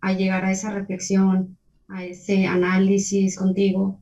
a 0.00 0.14
llegar 0.14 0.46
a 0.46 0.50
esa 0.50 0.70
reflexión, 0.70 1.58
a 1.88 2.06
ese 2.06 2.46
análisis 2.46 3.36
contigo 3.36 4.00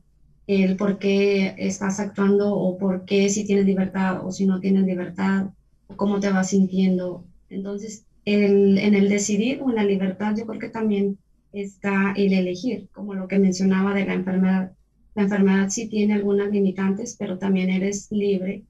el 0.49 0.77
por 0.77 0.97
qué 0.97 1.53
estás 1.59 1.99
actuando 1.99 2.55
o 2.55 2.77
por 2.79 3.05
qué 3.05 3.29
si 3.29 3.45
tienes 3.45 3.65
libertad 3.65 4.25
o 4.25 4.31
si 4.31 4.47
no 4.47 4.59
tienes 4.59 4.83
libertad, 4.83 5.51
o 5.87 5.95
cómo 5.95 6.19
te 6.19 6.31
vas 6.31 6.49
sintiendo. 6.49 7.23
Entonces, 7.51 8.05
en 8.25 8.77
el 8.95 9.09
decidir 9.09 9.61
o 9.61 9.69
en 9.69 9.75
la 9.75 9.83
libertad, 9.83 10.35
yo 10.35 10.47
creo 10.47 10.59
que 10.59 10.69
también 10.69 11.19
está 11.53 12.13
el 12.15 12.33
elegir, 12.33 12.87
como 12.91 13.13
lo 13.13 13.27
que 13.27 13.37
mencionaba 13.37 13.93
de 13.93 14.05
la 14.05 14.15
enfermedad. 14.15 14.71
La 15.13 15.23
enfermedad 15.23 15.69
sí 15.69 15.87
tiene 15.87 16.15
algunas 16.15 16.51
limitantes, 16.51 17.15
pero 17.17 17.37
también 17.37 17.69
eres 17.69 18.07
libre 18.11 18.63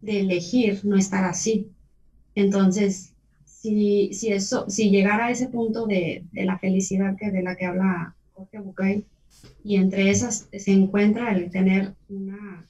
de 0.00 0.20
elegir 0.20 0.80
no 0.84 0.96
estar 0.96 1.24
así. 1.24 1.70
Entonces, 2.34 3.14
si, 3.44 4.12
si, 4.14 4.32
eso, 4.32 4.68
si 4.68 4.90
llegara 4.90 5.26
a 5.26 5.30
ese 5.30 5.48
punto 5.48 5.86
de, 5.86 6.24
de 6.32 6.44
la 6.44 6.58
felicidad 6.58 7.16
que 7.16 7.30
de 7.30 7.42
la 7.42 7.54
que 7.54 7.66
habla 7.66 8.16
Jorge 8.32 8.58
Bucay, 8.58 9.04
y 9.64 9.76
entre 9.76 10.10
esas 10.10 10.48
se 10.52 10.72
encuentra 10.72 11.32
el 11.32 11.50
tener 11.50 11.94
una, 12.08 12.66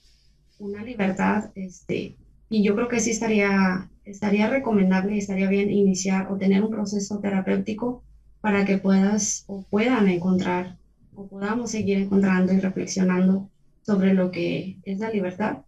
una 0.59 0.85
libertad, 0.85 1.51
este, 1.55 2.16
y 2.49 2.62
yo 2.62 2.75
creo 2.75 2.89
que 2.89 3.01
sí 3.01 3.11
estaría, 3.11 3.89
estaría 4.05 4.49
recomendable 4.51 5.14
y 5.14 5.18
estaría 5.18 5.49
bien 5.49 5.71
iniciar 5.71 6.31
o 6.31 6.37
tener 6.37 6.62
un 6.62 6.71
proceso 6.71 7.18
terapéutico 7.21 8.03
para 8.41 8.64
que 8.64 8.79
puedas 8.79 9.45
o 9.47 9.62
puedan 9.71 10.09
encontrar 10.09 10.79
o 11.14 11.29
podamos 11.29 11.71
seguir 11.71 11.99
encontrando 11.99 12.53
y 12.53 12.61
reflexionando 12.61 13.51
sobre 13.83 14.14
lo 14.14 14.31
que 14.31 14.79
es 14.85 14.99
la 14.99 15.11
libertad 15.11 15.59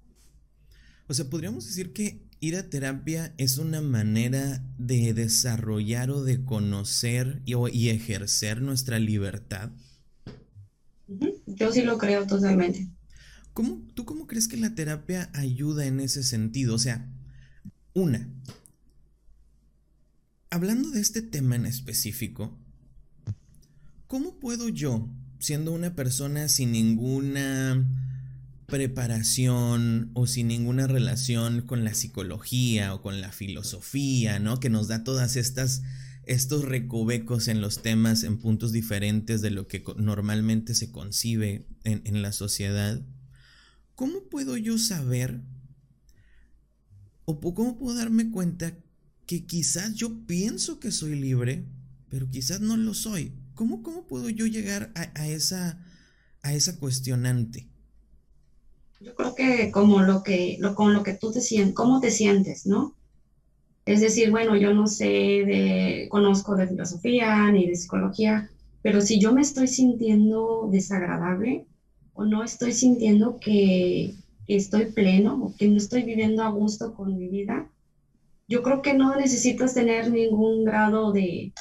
O 1.09 1.15
sea, 1.15 1.29
podríamos 1.29 1.67
decir 1.67 1.93
que 1.93 2.23
ir 2.41 2.57
a 2.57 2.69
terapia 2.69 3.33
es 3.39 3.59
una 3.59 3.81
manera 3.81 4.65
de 4.77 5.15
desarrollar 5.15 6.11
o 6.11 6.25
de 6.25 6.45
conocer 6.45 7.41
y, 7.45 7.89
ejercer 7.89 8.61
nuestra 8.63 8.99
libertad. 8.99 9.71
Yo 11.47 11.73
sí 11.73 11.83
lo 11.83 11.99
creo 11.99 12.27
totalmente. 12.27 12.89
¿Cómo, 13.53 13.83
¿Tú 13.95 14.05
cómo 14.05 14.27
crees 14.27 14.49
que 14.49 14.57
la 14.57 14.75
terapia 14.75 15.31
ayuda 15.35 15.87
en 15.87 16.01
ese 16.01 16.23
sentido? 16.23 16.75
O 16.75 16.79
sea, 16.79 17.07
una, 17.95 18.29
hablando 20.51 20.91
de 20.91 21.01
este 21.01 21.23
tema 21.23 21.57
en 21.57 21.67
específico, 21.67 22.59
¿cómo 24.07 24.39
puedo 24.39 24.69
yo, 24.69 25.09
siendo 25.39 25.73
una 25.73 25.95
persona 25.95 26.49
sin 26.49 26.73
ninguna 26.73 27.87
preparación 28.67 30.11
o 30.15 30.27
sin 30.27 30.49
ninguna 30.49 30.87
relación 30.87 31.61
con 31.61 31.85
la 31.85 31.93
psicología 31.93 32.95
o 32.95 33.03
con 33.03 33.21
la 33.21 33.33
filosofía, 33.33 34.39
¿no? 34.39 34.61
Que 34.61 34.71
nos 34.71 34.89
da 34.89 35.05
todas 35.05 35.37
estas 35.37 35.83
estos 36.25 36.65
recovecos 36.65 37.49
en 37.49 37.61
los 37.61 37.83
temas 37.83 38.23
en 38.23 38.39
puntos 38.39 38.73
diferentes 38.73 39.43
de 39.43 39.51
lo 39.51 39.67
que 39.67 39.83
normalmente 39.97 40.75
se 40.75 40.91
concibe 40.93 41.67
en, 41.85 42.03
en 42.05 42.23
la 42.23 42.33
sociedad. 42.33 43.03
¿Cómo 43.95 44.29
puedo 44.29 44.57
yo 44.57 44.79
saber 44.79 45.43
o 47.25 47.41
cómo 47.41 47.79
puedo 47.79 47.97
darme 47.97 48.31
cuenta 48.31 48.77
que 49.27 49.47
quizás 49.47 49.95
yo 49.95 50.27
pienso 50.27 50.81
que 50.81 50.91
soy 50.91 51.15
libre, 51.15 51.67
pero 52.09 52.31
quizás 52.31 52.61
no 52.61 52.77
lo 52.77 52.95
soy? 52.95 53.33
¿Cómo, 53.55 53.83
cómo 53.83 54.07
puedo 54.07 54.29
yo 54.29 54.47
llegar 54.47 54.93
a, 54.95 55.29
esa, 55.29 55.85
a 56.43 56.55
esa 56.55 56.79
cuestionante? 56.79 57.69
Yo 59.01 59.15
creo 59.15 59.35
que 59.35 59.71
como 59.71 60.03
lo 60.03 60.23
que, 60.23 60.57
lo, 60.61 60.75
con 60.75 60.95
lo 60.95 61.03
que 61.03 61.15
tú 61.15 61.33
te 61.33 61.41
sientes, 61.41 61.75
cómo 61.75 62.01
te 62.01 62.11
sientes, 62.11 62.67
¿no? 62.67 62.97
Es 63.85 64.01
decir, 64.01 64.31
bueno, 64.31 64.57
yo 64.57 64.73
no 64.75 64.87
sé 64.87 65.05
de, 65.05 66.07
conozco 66.11 66.55
de 66.57 66.69
filosofía 66.69 67.51
ni 67.51 67.67
de 67.67 67.75
psicología, 67.75 68.49
pero 68.81 69.01
si 69.01 69.21
yo 69.21 69.33
me 69.33 69.41
estoy 69.41 69.67
sintiendo 69.67 70.69
desagradable 70.71 71.67
o 72.15 72.25
no 72.25 72.45
estoy 72.45 72.73
sintiendo 72.73 73.39
que, 73.41 74.15
estoy 74.49 74.93
pleno 74.93 75.43
o 75.43 75.57
que 75.57 75.67
no 75.67 75.79
estoy 75.79 76.03
viviendo 76.03 76.43
a 76.43 76.51
gusto 76.51 76.95
con 76.95 77.17
mi 77.19 77.29
vida, 77.29 77.71
yo 78.49 78.63
creo 78.63 78.83
que 78.83 78.93
no 78.93 79.17
necesitas 79.17 79.73
tener 79.73 80.11
ningún 80.11 80.65
grado 80.65 81.11
de, 81.11 81.55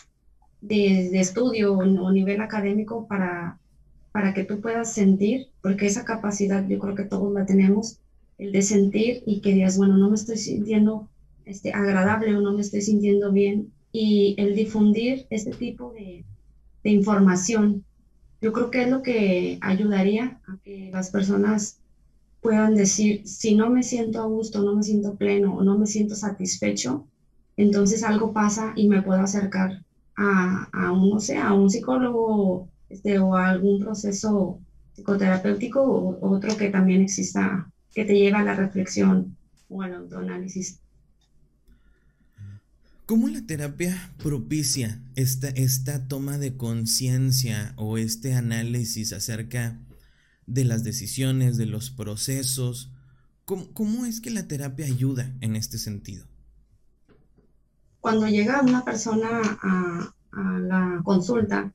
de, 0.60 1.20
estudio 1.20 1.74
o 1.78 2.12
nivel 2.12 2.42
académico 2.42 3.08
para, 3.08 3.60
para 4.12 4.34
que 4.34 4.44
tú 4.44 4.60
puedas 4.60 4.94
sentir, 4.94 5.48
porque 5.62 5.86
esa 5.86 6.04
capacidad 6.04 6.68
yo 6.68 6.80
creo 6.80 6.96
que 6.96 7.06
todos 7.06 7.32
la 7.34 7.46
tenemos, 7.46 8.00
el 8.38 8.52
de 8.52 8.62
sentir 8.62 9.24
y 9.26 9.40
que 9.40 9.54
digas, 9.54 9.78
bueno, 9.78 9.96
no 9.96 10.10
me 10.10 10.16
estoy 10.16 10.38
sintiendo 10.38 11.08
este, 11.46 11.72
agradable 11.74 12.36
o 12.36 12.42
no 12.42 12.54
me 12.54 12.62
estoy 12.62 12.82
sintiendo 12.82 13.32
bien, 13.32 13.72
y 13.92 14.36
el 14.38 14.56
difundir 14.56 15.28
este 15.30 15.52
tipo 15.52 15.92
de, 15.92 16.24
de 16.84 16.90
información, 16.90 17.84
yo 18.42 18.54
creo 18.54 18.72
que 18.72 18.84
es 18.84 18.90
lo 18.90 19.02
que 19.02 19.58
ayudaría 19.62 20.42
a 20.48 20.58
que 20.64 20.90
las 20.92 21.12
personas 21.12 21.80
puedan 22.42 22.74
decir, 22.74 23.28
si 23.28 23.56
no 23.56 23.70
me 23.70 23.84
siento 23.84 24.20
a 24.20 24.26
gusto, 24.26 24.64
no 24.64 24.76
me 24.76 24.84
siento 24.84 25.16
pleno 25.16 25.56
o 25.56 25.64
no 25.64 25.78
me 25.78 25.86
siento 25.86 26.16
satisfecho, 26.16 27.08
entonces 27.56 28.04
algo 28.04 28.34
pasa 28.34 28.74
y 28.76 28.88
me 28.88 29.02
puedo 29.02 29.22
acercar 29.22 29.84
a, 30.18 30.68
a 30.74 30.92
un, 30.92 31.10
no 31.10 31.20
sé, 31.20 31.38
a 31.38 31.54
un 31.54 31.70
psicólogo 31.70 32.68
este, 32.90 33.20
o 33.20 33.36
algún 33.36 33.80
proceso 33.80 34.60
psicoterapéutico 34.94 35.82
o 35.84 36.36
otro 36.36 36.58
que 36.58 36.70
también 36.70 37.02
exista, 37.02 37.70
que 37.94 38.06
te 38.06 38.18
lleva 38.18 38.40
a 38.40 38.44
la 38.44 38.56
reflexión 38.56 39.38
o 39.70 39.82
al 39.82 39.94
autoanálisis. 39.94 40.81
¿Cómo 43.12 43.28
la 43.28 43.46
terapia 43.46 43.94
propicia 44.24 45.02
esta, 45.18 45.50
esta 45.50 46.08
toma 46.08 46.38
de 46.38 46.56
conciencia 46.56 47.74
o 47.76 47.98
este 47.98 48.36
análisis 48.36 49.12
acerca 49.12 49.78
de 50.48 50.64
las 50.64 50.86
decisiones, 50.86 51.58
de 51.58 51.66
los 51.66 51.90
procesos? 51.90 52.94
¿Cómo, 53.44 53.74
¿Cómo, 53.74 54.06
es 54.06 54.22
que 54.22 54.30
la 54.30 54.48
terapia 54.48 54.86
ayuda 54.86 55.30
en 55.42 55.58
este 55.58 55.78
sentido? 55.78 56.26
Cuando 58.00 58.30
llega 58.30 58.62
una 58.62 58.86
persona 58.86 59.42
a, 59.62 60.14
la 60.62 61.02
consulta, 61.04 61.74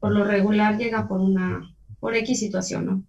por 0.00 0.12
lo 0.12 0.24
regular 0.24 0.78
llega 0.78 1.06
por 1.06 1.20
una, 1.20 1.70
por 2.00 2.14
X 2.14 2.38
situación, 2.38 2.86
¿no? 2.86 3.04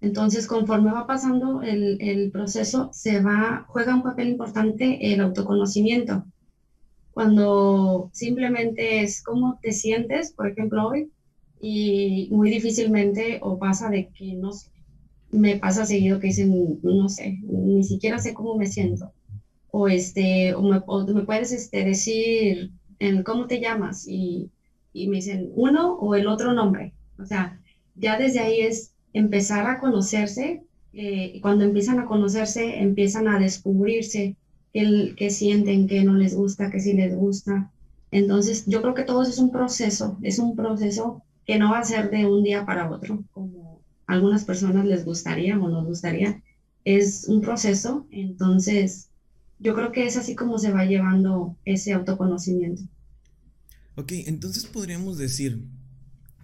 Entonces, 0.00 0.46
conforme 0.46 0.92
va 0.92 1.06
pasando 1.06 1.60
el, 1.60 1.98
el, 2.00 2.30
proceso, 2.30 2.88
se 2.94 3.20
va, 3.20 3.66
juega 3.68 3.94
un 3.94 4.02
papel 4.02 4.28
importante 4.28 5.12
el 5.12 5.20
autoconocimiento. 5.20 6.24
Cuando 7.16 8.10
simplemente 8.12 9.00
es 9.00 9.22
cómo 9.22 9.58
te 9.62 9.72
sientes, 9.72 10.32
por 10.32 10.50
ejemplo, 10.50 10.88
hoy, 10.88 11.10
y 11.62 12.28
muy 12.30 12.50
difícilmente 12.50 13.38
o 13.40 13.58
pasa 13.58 13.88
de 13.88 14.10
que 14.10 14.34
no 14.34 14.52
sé, 14.52 14.68
me 15.30 15.56
pasa 15.56 15.86
seguido 15.86 16.20
que 16.20 16.26
dicen, 16.26 16.78
no 16.82 17.08
sé, 17.08 17.38
ni 17.42 17.82
siquiera 17.84 18.18
sé 18.18 18.34
cómo 18.34 18.58
me 18.58 18.66
siento. 18.66 19.12
O, 19.70 19.88
este, 19.88 20.54
o, 20.54 20.60
me, 20.60 20.82
o 20.86 21.06
me 21.06 21.22
puedes 21.24 21.52
este, 21.52 21.84
decir 21.84 22.72
en 22.98 23.22
cómo 23.22 23.46
te 23.46 23.60
llamas 23.60 24.06
y 24.06 24.50
y 24.96 25.08
me 25.08 25.16
dicen 25.16 25.50
uno 25.54 25.94
o 25.94 26.14
el 26.14 26.26
otro 26.26 26.52
nombre. 26.52 26.92
O 27.18 27.24
sea, 27.24 27.60
ya 27.94 28.18
desde 28.18 28.40
ahí 28.40 28.60
es 28.60 28.92
empezar 29.12 29.66
a 29.66 29.78
conocerse 29.78 30.62
eh, 30.92 31.32
y 31.34 31.40
cuando 31.40 31.64
empiezan 31.64 31.98
a 31.98 32.06
conocerse 32.06 32.80
empiezan 32.80 33.28
a 33.28 33.38
descubrirse 33.38 34.36
qué, 34.76 35.14
qué 35.16 35.30
sienten, 35.30 35.86
qué 35.86 36.04
no 36.04 36.14
les 36.14 36.34
gusta, 36.34 36.70
qué 36.70 36.80
sí 36.80 36.92
les 36.92 37.14
gusta. 37.14 37.72
Entonces, 38.10 38.64
yo 38.66 38.82
creo 38.82 38.92
que 38.92 39.04
todo 39.04 39.22
eso 39.22 39.30
es 39.30 39.38
un 39.38 39.50
proceso, 39.50 40.18
es 40.22 40.38
un 40.38 40.54
proceso 40.54 41.22
que 41.46 41.58
no 41.58 41.70
va 41.70 41.78
a 41.78 41.84
ser 41.84 42.10
de 42.10 42.26
un 42.26 42.44
día 42.44 42.66
para 42.66 42.90
otro, 42.90 43.24
como 43.32 43.80
algunas 44.06 44.44
personas 44.44 44.84
les 44.84 45.06
gustaría 45.06 45.58
o 45.58 45.68
nos 45.68 45.86
gustaría. 45.86 46.42
Es 46.84 47.26
un 47.26 47.40
proceso, 47.40 48.06
entonces 48.10 49.08
yo 49.58 49.74
creo 49.74 49.92
que 49.92 50.06
es 50.06 50.18
así 50.18 50.34
como 50.34 50.58
se 50.58 50.72
va 50.72 50.84
llevando 50.84 51.56
ese 51.64 51.94
autoconocimiento. 51.94 52.82
Ok, 53.94 54.12
entonces 54.26 54.66
podríamos 54.66 55.16
decir 55.16 55.64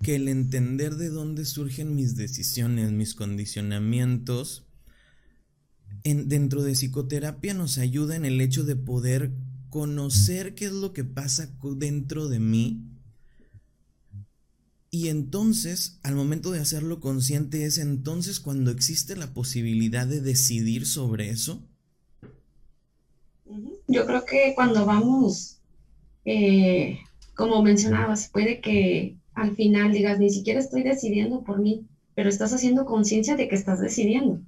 que 0.03 0.17
el 0.17 0.29
entender 0.29 0.97
de 0.97 1.11
dónde 1.11 1.45
surgen 1.45 1.95
mis 1.95 2.17
decisiones, 2.17 2.93
mis 2.93 3.15
condicionamientos, 3.15 4.65
en, 6.05 6.29
dentro 6.29 6.63
de 6.63 6.73
psicoterapia 6.73 7.55
nos 7.55 7.79
ayuda 7.79 8.17
en 8.17 8.25
el 8.25 8.41
hecho 8.41 8.65
de 8.65 8.77
poder 8.77 9.33
conocer 9.71 10.55
qué 10.55 10.67
es 10.67 10.73
lo 10.73 10.93
que 10.93 11.05
pasa 11.05 11.49
dentro 11.77 12.29
de 12.29 12.39
mí. 12.39 12.83
Y 14.91 15.09
entonces, 15.09 15.99
al 16.03 16.15
momento 16.15 16.51
de 16.51 16.61
hacerlo 16.61 17.01
consciente, 17.01 17.65
es 17.65 17.79
entonces 17.79 18.41
cuando 18.41 18.71
existe 18.71 19.17
la 19.17 19.33
posibilidad 19.33 20.07
de 20.07 20.21
decidir 20.21 20.87
sobre 20.87 21.31
eso. 21.31 21.63
Yo 23.89 24.07
creo 24.07 24.25
que 24.27 24.53
cuando 24.55 24.85
vamos 24.85 25.63
eh, 26.25 26.99
como 27.35 27.63
mencionabas, 27.63 28.29
puede 28.29 28.61
que 28.61 29.17
al 29.35 29.57
final 29.57 29.93
digas, 29.93 30.19
ni 30.19 30.31
siquiera 30.31 30.61
estoy 30.61 30.83
decidiendo 30.83 31.43
por 31.43 31.61
mí, 31.61 31.87
pero 32.15 32.29
estás 32.29 32.53
haciendo 32.53 32.85
conciencia 32.85 33.37
de 33.37 33.49
que 33.49 33.55
estás 33.55 33.81
decidiendo, 33.81 34.41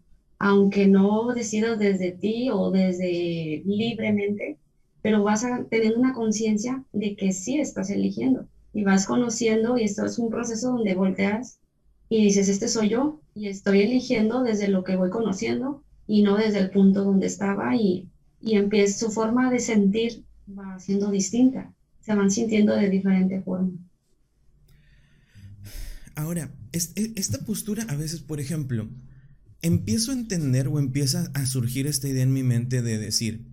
aunque 0.45 0.86
no 0.86 1.32
decidas 1.32 1.78
desde 1.78 2.12
ti 2.12 2.51
o 2.53 2.70
desde 2.70 3.62
libremente, 3.64 4.59
pero 5.01 5.22
vas 5.22 5.42
a 5.42 5.64
tener 5.64 5.97
una 5.97 6.12
conciencia 6.12 6.84
de 6.92 7.16
que 7.16 7.32
sí 7.32 7.59
estás 7.59 7.88
eligiendo 7.88 8.47
y 8.74 8.84
vas 8.84 9.07
conociendo 9.07 9.78
y 9.78 9.84
esto 9.84 10.05
es 10.05 10.18
un 10.18 10.28
proceso 10.28 10.72
donde 10.72 10.95
volteas 10.95 11.61
y 12.11 12.24
dices, 12.24 12.51
este 12.51 12.68
soy 12.68 12.90
yo 12.90 13.22
y 13.34 13.49
estoy 13.49 13.80
eligiendo 13.80 14.42
desde 14.42 14.68
lo 14.68 14.84
que 14.84 14.97
voy 14.97 15.09
conociendo 15.09 15.82
y 16.07 16.20
no 16.20 16.36
desde 16.36 16.59
el 16.59 16.68
punto 16.68 17.05
donde 17.05 17.26
estaba 17.26 17.74
y, 17.74 18.11
y 18.42 18.57
empieza 18.57 19.07
su 19.07 19.11
forma 19.11 19.51
de 19.51 19.61
sentir 19.61 20.24
va 20.47 20.78
siendo 20.78 21.11
distinta 21.11 21.72
se 22.01 22.14
van 22.14 22.30
sintiendo 22.30 22.76
de 22.76 22.90
diferente 22.90 23.40
forma. 23.40 23.72
Ahora, 26.14 26.51
e, 26.70 27.12
esta 27.16 27.38
postura 27.38 27.86
a 27.88 27.97
veces, 27.97 28.20
por 28.20 28.40
ejemplo, 28.40 28.90
empiezo 29.65 30.11
a 30.11 30.15
entender 30.15 30.69
o 30.69 30.79
empieza 30.79 31.31
a 31.33 31.47
surgir 31.47 31.87
esta 31.87 32.07
idea 32.07 32.23
en 32.23 32.35
mi 32.35 32.43
mente 32.43 32.83
de 32.83 32.99
decir, 32.99 33.47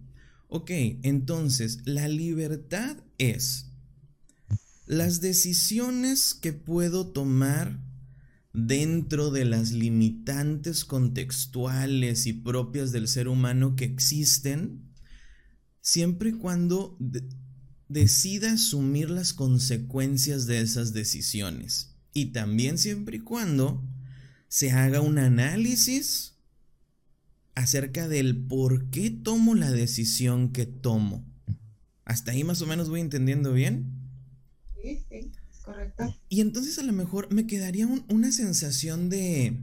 ok, 0.50 0.70
entonces 1.04 1.80
la 1.86 2.10
libertad 2.10 2.98
es 3.18 3.72
las 4.86 5.22
decisiones 5.22 6.34
que 6.34 6.52
puedo 6.52 7.08
tomar 7.08 7.80
dentro 8.52 9.32
de 9.32 9.46
las 9.46 9.72
limitantes 9.72 10.84
contextuales 10.84 12.28
y 12.28 12.34
propias 12.34 12.92
del 12.92 13.08
ser 13.08 13.30
humano 13.30 13.78
que 13.78 13.86
existen, 13.86 14.92
siempre 15.80 16.32
y 16.32 16.34
cuando 16.34 16.98
decida 17.88 18.52
asumir 18.52 19.10
las 19.10 19.32
consecuencias 19.32 20.46
de 20.46 20.60
esas 20.60 20.92
decisiones. 20.92 21.96
Y 22.14 22.34
también 22.34 22.78
siempre 22.78 23.16
y 23.16 23.22
cuando 23.22 23.82
se 24.52 24.70
haga 24.72 25.00
un 25.00 25.18
análisis 25.18 26.34
acerca 27.56 28.10
del 28.10 28.36
por 28.36 28.90
qué 28.90 29.10
tomo 29.10 29.56
la 29.56 29.72
decisión 29.72 30.52
que 30.52 30.66
tomo. 30.66 31.24
¿Hasta 32.04 32.34
ahí 32.34 32.44
más 32.44 32.62
o 32.62 32.68
menos 32.68 32.90
voy 32.90 33.00
entendiendo 33.00 33.54
bien? 33.54 33.86
Sí, 34.84 35.06
sí, 35.10 35.32
correcto. 35.64 36.18
Y 36.28 36.42
entonces 36.42 36.78
a 36.80 36.84
lo 36.84 36.92
mejor 36.92 37.34
me 37.34 37.48
quedaría 37.48 37.88
una 37.88 38.34
sensación 38.34 39.10
de, 39.10 39.58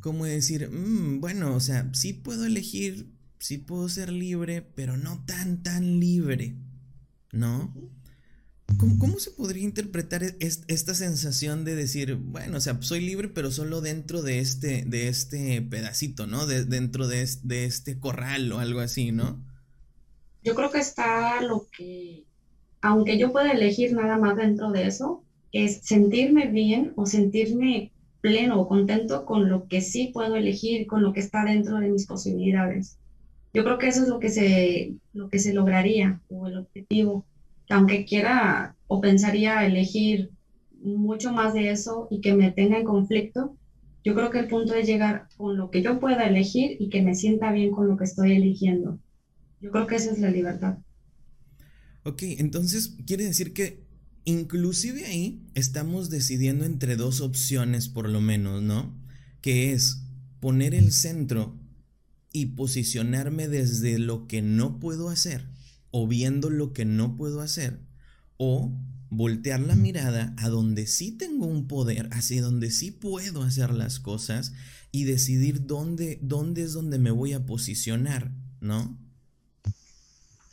como 0.00 0.26
decir, 0.26 0.68
mm, 0.68 1.20
bueno, 1.20 1.56
o 1.56 1.60
sea, 1.60 1.88
sí 1.94 2.12
puedo 2.12 2.44
elegir, 2.44 3.10
sí 3.38 3.56
puedo 3.56 3.88
ser 3.88 4.12
libre, 4.12 4.60
pero 4.60 4.98
no 4.98 5.24
tan, 5.24 5.62
tan 5.62 5.98
libre, 5.98 6.56
¿no? 7.32 7.74
¿Cómo, 8.78 9.18
se 9.18 9.30
podría 9.30 9.64
interpretar 9.64 10.22
esta 10.40 10.94
sensación 10.94 11.64
de 11.64 11.74
decir, 11.74 12.16
bueno, 12.16 12.58
o 12.58 12.60
sea, 12.60 12.80
soy 12.80 13.00
libre, 13.00 13.28
pero 13.28 13.50
solo 13.50 13.80
dentro 13.80 14.22
de 14.22 14.38
este, 14.38 14.84
de 14.86 15.08
este 15.08 15.62
pedacito, 15.62 16.26
¿no? 16.26 16.46
dentro 16.46 17.08
de, 17.08 17.28
de 17.42 17.64
este 17.64 17.98
corral 17.98 18.50
o 18.52 18.58
algo 18.58 18.80
así, 18.80 19.12
¿no? 19.12 19.42
Yo 20.42 20.54
creo 20.54 20.70
que 20.70 20.78
está 20.78 21.40
lo 21.42 21.66
que, 21.76 22.24
aunque 22.80 23.18
yo 23.18 23.32
pueda 23.32 23.52
elegir 23.52 23.92
nada 23.92 24.18
más 24.18 24.36
dentro 24.36 24.72
de 24.72 24.86
eso, 24.86 25.22
es 25.52 25.80
sentirme 25.82 26.48
bien 26.48 26.92
o 26.96 27.06
sentirme 27.06 27.92
pleno 28.20 28.60
o 28.60 28.68
contento 28.68 29.24
con 29.24 29.48
lo 29.48 29.68
que 29.68 29.80
sí 29.80 30.10
puedo 30.12 30.36
elegir, 30.36 30.86
con 30.86 31.02
lo 31.02 31.12
que 31.12 31.20
está 31.20 31.44
dentro 31.44 31.78
de 31.78 31.90
mis 31.90 32.06
posibilidades. 32.06 32.98
Yo 33.54 33.64
creo 33.64 33.78
que 33.78 33.88
eso 33.88 34.02
es 34.02 34.08
lo 34.08 34.18
que 34.18 34.30
se, 34.30 34.94
lo 35.12 35.28
que 35.28 35.38
se 35.38 35.52
lograría 35.52 36.20
o 36.28 36.46
el 36.46 36.58
objetivo 36.58 37.26
aunque 37.72 38.04
quiera 38.04 38.76
o 38.86 39.00
pensaría 39.00 39.66
elegir 39.66 40.30
mucho 40.82 41.32
más 41.32 41.54
de 41.54 41.70
eso 41.70 42.08
y 42.10 42.20
que 42.20 42.34
me 42.34 42.50
tenga 42.50 42.78
en 42.78 42.84
conflicto, 42.84 43.56
yo 44.04 44.14
creo 44.14 44.30
que 44.30 44.40
el 44.40 44.48
punto 44.48 44.74
es 44.74 44.86
llegar 44.86 45.28
con 45.36 45.56
lo 45.56 45.70
que 45.70 45.82
yo 45.82 45.98
pueda 46.00 46.26
elegir 46.26 46.76
y 46.78 46.90
que 46.90 47.02
me 47.02 47.14
sienta 47.14 47.52
bien 47.52 47.70
con 47.70 47.88
lo 47.88 47.96
que 47.96 48.04
estoy 48.04 48.32
eligiendo. 48.32 48.98
Yo 49.60 49.70
creo 49.70 49.86
que 49.86 49.96
esa 49.96 50.10
es 50.10 50.18
la 50.18 50.30
libertad. 50.30 50.78
Ok, 52.04 52.22
entonces 52.38 52.96
quiere 53.06 53.24
decir 53.24 53.52
que 53.52 53.86
inclusive 54.24 55.06
ahí 55.06 55.40
estamos 55.54 56.10
decidiendo 56.10 56.64
entre 56.64 56.96
dos 56.96 57.20
opciones 57.20 57.88
por 57.88 58.08
lo 58.08 58.20
menos, 58.20 58.60
¿no? 58.60 58.92
Que 59.40 59.72
es 59.72 60.02
poner 60.40 60.74
el 60.74 60.92
centro 60.92 61.56
y 62.32 62.46
posicionarme 62.46 63.46
desde 63.46 63.98
lo 63.98 64.26
que 64.26 64.42
no 64.42 64.80
puedo 64.80 65.08
hacer 65.08 65.46
o 65.92 66.08
viendo 66.08 66.50
lo 66.50 66.72
que 66.72 66.84
no 66.84 67.16
puedo 67.16 67.40
hacer, 67.40 67.78
o 68.38 68.72
voltear 69.10 69.60
la 69.60 69.76
mirada 69.76 70.34
a 70.38 70.48
donde 70.48 70.86
sí 70.86 71.12
tengo 71.12 71.46
un 71.46 71.68
poder, 71.68 72.08
hacia 72.12 72.42
donde 72.42 72.70
sí 72.70 72.90
puedo 72.90 73.42
hacer 73.42 73.72
las 73.72 74.00
cosas 74.00 74.52
y 74.90 75.04
decidir 75.04 75.66
dónde, 75.66 76.18
dónde 76.22 76.62
es 76.62 76.72
donde 76.72 76.98
me 76.98 77.10
voy 77.10 77.34
a 77.34 77.46
posicionar, 77.46 78.32
¿no? 78.60 78.98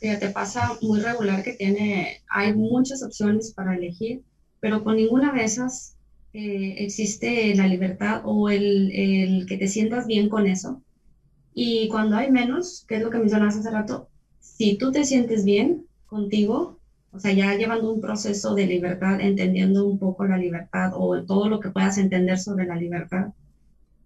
te 0.00 0.30
pasa 0.30 0.78
muy 0.80 1.00
regular 1.00 1.42
que 1.42 1.52
tiene, 1.52 2.22
hay 2.30 2.54
muchas 2.54 3.02
opciones 3.02 3.52
para 3.52 3.76
elegir, 3.76 4.22
pero 4.58 4.82
con 4.82 4.96
ninguna 4.96 5.32
de 5.32 5.44
esas 5.44 5.94
eh, 6.32 6.76
existe 6.78 7.54
la 7.54 7.66
libertad 7.66 8.22
o 8.24 8.48
el, 8.48 8.90
el, 8.92 9.46
que 9.46 9.58
te 9.58 9.68
sientas 9.68 10.06
bien 10.06 10.28
con 10.28 10.46
eso. 10.46 10.82
Y 11.52 11.88
cuando 11.88 12.16
hay 12.16 12.30
menos, 12.30 12.84
que 12.88 12.96
es 12.96 13.02
lo 13.02 13.10
que 13.10 13.18
mencionaste 13.18 13.60
hace 13.60 13.70
rato, 13.70 14.08
si 14.40 14.76
tú 14.76 14.90
te 14.90 15.04
sientes 15.04 15.44
bien 15.44 15.86
contigo, 16.06 16.78
o 17.12 17.18
sea, 17.18 17.32
ya 17.32 17.54
llevando 17.54 17.92
un 17.92 18.00
proceso 18.00 18.54
de 18.54 18.66
libertad, 18.66 19.20
entendiendo 19.20 19.86
un 19.86 19.98
poco 19.98 20.24
la 20.24 20.36
libertad 20.36 20.92
o 20.94 21.22
todo 21.24 21.48
lo 21.48 21.60
que 21.60 21.70
puedas 21.70 21.98
entender 21.98 22.38
sobre 22.38 22.66
la 22.66 22.76
libertad, 22.76 23.32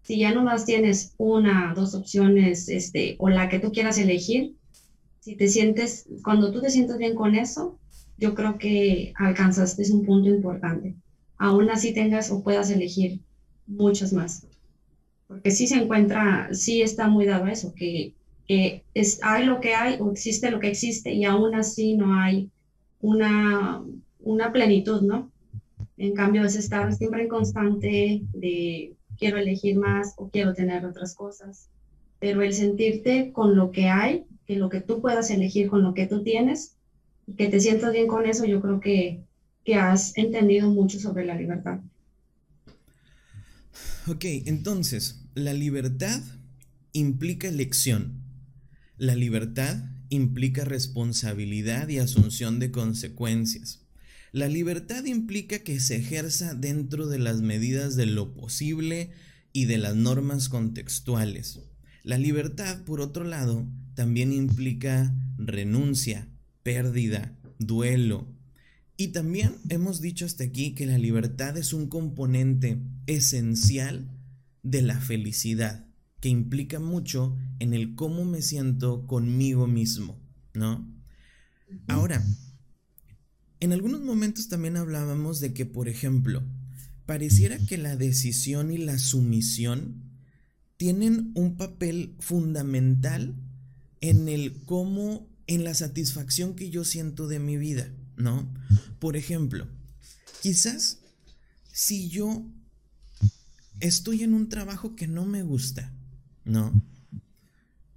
si 0.03 0.19
ya 0.19 0.33
no 0.35 0.43
más 0.43 0.65
tienes 0.65 1.15
una, 1.17 1.73
dos 1.75 1.95
opciones, 1.95 2.69
este, 2.69 3.17
o 3.19 3.29
la 3.31 3.49
que 3.49 3.59
tú 3.59 3.73
quieras 3.73 3.99
elegir, 3.99 4.55
si 5.21 5.35
te 5.35 5.49
sientes, 5.49 6.07
cuando 6.23 6.51
tú 6.51 6.61
te 6.61 6.69
sientes 6.69 6.99
bien 6.99 7.15
con 7.15 7.35
eso, 7.35 7.79
yo 8.19 8.35
creo 8.35 8.59
que 8.59 9.13
alcanzaste 9.17 9.91
un 9.91 10.05
punto 10.05 10.29
importante. 10.29 10.95
Aún 11.39 11.71
así 11.71 11.93
tengas 11.95 12.31
o 12.31 12.43
puedas 12.43 12.71
elegir 12.71 13.21
muchos 13.67 14.13
más. 14.13 14.47
Porque 15.27 15.51
sí 15.51 15.67
se 15.67 15.77
encuentra, 15.77 16.49
sí 16.53 16.83
está 16.83 17.09
muy 17.09 17.25
dado 17.25 17.47
eso, 17.47 17.73
que 17.75 18.15
que 18.47 18.85
es, 18.95 19.21
hay 19.23 19.47
lo 19.47 19.61
que 19.61 19.75
hay 19.75 19.99
o 20.01 20.11
existe 20.11 20.51
lo 20.51 20.61
que 20.61 20.69
existe 20.69 21.13
y 21.13 21.25
aún 21.25 21.55
así 21.55 21.97
no 21.97 22.15
hay 22.19 22.51
una, 23.01 23.83
una 24.21 24.53
plenitud, 24.53 25.03
¿no? 25.03 25.31
En 25.97 26.15
cambio 26.15 26.45
es 26.45 26.57
estar 26.57 26.93
siempre 26.95 27.23
en 27.23 27.29
constante 27.29 28.23
de 28.33 28.95
quiero 29.19 29.39
elegir 29.39 29.77
más 29.77 30.15
o 30.17 30.29
quiero 30.29 30.55
tener 30.55 30.85
otras 30.85 31.15
cosas, 31.15 31.69
pero 32.19 32.43
el 32.43 32.53
sentirte 32.53 33.33
con 33.33 33.57
lo 33.57 33.71
que 33.71 33.89
hay, 33.89 34.25
que 34.47 34.57
lo 34.57 34.69
que 34.69 34.81
tú 34.81 35.01
puedas 35.01 35.31
elegir 35.31 35.69
con 35.69 35.83
lo 35.83 35.95
que 35.95 36.07
tú 36.07 36.23
tienes, 36.23 36.77
y 37.27 37.35
que 37.35 37.49
te 37.49 37.61
sientas 37.61 37.93
bien 37.93 38.07
con 38.07 38.27
eso, 38.27 38.45
yo 38.45 38.61
creo 38.61 38.81
que, 38.81 39.23
que 39.65 39.77
has 39.77 40.17
entendido 40.19 40.71
mucho 40.71 40.99
sobre 40.99 41.25
la 41.25 41.35
libertad. 41.35 41.81
Ok, 44.07 44.25
entonces, 44.47 45.23
la 45.35 45.55
libertad 45.55 46.21
implica 46.93 47.49
elección. 47.49 48.24
La 48.97 49.17
libertad 49.17 49.91
implica 50.09 50.65
responsabilidad 50.65 51.89
y 51.89 51.99
asunción 51.99 52.61
de 52.61 52.71
consecuencias. 52.71 53.81
La 54.31 54.47
libertad 54.47 55.05
implica 55.05 55.59
que 55.59 55.81
se 55.81 55.97
ejerza 55.97 56.55
dentro 56.55 57.09
de 57.09 57.19
las 57.19 57.41
medidas 57.41 57.97
de 57.97 58.07
lo 58.07 58.35
posible 58.35 59.11
y 59.53 59.65
de 59.65 59.79
las 59.79 59.97
normas 59.97 60.49
contextuales. 60.49 61.59
La 62.05 62.19
libertad, 62.19 62.85
por 62.85 63.01
otro 63.01 63.25
lado, 63.25 63.67
también 63.95 64.33
implica 64.33 65.13
renuncia, 65.39 66.29
pérdida, 66.63 67.37
duelo. 67.59 68.29
Y 68.97 69.09
también 69.09 69.57
hemos 69.71 70.01
dicho 70.01 70.25
hasta 70.25 70.45
aquí 70.45 70.75
que 70.75 70.87
la 70.87 70.99
libertad 70.99 71.57
es 71.57 71.73
un 71.73 71.89
componente 71.89 72.79
esencial 73.09 74.09
de 74.63 74.83
la 74.83 75.01
felicidad 75.01 75.85
que 76.25 76.31
implica 76.31 76.81
mucho 76.81 77.37
en 77.59 77.75
el 77.75 77.95
cómo 77.97 78.25
me 78.25 78.41
siento 78.41 79.07
conmigo 79.07 79.67
mismo, 79.67 80.19
¿no? 80.55 80.91
Ahora, 81.87 82.25
en 83.61 83.75
algunos 83.75 84.01
momentos 84.01 84.49
también 84.49 84.79
hablábamos 84.79 85.41
de 85.41 85.53
que, 85.53 85.67
por 85.67 85.87
ejemplo, 85.87 86.43
pareciera 87.05 87.59
que 87.59 87.77
la 87.77 87.97
decisión 87.97 88.71
y 88.71 88.79
la 88.79 88.97
sumisión 88.97 90.03
tienen 90.79 91.31
un 91.35 91.59
papel 91.59 92.17
fundamental 92.21 93.35
en 94.01 94.31
el 94.31 94.63
cómo, 94.65 95.29
en 95.47 95.63
la 95.63 95.75
satisfacción 95.75 96.57
que 96.57 96.71
yo 96.71 96.87
siento 96.87 97.29
de 97.29 97.39
mi 97.39 97.59
vida, 97.59 97.93
¿no? 98.17 98.51
Por 98.99 99.19
ejemplo, 99.19 99.69
quizás 100.41 101.01
si 101.71 102.09
yo 102.09 102.47
estoy 103.81 104.23
en 104.23 104.33
un 104.33 104.49
trabajo 104.49 104.97
que 104.97 105.07
no 105.07 105.27
me 105.27 105.43
gusta, 105.43 105.93
¿no? 106.45 106.73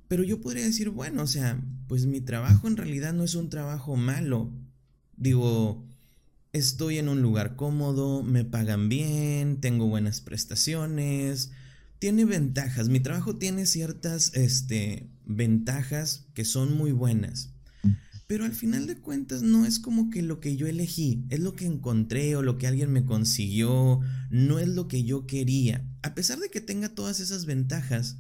Pero 0.08 0.24
yo 0.24 0.39
podría 0.41 0.64
decir, 0.64 0.89
bueno, 0.89 1.24
o 1.24 1.28
sea, 1.28 1.62
pues 1.88 2.06
mi 2.06 2.22
trabajo 2.22 2.68
en 2.68 2.78
realidad 2.78 3.14
no 3.14 3.24
es 3.24 3.36
un 3.36 3.50
trabajo 3.50 3.95
malo. 3.95 4.52
Digo, 5.18 5.86
estoy 6.54 6.98
en 6.98 7.10
un 7.10 7.22
lugar 7.22 7.56
cómodo, 7.56 8.24
me 8.24 8.45
pagan 8.45 8.89
bien, 8.89 9.60
tengo 9.60 9.88
buenas 9.88 10.22
prestaciones, 10.22 11.52
tiene 12.00 12.26
ventajas. 12.26 12.89
Mi 12.89 13.00
trabajo 13.00 13.36
tiene 13.36 13.66
ciertas 13.66 14.34
este, 14.34 15.10
ventajas 15.26 16.26
que 16.34 16.45
son 16.45 16.78
muy 16.78 16.91
buenas. 16.91 17.54
Pero 18.28 18.43
al 18.43 18.54
final 18.54 18.88
de 18.88 18.98
cuentas 18.98 19.41
no 19.41 19.66
es 19.66 19.80
como 19.80 20.10
que 20.10 20.22
lo 20.22 20.41
que 20.41 20.58
yo 20.58 20.68
elegí, 20.68 21.26
es 21.30 21.39
lo 21.39 21.56
que 21.56 21.66
encontré 21.66 22.36
o 22.36 22.41
lo 22.41 22.58
que 22.58 22.68
alguien 22.68 22.91
me 22.91 23.06
consiguió, 23.06 24.02
no 24.30 24.60
es 24.60 24.68
lo 24.68 24.89
que 24.89 25.04
yo 25.06 25.26
quería. 25.26 25.86
A 26.02 26.14
pesar 26.14 26.39
de 26.39 26.50
que 26.50 26.60
tenga 26.60 26.89
todas 26.89 27.22
esas 27.22 27.45
ventajas, 27.45 28.18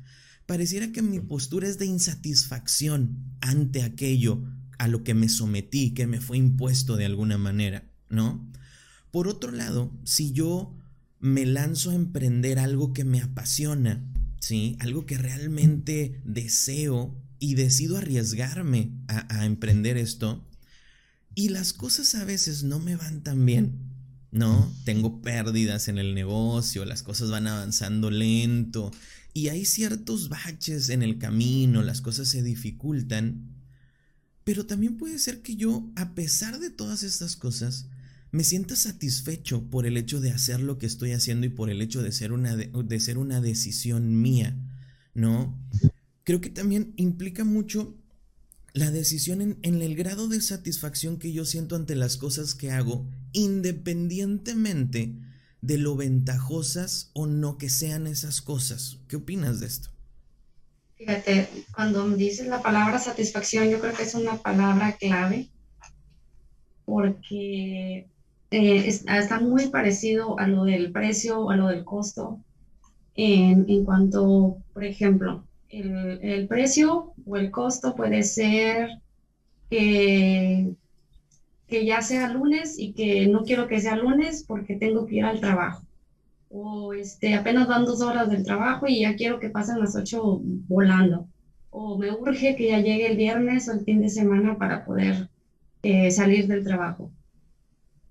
pareciera 0.47 0.91
que 0.91 1.03
mi 1.03 1.19
postura 1.19 1.67
es 1.67 1.77
de 1.77 1.85
insatisfacción 1.85 3.35
ante 3.41 3.83
aquello 3.83 4.41
a 4.79 4.87
lo 4.87 5.03
que 5.03 5.13
me 5.13 5.29
sometí, 5.29 5.93
que 5.93 6.07
me 6.07 6.21
fue 6.21 6.37
impuesto 6.37 6.95
de 6.95 7.05
alguna 7.05 7.37
manera, 7.37 7.83
¿no? 8.09 8.49
Por 9.11 9.27
otro 9.27 9.51
lado, 9.51 9.91
si 10.03 10.31
yo 10.31 10.75
me 11.19 11.45
lanzo 11.45 11.91
a 11.91 11.95
emprender 11.95 12.59
algo 12.59 12.93
que 12.93 13.03
me 13.03 13.21
apasiona, 13.21 14.03
¿sí? 14.39 14.77
Algo 14.79 15.05
que 15.05 15.17
realmente 15.17 16.21
deseo 16.23 17.15
y 17.39 17.55
decido 17.55 17.97
arriesgarme 17.97 18.91
a, 19.07 19.39
a 19.39 19.45
emprender 19.45 19.97
esto, 19.97 20.47
y 21.35 21.49
las 21.49 21.73
cosas 21.73 22.15
a 22.15 22.23
veces 22.23 22.63
no 22.63 22.79
me 22.79 22.95
van 22.95 23.21
tan 23.21 23.45
bien, 23.45 23.79
¿no? 24.31 24.73
Tengo 24.85 25.21
pérdidas 25.21 25.89
en 25.89 25.97
el 25.97 26.15
negocio, 26.15 26.85
las 26.85 27.03
cosas 27.03 27.29
van 27.31 27.47
avanzando 27.47 28.09
lento 28.09 28.91
y 29.37 29.49
hay 29.49 29.65
ciertos 29.65 30.29
baches 30.29 30.89
en 30.89 31.03
el 31.03 31.19
camino, 31.19 31.83
las 31.83 32.01
cosas 32.01 32.27
se 32.27 32.41
dificultan, 32.41 33.53
pero 34.43 34.65
también 34.65 34.97
puede 34.97 35.19
ser 35.19 35.43
que 35.43 35.55
yo, 35.55 35.91
a 35.95 36.15
pesar 36.15 36.57
de 36.57 36.71
todas 36.71 37.03
estas 37.03 37.35
cosas, 37.35 37.85
me 38.31 38.43
sienta 38.43 38.75
satisfecho 38.75 39.69
por 39.69 39.85
el 39.85 39.95
hecho 39.95 40.21
de 40.21 40.31
hacer 40.31 40.59
lo 40.59 40.79
que 40.79 40.87
estoy 40.87 41.11
haciendo 41.11 41.45
y 41.45 41.49
por 41.49 41.69
el 41.69 41.83
hecho 41.83 42.01
de 42.01 42.11
ser 42.11 42.31
una, 42.31 42.55
de, 42.55 42.99
ser 42.99 43.19
una 43.19 43.39
decisión 43.39 44.19
mía, 44.23 44.57
¿no? 45.13 45.55
Creo 46.23 46.41
que 46.41 46.49
también 46.49 46.93
implica 46.95 47.43
mucho 47.43 47.95
la 48.73 48.89
decisión 48.89 49.41
en, 49.41 49.59
en, 49.61 49.83
el 49.83 49.95
grado 49.95 50.27
de 50.29 50.41
satisfacción 50.41 51.19
que 51.19 51.31
yo 51.31 51.45
siento 51.45 51.75
ante 51.75 51.93
las 51.93 52.17
cosas 52.17 52.55
que 52.55 52.71
hago, 52.71 53.07
independientemente 53.33 55.13
de 55.67 55.77
lo 55.77 55.95
ventajosas 55.95 57.11
o 57.13 57.27
no 57.27 57.57
que 57.57 57.69
sean 57.69 58.07
esas 58.07 58.41
cosas. 58.41 58.99
¿Qué 59.07 59.17
opinas 59.17 59.59
de 59.59 59.67
esto? 59.67 59.89
Fíjate, 60.95 61.49
cuando 61.75 62.07
dices 62.09 62.47
la 62.47 62.63
palabra 62.63 62.97
satisfacción, 62.97 63.69
yo 63.69 63.79
creo 63.79 63.93
que 63.93 64.03
es 64.03 64.15
una 64.15 64.37
palabra 64.37 64.93
clave 64.93 65.49
porque 66.85 68.07
eh, 68.49 68.87
está 68.87 69.41
muy 69.41 69.67
parecido 69.67 70.39
a 70.39 70.47
lo 70.47 70.63
del 70.63 70.91
precio 70.93 71.41
o 71.41 71.51
a 71.51 71.57
lo 71.57 71.67
del 71.67 71.83
costo 71.83 72.39
en, 73.15 73.65
en 73.67 73.83
cuanto, 73.83 74.57
por 74.73 74.85
ejemplo, 74.85 75.43
el, 75.69 76.47
precio 76.47 77.13
o 77.25 77.35
el 77.35 77.51
costo 77.51 77.93
puede 77.93 78.23
ser 78.23 78.89
que, 79.69 80.71
que 81.67 81.85
ya 81.85 82.01
sea 82.01 82.29
lunes 82.29 82.79
y 82.79 82.93
que 82.93 83.27
no 83.27 83.43
quiero 83.43 83.67
que 83.67 83.81
sea 83.81 83.95
lunes 83.95 84.43
porque 84.47 84.75
tengo 84.75 85.05
que 85.05 85.17
ir 85.17 85.25
al 85.25 85.39
trabajo 85.39 85.87
o 86.49 86.93
este, 86.93 87.33
apenas 87.35 87.67
van 87.67 87.85
dos 87.85 88.01
horas 88.01 88.29
del 88.29 88.43
trabajo 88.43 88.87
y 88.87 89.01
ya 89.01 89.15
quiero 89.15 89.39
que 89.39 89.49
pasen 89.49 89.79
las 89.79 89.95
ocho 89.95 90.41
volando, 90.67 91.27
o 91.69 91.97
me 91.97 92.11
urge 92.11 92.55
que 92.55 92.69
ya 92.69 92.79
llegue 92.79 93.07
el 93.07 93.17
viernes 93.17 93.67
o 93.67 93.73
el 93.73 93.81
fin 93.81 94.01
de 94.01 94.09
semana 94.09 94.57
para 94.57 94.85
poder 94.85 95.29
eh, 95.83 96.11
salir 96.11 96.47
del 96.47 96.63
trabajo. 96.63 97.11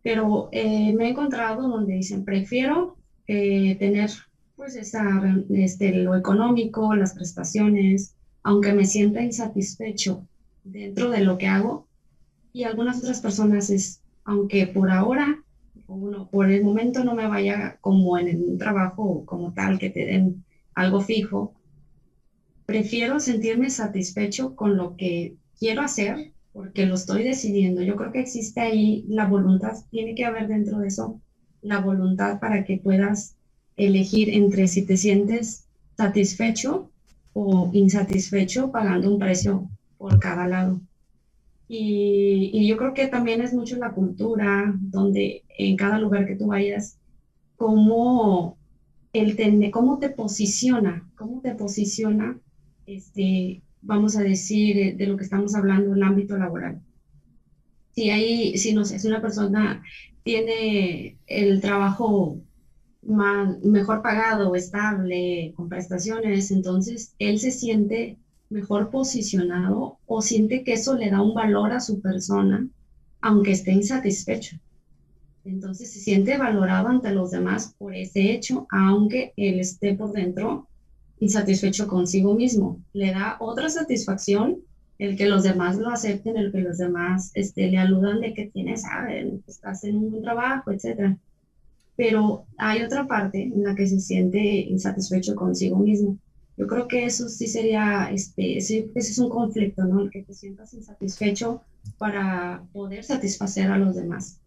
Pero 0.02 0.48
eh, 0.52 0.94
me 0.94 1.06
he 1.06 1.10
encontrado 1.10 1.68
donde 1.68 1.94
dicen, 1.94 2.24
prefiero 2.24 2.96
eh, 3.26 3.76
tener 3.76 4.10
pues 4.54 4.76
esa, 4.76 5.04
este, 5.50 5.92
lo 5.94 6.14
económico, 6.14 6.94
las 6.94 7.12
prestaciones, 7.12 8.14
aunque 8.42 8.72
me 8.72 8.84
sienta 8.84 9.22
insatisfecho 9.22 10.26
dentro 10.64 11.10
de 11.10 11.24
lo 11.24 11.36
que 11.36 11.48
hago. 11.48 11.86
Y 12.56 12.64
algunas 12.64 13.00
otras 13.00 13.20
personas 13.20 13.68
es, 13.68 14.00
aunque 14.24 14.66
por 14.66 14.90
ahora 14.90 15.44
uno 15.88 16.26
por 16.30 16.50
el 16.50 16.64
momento 16.64 17.04
no 17.04 17.14
me 17.14 17.26
vaya 17.26 17.76
como 17.82 18.16
en 18.16 18.42
un 18.42 18.56
trabajo 18.56 19.26
como 19.26 19.52
tal 19.52 19.78
que 19.78 19.90
te 19.90 20.06
den 20.06 20.42
algo 20.74 21.02
fijo, 21.02 21.52
prefiero 22.64 23.20
sentirme 23.20 23.68
satisfecho 23.68 24.56
con 24.56 24.78
lo 24.78 24.96
que 24.96 25.36
quiero 25.58 25.82
hacer 25.82 26.32
porque 26.54 26.86
lo 26.86 26.94
estoy 26.94 27.24
decidiendo. 27.24 27.82
Yo 27.82 27.94
creo 27.94 28.10
que 28.10 28.20
existe 28.20 28.62
ahí 28.62 29.04
la 29.06 29.26
voluntad, 29.26 29.76
tiene 29.90 30.14
que 30.14 30.24
haber 30.24 30.48
dentro 30.48 30.78
de 30.78 30.88
eso 30.88 31.20
la 31.60 31.80
voluntad 31.80 32.40
para 32.40 32.64
que 32.64 32.78
puedas 32.78 33.36
elegir 33.76 34.30
entre 34.30 34.66
si 34.66 34.80
te 34.80 34.96
sientes 34.96 35.66
satisfecho 35.98 36.88
o 37.34 37.68
insatisfecho 37.74 38.72
pagando 38.72 39.12
un 39.12 39.18
precio 39.18 39.68
por 39.98 40.18
cada 40.18 40.48
lado. 40.48 40.80
Y, 41.68 42.66
yo 42.68 42.76
creo 42.76 42.94
que 42.94 43.08
también 43.08 43.40
es 43.40 43.52
mucho 43.52 43.76
la 43.76 43.92
cultura, 43.92 44.74
donde 44.78 45.44
en 45.58 45.76
cada 45.76 45.98
lugar 45.98 46.26
que 46.26 46.36
tú 46.36 46.48
vayas, 46.48 46.98
cómo, 47.56 48.56
el 49.12 49.70
cómo 49.70 49.98
te 49.98 50.10
posiciona, 50.10 51.08
cómo 51.16 51.40
te 51.40 51.54
posiciona, 51.54 52.38
este, 52.86 53.62
vamos 53.82 54.16
a 54.16 54.22
decir, 54.22 54.96
de 54.96 55.06
lo 55.06 55.16
que 55.16 55.24
estamos 55.24 55.54
hablando, 55.54 55.94
el 55.94 56.02
ámbito 56.02 56.36
laboral. 56.36 56.80
Si 57.92 58.10
hay, 58.10 58.58
si 58.58 58.74
no 58.74 58.84
sé, 58.84 58.98
si 58.98 59.08
una 59.08 59.22
persona 59.22 59.82
tiene 60.22 61.18
el 61.26 61.60
trabajo 61.60 62.40
más, 63.02 63.58
mejor 63.62 64.02
pagado, 64.02 64.54
estable, 64.54 65.52
con 65.56 65.68
prestaciones, 65.68 66.50
entonces 66.50 67.14
él 67.18 67.38
se 67.38 67.50
siente 67.50 68.18
mejor 68.50 68.90
posicionado 68.90 69.98
o 70.06 70.22
siente 70.22 70.62
que 70.62 70.74
eso 70.74 70.94
le 70.94 71.10
da 71.10 71.22
un 71.22 71.34
valor 71.34 71.72
a 71.72 71.80
su 71.80 72.00
persona, 72.00 72.68
aunque 73.20 73.52
esté 73.52 73.72
insatisfecho. 73.72 74.56
Entonces 75.44 75.92
se 75.92 76.00
siente 76.00 76.36
valorado 76.38 76.88
ante 76.88 77.12
los 77.12 77.30
demás 77.30 77.74
por 77.78 77.94
ese 77.94 78.32
hecho, 78.32 78.66
aunque 78.70 79.32
él 79.36 79.60
esté 79.60 79.94
por 79.94 80.12
dentro 80.12 80.68
insatisfecho 81.20 81.86
consigo 81.86 82.34
mismo. 82.34 82.80
Le 82.92 83.12
da 83.12 83.36
otra 83.38 83.68
satisfacción 83.68 84.58
el 84.98 85.16
que 85.16 85.26
los 85.26 85.42
demás 85.42 85.76
lo 85.76 85.90
acepten, 85.90 86.36
el 86.36 86.50
que 86.52 86.60
los 86.60 86.78
demás 86.78 87.30
este, 87.34 87.70
le 87.70 87.78
aludan 87.78 88.20
de 88.20 88.34
que 88.34 88.46
tienes, 88.46 88.82
saben, 88.82 89.42
estás 89.46 89.84
en 89.84 89.96
un 89.96 90.10
buen 90.10 90.22
trabajo, 90.22 90.70
etc. 90.70 91.16
Pero 91.96 92.44
hay 92.56 92.82
otra 92.82 93.06
parte 93.06 93.42
en 93.42 93.62
la 93.62 93.74
que 93.74 93.86
se 93.86 94.00
siente 94.00 94.38
insatisfecho 94.38 95.34
consigo 95.34 95.78
mismo. 95.78 96.18
Yo 96.56 96.66
creo 96.66 96.88
que 96.88 97.04
eso 97.04 97.28
sí 97.28 97.46
sería, 97.46 98.10
este, 98.10 98.56
ese, 98.56 98.90
es 98.94 99.18
un 99.18 99.28
conflicto, 99.28 99.84
¿no? 99.84 100.00
El 100.00 100.10
que 100.10 100.22
te 100.22 100.32
sientas 100.32 100.72
insatisfecho 100.72 101.62
para 101.98 102.64
poder 102.72 103.04
satisfacer 103.04 103.70
a 103.70 103.78
los 103.78 103.94
demás. 103.94 104.40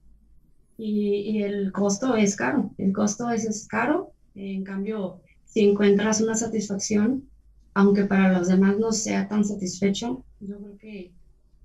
Y, 0.78 1.22
y 1.32 1.44
el 1.44 1.72
costo 1.72 2.16
es 2.16 2.36
caro, 2.36 2.72
el 2.78 2.94
costo 2.94 3.30
es, 3.30 3.68
caro, 3.68 4.14
en 4.34 4.64
cambio, 4.64 5.22
si 5.46 5.62
encuentras 5.62 6.22
una 6.22 6.36
satisfacción, 6.36 7.26
aunque 7.74 8.06
para 8.06 8.38
los 8.38 8.48
demás 8.48 8.78
no 8.80 8.92
sea 8.92 9.28
tan 9.28 9.46
satisfecho, 9.46 10.24
yo 10.40 10.58
creo 10.58 10.78
que 10.78 11.12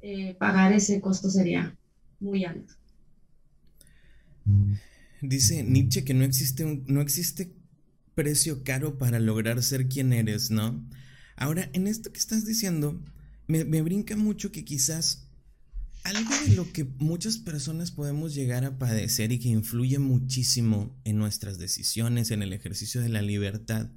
eh, 0.02 0.34
pagar 0.34 0.72
ese 0.72 1.00
costo 1.00 1.30
sería 1.30 1.74
muy 2.20 2.44
alto. 2.44 2.74
Dice 5.22 5.62
Nietzsche 5.62 6.04
que 6.04 6.12
no 6.12 6.24
existe, 6.24 6.64
un, 6.64 6.84
no 6.86 7.00
existe 7.00 7.52
precio 8.14 8.62
caro 8.64 8.98
para 8.98 9.20
lograr 9.20 9.62
ser 9.62 9.88
quien 9.88 10.12
eres, 10.12 10.50
¿no? 10.50 10.84
Ahora, 11.36 11.68
en 11.72 11.86
esto 11.86 12.12
que 12.12 12.18
estás 12.18 12.44
diciendo, 12.44 13.02
me, 13.46 13.82
brinca 13.82 14.16
mucho 14.16 14.52
que 14.52 14.64
quizás 14.64 15.28
algo 16.04 16.30
de 16.46 16.54
lo 16.54 16.70
que 16.72 16.84
muchas 16.84 17.38
personas 17.38 17.90
podemos 17.90 18.34
llegar 18.34 18.64
a 18.64 18.78
padecer 18.78 19.32
y 19.32 19.38
que 19.38 19.48
influye 19.48 19.98
muchísimo 19.98 20.94
en 21.04 21.18
nuestras 21.18 21.58
decisiones, 21.58 22.30
en 22.30 22.42
el 22.42 22.52
ejercicio 22.52 23.00
de 23.00 23.08
la 23.08 23.22
libertad, 23.22 23.90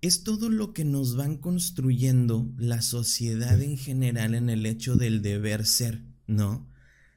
es 0.00 0.24
todo 0.24 0.48
lo 0.48 0.72
que 0.72 0.84
nos 0.84 1.16
van 1.16 1.36
construyendo 1.36 2.52
la 2.56 2.82
sociedad 2.82 3.60
en 3.60 3.76
general 3.76 4.34
en 4.34 4.50
el 4.50 4.66
hecho 4.66 4.96
del 4.96 5.22
deber 5.22 5.66
ser, 5.66 6.02
¿no? 6.26 6.68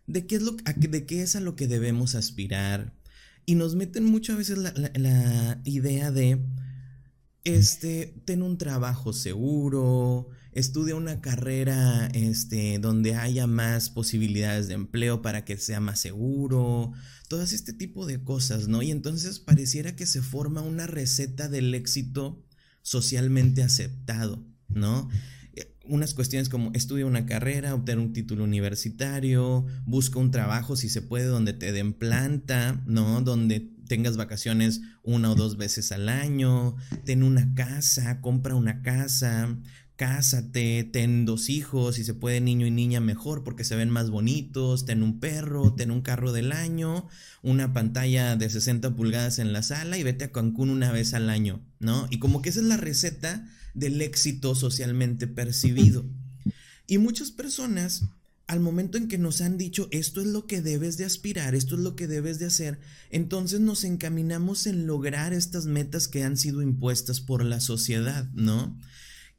De 0.06 0.26
qué 0.26 0.36
es, 0.38 0.42
lo, 0.42 0.54
de 0.54 1.06
qué 1.06 1.22
es 1.22 1.36
a 1.36 1.40
lo 1.40 1.56
que 1.56 1.68
debemos 1.68 2.16
aspirar, 2.16 2.99
y 3.50 3.56
nos 3.56 3.74
meten 3.74 4.06
muchas 4.06 4.38
veces 4.38 4.60
la, 4.60 5.60
idea 5.66 6.12
de, 6.12 6.40
este, 7.44 8.22
ten 8.24 8.44
un 8.44 8.60
trabajo 8.60 9.12
seguro, 9.12 10.30
estudia 10.52 10.94
una 10.94 11.20
carrera 11.20 12.10
este, 12.14 12.78
donde 12.78 13.16
haya 13.16 13.48
más 13.48 13.90
posibilidades 13.90 14.68
de 14.68 14.76
empleo 14.76 15.24
para 15.24 15.46
que 15.46 15.58
sea 15.58 15.80
más 15.80 16.00
seguro, 16.00 16.92
todas 17.28 17.52
este 17.52 17.74
tipo 17.74 18.06
de 18.06 18.24
cosas, 18.24 18.68
¿no? 18.68 18.84
Y 18.84 18.92
entonces 18.92 19.40
pareciera 19.40 19.96
que 19.96 20.06
se 20.06 20.22
forma 20.22 20.62
una 20.62 20.86
receta 20.86 21.50
del 21.50 21.74
éxito 21.74 22.46
socialmente 22.84 23.64
aceptado, 23.64 24.46
¿no? 24.68 25.10
Unas 25.90 26.14
cuestiones 26.14 26.50
como 26.50 26.72
estudia 26.74 27.06
una 27.06 27.26
carrera, 27.26 27.76
obtener 27.76 28.00
un 28.00 28.14
título 28.14 28.44
universitario, 28.44 29.66
busca 29.86 30.20
un 30.20 30.32
trabajo 30.32 30.76
si 30.76 30.90
se 30.90 31.02
puede 31.02 31.26
donde 31.26 31.54
te 31.54 31.72
den 31.72 31.94
planta, 31.94 32.82
¿no? 32.86 33.22
Donde 33.22 33.60
tengas 33.88 34.16
vacaciones 34.16 34.82
una 35.04 35.32
o 35.32 35.36
dos 35.36 35.58
veces 35.58 35.92
al 35.92 36.08
año, 36.10 36.76
ten 37.04 37.24
una 37.24 37.54
casa, 37.56 38.22
compra 38.22 38.56
una 38.56 38.82
casa, 38.82 39.58
cásate, 40.00 40.86
ten 40.86 41.26
dos 41.26 41.50
hijos, 41.50 41.96
si 41.96 42.06
se 42.06 42.14
puede 42.14 42.40
niño 42.40 42.66
y 42.66 42.72
niña 42.72 43.02
mejor 43.02 43.44
porque 43.44 43.66
se 43.66 43.76
ven 43.76 43.90
más 43.90 44.10
bonitos, 44.10 44.86
ten 44.86 45.04
un 45.04 45.20
perro, 45.20 45.74
ten 45.74 45.92
un 45.92 46.02
carro 46.02 46.32
del 46.32 46.54
año, 46.54 47.08
una 47.42 47.74
pantalla 47.74 48.38
de 48.38 48.50
60 48.50 48.96
pulgadas 48.96 49.40
en 49.40 49.52
la 49.52 49.62
sala 49.62 49.98
y 49.98 50.04
vete 50.04 50.26
a 50.26 50.32
Cancún 50.32 50.70
una 50.70 50.94
vez 50.94 51.14
al 51.14 51.30
año, 51.30 51.62
¿no? 51.80 52.08
Y 52.12 52.20
como 52.20 52.42
que 52.42 52.48
esa 52.48 52.62
es 52.62 52.68
la 52.68 52.78
receta 52.78 53.46
del 53.74 54.02
éxito 54.02 54.56
socialmente 54.56 55.28
percibido. 55.28 56.06
Y 56.88 56.98
muchas 56.98 57.32
personas, 57.32 58.04
al 58.48 58.60
momento 58.60 58.98
en 58.98 59.08
que 59.08 59.18
nos 59.18 59.42
han 59.42 59.58
dicho 59.58 59.88
esto 59.92 60.22
es 60.22 60.28
lo 60.28 60.48
que 60.48 60.62
debes 60.62 60.98
de 60.98 61.06
aspirar, 61.06 61.54
esto 61.54 61.76
es 61.76 61.82
lo 61.82 61.96
que 61.96 62.08
debes 62.08 62.40
de 62.40 62.48
hacer, 62.48 62.80
entonces 63.12 63.60
nos 63.60 63.84
encaminamos 63.84 64.66
en 64.66 64.88
lograr 64.88 65.34
estas 65.34 65.66
metas 65.66 66.08
que 66.08 66.24
han 66.24 66.36
sido 66.36 66.62
impuestas 66.62 67.22
por 67.22 67.46
la 67.46 67.60
sociedad, 67.60 68.28
¿no? 68.34 68.76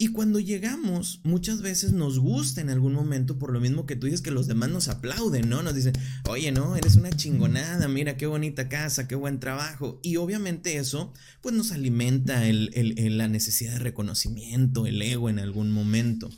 Y 0.03 0.09
cuando 0.09 0.41
llegamos, 0.41 1.21
muchas 1.25 1.61
veces 1.61 1.93
nos 1.93 2.19
gusta 2.19 2.63
en 2.63 2.71
algún 2.71 2.95
momento, 2.95 3.39
por 3.39 3.53
lo 3.53 3.61
mismo 3.61 3.85
que 3.85 3.97
tú 3.97 4.07
dices 4.07 4.23
que 4.23 4.31
los 4.31 4.47
demás 4.47 4.71
nos 4.71 4.89
aplauden, 4.89 5.51
¿no? 5.51 5.63
Nos 5.63 5.75
dicen, 5.75 5.93
oye, 6.27 6.51
no, 6.53 6.75
eres 6.75 6.97
una 6.97 7.11
chingonada, 7.11 7.87
mira 7.87 8.17
qué 8.17 8.25
bonita 8.25 8.71
casa, 8.71 9.07
qué 9.07 9.15
buen 9.15 9.41
trabajo. 9.41 10.01
Y 10.03 10.17
obviamente 10.17 10.79
eso, 10.79 11.13
pues 11.43 11.55
nos 11.55 11.71
alimenta 11.71 12.43
la 12.51 13.29
necesidad 13.29 13.75
de 13.75 13.81
reconocimiento, 13.81 14.87
el 14.87 15.03
ego 15.03 15.29
en 15.29 15.39
algún 15.39 15.71
momento. 15.71 16.31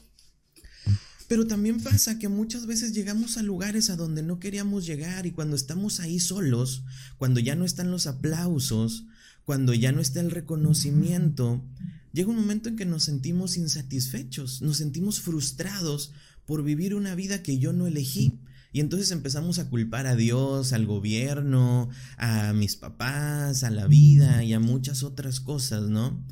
Pero 1.29 1.47
también 1.47 1.81
pasa 1.81 2.19
que 2.19 2.27
muchas 2.27 2.67
veces 2.67 2.93
llegamos 2.93 3.39
a 3.39 3.45
lugares 3.45 3.91
a 3.91 3.97
donde 3.97 4.25
no 4.25 4.41
queríamos 4.41 4.87
llegar 4.87 5.25
y 5.25 5.31
cuando 5.31 5.55
estamos 5.55 6.01
ahí 6.01 6.19
solos, 6.19 6.83
cuando 7.17 7.39
ya 7.39 7.55
no 7.55 7.65
están 7.65 7.93
los 7.93 8.09
aplausos, 8.09 9.05
cuando 9.45 9.73
ya 9.73 9.93
no 9.93 10.01
está 10.01 10.19
el 10.19 10.33
reconocimiento, 10.33 11.65
llega 12.13 12.31
un 12.31 12.37
momento 12.37 12.69
en 12.69 12.77
que 12.77 12.87
nos 12.87 13.05
sentimos 13.05 13.57
insatisfechos, 13.57 14.63
nos 14.63 14.79
sentimos 14.79 15.21
frustrados 15.21 16.13
por 16.47 16.63
vivir 16.63 16.95
una 16.95 17.15
vida 17.15 17.43
que 17.43 17.59
yo 17.59 17.73
no 17.73 17.87
elegí. 17.87 18.41
Y 18.75 18.81
entonces 18.81 19.11
empezamos 19.11 19.59
a 19.59 19.69
culpar 19.69 20.07
a 20.07 20.17
Dios, 20.17 20.73
al 20.73 20.87
gobierno, 20.87 21.91
a 22.17 22.55
mis 22.55 22.77
papás, 22.77 23.65
a 23.65 23.71
la 23.71 23.87
vida 23.87 24.43
y 24.45 24.55
a 24.55 24.61
muchas 24.61 25.03
otras 25.03 25.41
cosas, 25.41 25.91
¿no? 25.91 26.25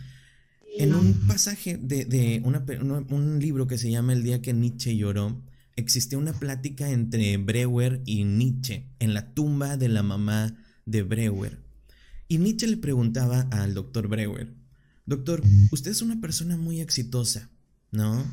En 0.78 0.94
un 0.94 1.12
pasaje 1.26 1.76
de, 1.76 2.40
un 2.44 3.38
libro 3.40 3.66
que 3.66 3.76
se 3.76 3.90
llama 3.90 4.12
El 4.12 4.22
día 4.22 4.40
que 4.40 4.54
Nietzsche 4.54 4.96
lloró, 4.96 5.42
existía 5.76 6.16
una 6.16 6.32
plática 6.32 6.90
entre 6.90 7.36
Breuer 7.36 8.00
y 8.06 8.24
Nietzsche 8.24 8.86
en 9.00 9.12
la 9.12 9.34
tumba 9.34 9.76
de 9.76 9.88
la 9.88 10.02
mamá 10.02 10.56
de 10.86 11.02
Breuer. 11.02 11.58
Y 12.28 12.38
Nietzsche 12.38 12.68
le 12.68 12.76
preguntaba 12.76 13.40
al 13.50 13.74
doctor 13.74 14.08
Breuer, 14.08 14.54
doctor, 15.10 15.42
usted 15.72 15.90
es 15.90 16.02
una 16.02 16.20
persona 16.20 16.56
muy 16.56 16.80
exitosa, 16.80 17.50
¿no? 17.90 18.24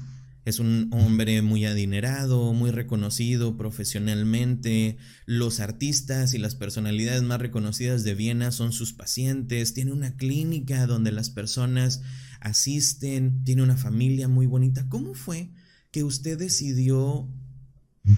Es 0.46 0.60
un 0.60 0.90
hombre 0.94 1.42
muy 1.42 1.66
adinerado, 1.66 2.54
muy 2.54 2.72
reconocido 2.72 3.58
profesionalmente. 3.58 4.98
Los 5.26 5.60
artistas 5.60 6.34
y 6.34 6.38
las 6.38 6.56
personalidades 6.56 7.22
más 7.24 7.42
reconocidas 7.42 8.06
de 8.06 8.16
Viena 8.16 8.54
son 8.54 8.72
sus 8.72 8.94
pacientes. 8.94 9.74
Tiene 9.74 9.92
una 9.92 10.16
clínica 10.16 10.88
donde 10.88 11.12
las 11.12 11.30
personas 11.30 12.02
asisten. 12.40 13.44
Tiene 13.44 13.64
una 13.64 13.76
familia 13.76 14.30
muy 14.30 14.46
bonita. 14.46 14.88
¿Cómo 14.88 15.16
fue 15.16 15.50
que 15.92 16.06
usted 16.06 16.40
decidió 16.40 17.28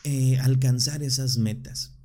eh, 0.04 0.38
alcanzar 0.38 1.02
esas 1.02 1.38
metas? 1.38 1.96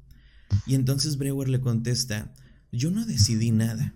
Y 0.66 0.74
entonces 0.74 1.18
Brewer 1.18 1.48
le 1.48 1.60
contesta, 1.60 2.32
yo 2.72 2.90
no 2.90 3.04
decidí 3.04 3.50
nada. 3.50 3.94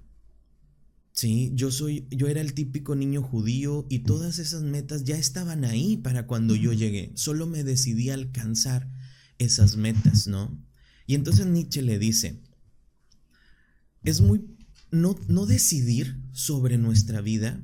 Sí, 1.19 1.51
yo 1.53 1.73
soy, 1.73 2.07
yo 2.13 2.29
era 2.29 2.41
el 2.41 2.55
típico 2.55 2.95
niño 2.95 3.23
judío 3.23 3.89
y 3.89 4.05
todas 4.05 4.39
esas 4.39 4.63
metas 4.63 5.03
ya 5.03 5.19
estaban 5.19 5.65
ahí 5.65 5.97
para 5.97 6.29
cuando 6.29 6.55
yo 6.55 6.73
llegué. 6.73 7.11
Solo 7.17 7.49
me 7.49 7.65
decidí 7.65 8.11
a 8.11 8.15
alcanzar 8.15 8.89
esas 9.39 9.75
metas, 9.77 10.29
¿no? 10.29 10.65
Y 11.09 11.17
entonces 11.17 11.47
Nietzsche 11.47 11.83
le 11.83 11.99
dice, 11.99 12.41
es 14.05 14.21
muy, 14.21 14.47
no, 14.93 15.19
no 15.27 15.45
decidir 15.45 16.23
sobre 16.31 16.79
nuestra 16.79 17.21
vida, 17.21 17.61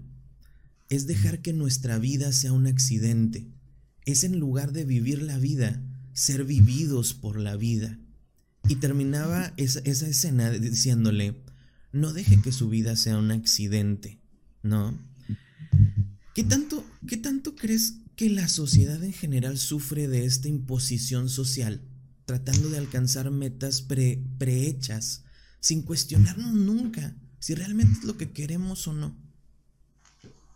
es 0.89 1.07
dejar 1.07 1.41
que 1.41 1.53
nuestra 1.53 2.01
vida 2.01 2.33
sea 2.33 2.53
un 2.53 2.67
accidente. 2.67 3.47
Es 4.05 4.25
en 4.25 4.41
lugar 4.41 4.73
de 4.73 4.85
vivir 4.85 5.23
la 5.23 5.39
vida, 5.39 5.81
ser 6.13 6.45
vividos 6.45 7.15
por 7.15 7.39
la 7.39 7.55
vida. 7.55 8.01
Y 8.69 8.75
terminaba 8.75 9.55
esa, 9.57 9.79
esa 9.85 10.09
escena 10.09 10.51
diciéndole, 10.51 11.44
no 11.95 12.13
deje 12.13 12.43
que 12.43 12.51
su 12.51 12.69
vida 12.69 12.97
sea 12.97 13.17
un 13.17 13.31
accidente, 13.31 14.19
¿no? 14.63 14.99
¿Qué 16.35 16.43
tanto, 16.43 16.85
qué 17.07 17.17
tanto 17.17 17.55
crees 17.55 17.95
que 18.17 18.29
la 18.29 18.49
sociedad 18.49 19.03
en 19.05 19.13
general 19.13 19.59
sufre 19.59 20.09
de 20.09 20.25
esta 20.25 20.49
imposición 20.49 21.29
social, 21.29 21.81
tratando 22.25 22.69
de 22.69 22.79
alcanzar 22.79 23.31
metas 23.31 23.81
pre, 23.81 24.21
prehechas, 24.39 25.25
sin 25.61 25.83
cuestionarnos 25.83 26.53
nunca 26.53 27.15
si 27.39 27.55
realmente 27.55 28.01
es 28.01 28.05
lo 28.05 28.17
que 28.17 28.33
queremos 28.33 28.89
o 28.89 28.93
no? 28.93 29.15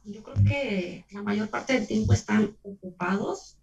Yo 0.05 0.23
creo 0.25 0.45
que 0.45 1.05
la 1.13 1.23
mayor 1.23 1.51
parte 1.51 1.75
del 1.75 1.87
tiempo 1.87 2.15
están 2.15 2.57
ocupados 2.63 3.59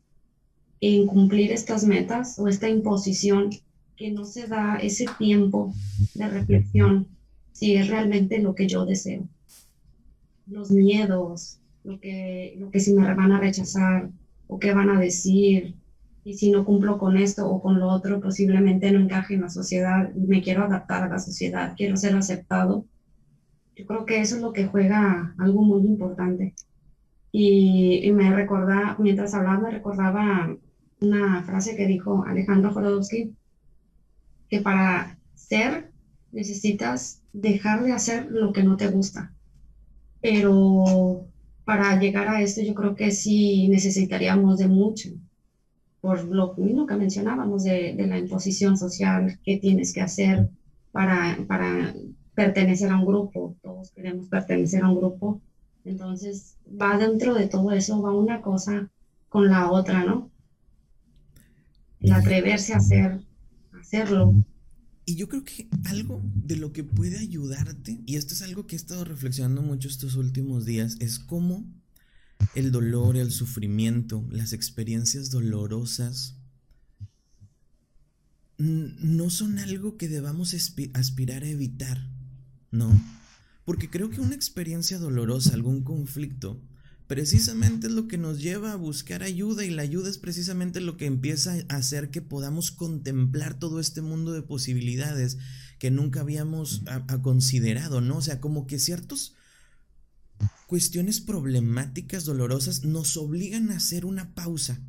en 0.79 1.07
cumplir 1.07 1.51
estas 1.51 1.83
metas 1.83 2.39
o 2.39 2.47
esta 2.47 2.69
imposición 2.69 3.49
que 3.97 4.11
no 4.11 4.23
se 4.25 4.47
da 4.47 4.77
ese 4.77 5.05
tiempo 5.17 5.73
de 6.13 6.27
reflexión 6.29 7.14
si 7.55 7.77
es 7.77 7.87
realmente 7.87 8.39
lo 8.39 8.53
que 8.53 8.67
yo 8.67 8.85
deseo. 8.85 9.29
Los 10.45 10.71
miedos, 10.71 11.61
lo 11.85 12.01
que, 12.01 12.53
lo 12.59 12.69
que 12.69 12.81
si 12.81 12.93
me 12.93 13.13
van 13.13 13.31
a 13.31 13.39
rechazar 13.39 14.09
o 14.47 14.59
qué 14.59 14.73
van 14.73 14.89
a 14.89 14.99
decir, 14.99 15.73
y 16.25 16.33
si 16.33 16.51
no 16.51 16.65
cumplo 16.65 16.97
con 16.97 17.15
esto 17.15 17.49
o 17.49 17.61
con 17.61 17.79
lo 17.79 17.87
otro, 17.87 18.19
posiblemente 18.19 18.91
no 18.91 18.99
encaje 18.99 19.35
en 19.35 19.41
la 19.41 19.49
sociedad, 19.49 20.13
me 20.15 20.41
quiero 20.41 20.65
adaptar 20.65 21.03
a 21.03 21.07
la 21.07 21.19
sociedad, 21.19 21.75
quiero 21.77 21.95
ser 21.95 22.13
aceptado. 22.17 22.85
Yo 23.73 23.85
creo 23.85 24.05
que 24.05 24.19
eso 24.19 24.35
es 24.35 24.41
lo 24.41 24.51
que 24.51 24.65
juega 24.65 25.33
algo 25.37 25.63
muy 25.63 25.87
importante. 25.87 26.55
Y, 27.31 28.11
me 28.11 28.35
recordaba, 28.35 28.97
mientras 28.99 29.33
hablaba, 29.33 29.69
recordaba 29.69 30.57
una 30.99 31.43
frase 31.43 31.77
que 31.77 31.87
dijo 31.87 32.25
Alejandro 32.27 32.73
Jorodowski, 32.73 33.33
que 34.49 34.59
para 34.59 35.17
ser 35.35 35.94
necesitas 36.35 37.21
dejar 37.31 37.83
de 37.83 37.93
hacer 37.93 38.27
lo 38.29 38.51
que 38.51 38.63
no 38.63 38.75
te 38.75 38.89
gusta. 38.89 39.33
Pero 40.21 41.25
para 41.63 41.97
llegar 41.99 42.27
a 42.27 42.41
esto 42.41 42.61
yo 42.61 42.75
creo 42.75 42.93
que 42.93 43.09
sí 43.11 43.69
necesitaríamos 43.69 44.59
de 44.59 44.67
mucho, 44.67 45.09
por 46.01 46.25
lo 46.25 46.53
mismo 46.55 46.85
que 46.85 46.95
mencionábamos 46.95 47.63
de, 47.63 47.95
la 47.97 48.19
imposición 48.19 48.77
social, 48.77 49.39
que 49.43 49.57
tienes 49.57 49.93
que 49.93 50.01
hacer 50.01 50.49
para, 50.91 51.37
para 51.47 51.95
pertenecer 52.35 52.91
a 52.91 52.97
un 52.97 53.05
grupo. 53.05 53.55
Todos 53.63 53.91
queremos 53.91 54.27
pertenecer 54.27 54.83
a 54.83 54.89
un 54.89 54.97
grupo. 54.97 55.41
Entonces 55.85 56.57
va 56.69 56.97
dentro 56.97 57.33
de 57.33 57.47
todo 57.47 57.71
eso, 57.71 58.01
va 58.01 58.13
una 58.13 58.41
cosa 58.41 58.89
con 59.29 59.49
la 59.49 59.71
otra, 59.71 60.03
¿no? 60.03 60.29
El 62.01 62.11
atreverse 62.11 62.73
a 62.73 62.77
hacer, 62.77 63.21
hacerlo. 63.79 64.33
Y 65.05 65.15
yo 65.15 65.29
creo 65.29 65.43
que 65.43 65.67
algo 65.85 66.21
de 66.33 66.55
lo 66.55 66.73
que 66.73 66.83
puede 66.83 67.19
ayudarte, 67.19 68.01
y 68.05 68.15
esto 68.15 68.33
es 68.33 68.41
algo 68.41 68.65
que 68.65 68.75
he 68.75 68.77
estado 68.77 69.05
reflexionando 69.05 69.61
mucho 69.61 69.87
estos 69.87 70.15
últimos 70.15 70.65
días, 70.65 70.97
es 70.99 71.19
cómo 71.19 71.63
el 72.55 72.71
dolor, 72.71 73.15
el 73.15 73.31
sufrimiento, 73.31 74.25
las 74.31 74.51
experiencias 74.51 75.29
dolorosas 75.29 76.35
no 78.57 79.29
son 79.29 79.59
algo 79.59 79.97
que 79.97 80.07
debamos 80.07 80.55
aspirar 80.93 81.43
a 81.43 81.49
evitar, 81.49 82.09
¿no? 82.71 82.89
Porque 83.65 83.89
creo 83.89 84.09
que 84.09 84.21
una 84.21 84.35
experiencia 84.35 84.97
dolorosa, 84.97 85.53
algún 85.53 85.83
conflicto, 85.83 86.61
precisamente 87.07 87.87
es 87.87 87.93
lo 87.93 88.07
que 88.07 88.17
nos 88.17 88.41
lleva 88.41 88.71
a 88.71 88.77
buscar 88.77 89.21
ayuda 89.23 89.63
y 89.63 89.69
la 89.69 89.83
ayuda 89.83 90.09
es 90.09 90.17
precisamente 90.17 90.81
lo 90.81 90.97
que 90.97 91.05
empieza 91.05 91.55
a 91.69 91.75
hacer 91.75 92.09
que 92.09 92.21
podamos 92.21 92.71
contemplar 92.71 93.59
todo 93.59 93.79
este 93.79 94.01
mundo 94.01 94.33
de 94.33 94.41
posibilidades 94.41 95.37
que 95.77 95.91
nunca 95.91 96.21
habíamos 96.21 96.83
considerado, 97.21 98.01
¿no? 98.01 98.17
O 98.17 98.21
sea, 98.21 98.41
como 98.41 98.65
que 98.65 98.79
ciertas 98.79 99.33
cuestiones 100.67 101.21
problemáticas, 101.21 102.25
dolorosas, 102.25 102.83
nos 102.83 103.17
obligan 103.17 103.71
a 103.71 103.77
hacer 103.77 104.05
una 104.05 104.33
pausa 104.33 104.81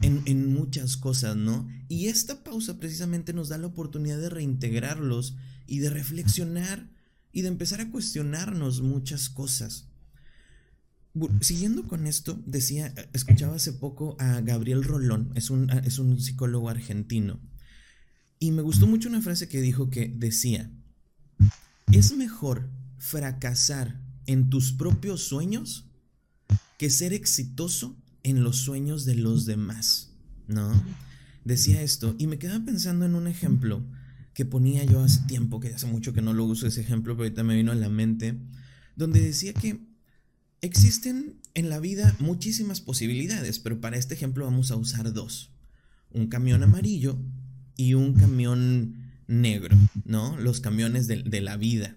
en, 0.00 0.22
en 0.24 0.52
muchas 0.52 0.96
cosas, 0.96 1.36
¿no? 1.36 1.68
Y 1.88 2.06
esta 2.06 2.42
pausa 2.42 2.78
precisamente 2.78 3.34
nos 3.34 3.50
da 3.50 3.58
la 3.58 3.66
oportunidad 3.66 4.18
de 4.18 4.30
reintegrarlos 4.30 5.36
y 5.66 5.80
de 5.80 5.90
reflexionar 5.90 6.88
y 7.30 7.42
de 7.42 7.48
empezar 7.48 7.80
a 7.80 7.90
cuestionarnos 7.90 8.80
muchas 8.80 9.28
cosas 9.28 9.91
siguiendo 11.40 11.86
con 11.86 12.06
esto, 12.06 12.42
decía, 12.46 12.94
escuchaba 13.12 13.56
hace 13.56 13.72
poco 13.72 14.16
a 14.18 14.40
Gabriel 14.40 14.82
Rolón, 14.82 15.30
es 15.34 15.50
un, 15.50 15.70
es 15.70 15.98
un 15.98 16.20
psicólogo 16.20 16.68
argentino, 16.68 17.40
y 18.38 18.50
me 18.50 18.62
gustó 18.62 18.86
mucho 18.86 19.08
una 19.08 19.22
frase 19.22 19.48
que 19.48 19.60
dijo 19.60 19.90
que 19.90 20.08
decía, 20.08 20.70
es 21.92 22.16
mejor 22.16 22.68
fracasar 22.98 24.00
en 24.26 24.50
tus 24.50 24.72
propios 24.72 25.22
sueños 25.22 25.90
que 26.78 26.90
ser 26.90 27.12
exitoso 27.12 27.96
en 28.22 28.42
los 28.42 28.56
sueños 28.56 29.04
de 29.04 29.14
los 29.14 29.46
demás, 29.46 30.12
¿no? 30.48 30.72
Decía 31.44 31.82
esto 31.82 32.14
y 32.18 32.26
me 32.26 32.38
quedaba 32.38 32.64
pensando 32.64 33.04
en 33.04 33.14
un 33.14 33.26
ejemplo 33.26 33.84
que 34.34 34.44
ponía 34.44 34.84
yo 34.84 35.02
hace 35.02 35.20
tiempo, 35.26 35.60
que 35.60 35.74
hace 35.74 35.86
mucho 35.86 36.12
que 36.12 36.22
no 36.22 36.32
lo 36.32 36.44
uso 36.44 36.66
ese 36.66 36.80
ejemplo, 36.80 37.14
pero 37.14 37.24
ahorita 37.24 37.44
me 37.44 37.56
vino 37.56 37.72
a 37.72 37.76
la 37.76 37.88
mente, 37.88 38.38
donde 38.96 39.20
decía 39.20 39.52
que 39.52 39.91
Existen 40.62 41.40
en 41.54 41.68
la 41.68 41.80
vida 41.80 42.14
muchísimas 42.20 42.80
posibilidades, 42.80 43.58
pero 43.58 43.80
para 43.80 43.96
este 43.96 44.14
ejemplo 44.14 44.44
vamos 44.44 44.70
a 44.70 44.76
usar 44.76 45.12
dos. 45.12 45.50
Un 46.12 46.28
camión 46.28 46.62
amarillo 46.62 47.18
y 47.76 47.94
un 47.94 48.14
camión 48.14 48.94
negro, 49.26 49.76
¿no? 50.04 50.38
Los 50.38 50.60
camiones 50.60 51.08
de, 51.08 51.40
la 51.40 51.56
vida. 51.56 51.96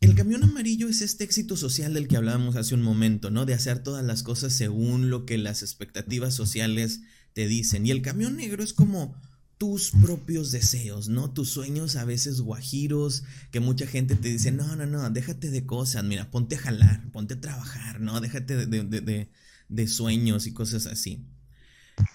El 0.00 0.14
camión 0.14 0.44
amarillo 0.44 0.88
es 0.88 1.02
este 1.02 1.24
éxito 1.24 1.56
social 1.56 1.94
del 1.94 2.06
que 2.06 2.16
hablábamos 2.16 2.54
hace 2.54 2.76
un 2.76 2.82
momento, 2.82 3.32
¿no? 3.32 3.44
De 3.44 3.54
hacer 3.54 3.82
todas 3.82 4.04
las 4.04 4.22
cosas 4.22 4.52
según 4.52 5.10
lo 5.10 5.26
que 5.26 5.36
las 5.36 5.62
expectativas 5.62 6.34
sociales 6.34 7.00
te 7.32 7.48
dicen. 7.48 7.84
Y 7.84 7.90
el 7.90 8.02
camión 8.02 8.36
negro 8.36 8.62
es 8.62 8.72
como 8.72 9.16
tus 9.58 9.90
propios 9.90 10.52
deseos, 10.52 11.08
¿no? 11.08 11.30
Tus 11.32 11.50
sueños 11.50 11.96
a 11.96 12.04
veces 12.04 12.40
guajiros, 12.40 13.24
que 13.50 13.58
mucha 13.58 13.86
gente 13.86 14.14
te 14.14 14.28
dice, 14.28 14.52
no, 14.52 14.76
no, 14.76 14.86
no, 14.86 15.10
déjate 15.10 15.50
de 15.50 15.66
cosas, 15.66 16.04
mira, 16.04 16.30
ponte 16.30 16.54
a 16.54 16.60
jalar, 16.60 17.10
ponte 17.10 17.34
a 17.34 17.40
trabajar, 17.40 18.00
¿no? 18.00 18.20
Déjate 18.20 18.66
de, 18.66 19.88
sueños 19.88 20.46
y 20.46 20.52
cosas 20.52 20.86
así. 20.86 21.26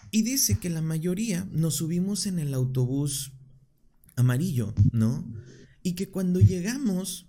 Y 0.10 0.22
dice 0.22 0.58
que 0.58 0.70
la 0.70 0.82
mayoría 0.82 1.46
nos 1.52 1.76
subimos 1.76 2.26
en 2.26 2.40
el 2.40 2.54
autobús 2.54 3.34
amarillo, 4.16 4.74
¿no? 4.94 5.26
Y 5.84 5.94
que 5.94 6.10
cuando 6.10 6.40
llegamos 6.40 7.28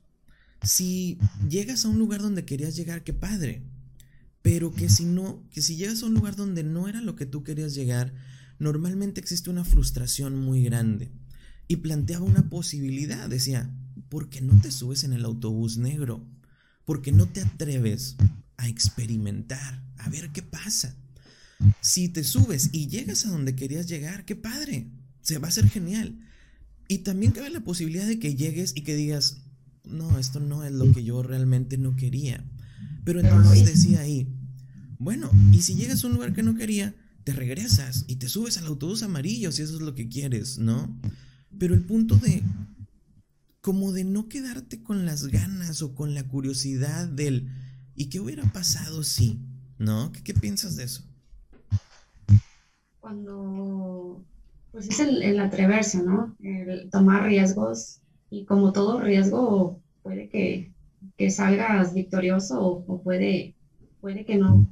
si 0.63 1.19
llegas 1.49 1.85
a 1.85 1.89
un 1.89 1.99
lugar 1.99 2.23
donde 2.23 2.45
querías 2.45 2.77
llegar, 2.77 3.03
qué 3.03 3.13
padre. 3.13 3.63
Pero 4.43 4.73
que 4.73 4.89
si 4.89 5.05
no, 5.05 5.43
que 5.51 5.61
si 5.61 5.77
llegas 5.77 6.03
a 6.03 6.07
un 6.07 6.15
lugar 6.15 6.37
donde 6.37 6.63
no 6.63 6.89
era 6.89 7.01
lo 7.01 7.17
que 7.17 7.27
tú 7.27 7.43
querías 7.43 7.75
llegar, 7.75 8.15
normalmente 8.59 9.21
existe 9.21 9.51
una 9.51 9.65
frustración 9.65 10.39
muy 10.39 10.63
grande. 10.63 11.13
Y 11.67 11.77
planteaba 11.77 12.25
una 12.25 12.49
posibilidad, 12.51 13.29
decía, 13.29 13.71
¿por 14.09 14.29
qué 14.29 14.41
no 14.41 14.61
te 14.61 14.71
subes 14.71 15.05
en 15.05 15.13
el 15.13 15.25
autobús 15.25 15.79
negro? 15.79 16.27
¿Por 16.85 17.01
qué 17.01 17.11
no 17.11 17.27
te 17.27 17.41
atreves 17.41 18.17
a 18.57 18.69
experimentar, 18.69 19.83
a 19.97 20.09
ver 20.11 20.31
qué 20.33 20.43
pasa? 20.43 20.97
Si 21.81 22.09
te 22.09 22.25
subes 22.25 22.71
y 22.73 22.89
llegas 22.89 23.25
a 23.25 23.31
donde 23.31 23.57
querías 23.57 23.87
llegar, 23.87 24.25
qué 24.25 24.37
padre, 24.37 24.91
se 25.23 25.39
va 25.39 25.49
a 25.49 25.53
ser 25.53 25.69
genial. 25.69 26.21
Y 26.87 26.99
también 26.99 27.33
cabe 27.33 27.49
la 27.49 27.65
posibilidad 27.65 28.07
de 28.07 28.19
que 28.19 28.35
llegues 28.35 28.73
y 28.77 28.83
que 28.83 28.95
digas, 28.95 29.39
no, 29.85 30.19
esto 30.19 30.41
no 30.41 30.65
es 30.65 30.73
lo 30.73 30.93
que 30.93 31.03
yo 31.03 31.23
realmente 31.23 31.79
no 31.79 31.97
quería. 31.97 32.45
Pero 33.05 33.21
entonces 33.21 33.65
decía 33.65 34.01
ahí, 34.01 34.29
bueno, 34.99 35.31
y 35.53 35.63
si 35.63 35.75
llegas 35.75 36.05
a 36.05 36.09
un 36.09 36.15
lugar 36.15 36.35
que 36.35 36.43
no 36.43 36.55
quería, 36.55 36.95
te 37.25 37.33
regresas 37.33 38.05
y 38.07 38.17
te 38.17 38.29
subes 38.29 38.59
al 38.59 38.67
autobús 38.67 39.03
amarillo 39.03 39.51
si 39.51 39.63
eso 39.63 39.75
es 39.75 39.81
lo 39.81 39.95
que 39.95 40.09
quieres, 40.09 40.59
¿no? 40.59 40.95
Pero 41.59 41.75
el 41.75 41.85
punto 41.85 42.17
de, 42.17 42.43
como 43.61 43.93
de 43.93 44.05
no 44.05 44.29
quedarte 44.29 44.83
con 44.83 45.07
las 45.07 45.27
ganas 45.29 45.83
o 45.83 45.95
con 45.95 46.15
la 46.15 46.29
curiosidad 46.29 47.09
del, 47.09 47.49
¿y 47.95 48.11
qué 48.11 48.21
hubiera 48.21 48.45
pasado 48.53 49.03
si? 49.03 49.41
¿No? 49.79 50.13
¿Qué, 50.13 50.35
piensas 50.35 50.77
de 50.77 50.85
eso? 50.85 51.03
Cuando, 53.01 54.25
pues 54.71 54.89
es 54.89 55.01
el, 55.01 55.23
el 55.23 55.41
atreverse, 55.41 56.03
¿no? 56.03 56.37
El 56.41 56.89
tomar 56.91 57.25
riesgos 57.25 58.01
y 58.31 58.45
como 58.45 58.73
todo 58.73 59.01
riesgo 59.01 59.81
puede 60.03 60.29
que, 60.29 60.73
salgas 61.31 61.95
victorioso 61.95 62.61
o, 62.61 63.03
puede, 63.03 63.55
puede 64.01 64.25
que 64.25 64.37
no, 64.37 64.67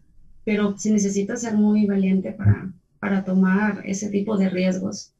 pero 0.45 0.76
si 0.78 0.90
necesitas 0.90 1.43
ser 1.43 1.55
muy 1.55 1.86
valiente 1.86 2.32
para, 2.32 2.72
para 2.99 3.24
tomar 3.24 3.82
ese 3.84 4.11
tipo 4.11 4.36
de 4.36 4.49
riesgos. 4.49 5.14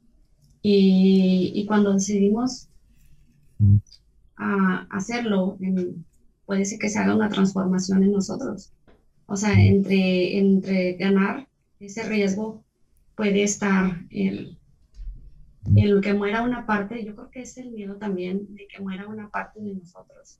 Y, 0.63 1.65
cuando 1.67 1.93
decidimos 1.93 2.69
a 4.37 4.87
hacerlo, 4.91 5.59
puede 6.47 6.65
ser 6.65 6.79
que 6.79 6.89
se 6.89 6.99
haga 6.99 7.17
una 7.17 7.29
transformación 7.29 8.05
en 8.05 8.13
nosotros. 8.13 8.73
O 9.27 9.37
sea, 9.37 9.61
entre, 9.61 10.39
entre 10.39 10.95
ganar 10.95 11.49
ese 11.81 12.05
riesgo 12.05 12.63
puede 13.17 13.43
estar 13.43 14.03
el, 14.11 14.59
el 15.77 16.01
que 16.01 16.15
muera 16.15 16.43
una 16.43 16.67
parte, 16.67 17.05
yo 17.05 17.15
creo 17.15 17.31
que 17.31 17.43
es 17.43 17.57
el 17.59 17.73
miedo 17.73 17.97
también 17.97 18.55
de 18.55 18.67
que 18.69 18.81
muera 18.81 19.09
una 19.09 19.31
parte 19.31 19.61
de 19.61 19.75
nosotros. 19.75 20.39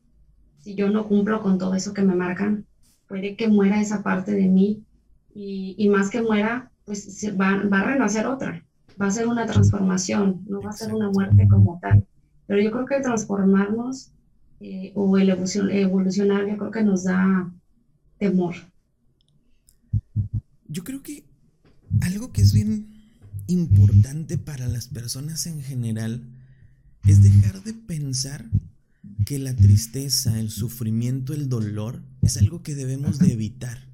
Si 0.59 0.75
yo 0.75 0.91
no 0.91 1.09
cumplo 1.09 1.43
con 1.43 1.59
todo 1.59 1.75
eso 1.75 1.93
que 1.93 2.03
me 2.03 2.15
marcan, 2.15 2.67
puede 3.13 3.37
que 3.37 3.47
muera 3.47 3.79
esa 3.79 4.03
parte 4.03 4.33
de 4.33 4.49
mí 4.49 4.87
y, 5.35 5.75
y 5.77 5.91
más 5.91 6.09
que 6.09 6.23
muera, 6.23 6.73
pues 6.87 7.29
va, 7.39 7.63
va, 7.65 7.81
a 7.81 7.85
renacer 7.85 8.27
otra, 8.27 8.65
va 9.01 9.09
a 9.09 9.11
ser 9.11 9.27
una 9.27 9.45
transformación, 9.45 10.43
no 10.49 10.63
va 10.63 10.71
a 10.71 10.73
ser 10.73 10.95
una 10.95 11.11
muerte 11.11 11.47
como 11.47 11.79
tal. 11.79 12.07
Pero 12.47 12.63
yo 12.63 12.71
creo 12.71 12.87
que 12.87 13.01
transformarnos 13.01 14.13
eh, 14.61 14.93
o 14.95 15.19
el 15.19 15.29
evolucionar, 15.29 16.49
yo 16.49 16.57
creo 16.57 16.71
que 16.71 16.83
nos 16.83 17.05
da 17.05 17.53
temor. 18.17 18.55
Yo 20.69 20.83
creo 20.83 21.03
que 21.03 21.27
algo 22.01 22.33
que 22.33 22.41
es 22.41 22.55
bien 22.55 22.87
importante 23.47 24.39
para 24.39 24.69
las 24.69 24.89
personas 24.89 25.47
en 25.47 25.61
general 25.61 26.23
es 27.07 27.23
dejar 27.23 27.63
de 27.63 27.75
pensar 27.75 28.47
que 29.27 29.39
la 29.39 29.55
tristeza, 29.55 30.41
el 30.41 30.49
sufrimiento, 30.49 31.35
el 31.35 31.51
dolor 31.51 32.01
es 32.23 32.37
algo 32.37 32.63
que 32.63 32.75
debemos 32.75 33.19
de 33.19 33.33
evitar. 33.33 33.89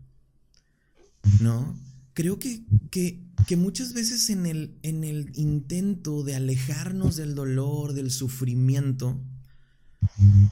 ¿No? 1.41 1.77
Creo 2.13 2.39
que, 2.39 2.65
que, 2.91 3.25
que 3.47 3.57
muchas 3.57 3.93
veces 3.93 4.31
en 4.31 4.47
el, 4.47 4.79
en 4.83 5.05
el 5.05 5.33
intento 5.35 6.23
de 6.23 6.37
alejarnos 6.37 7.17
del 7.17 7.35
dolor, 7.35 7.95
del 7.95 8.11
sufrimiento, 8.11 9.21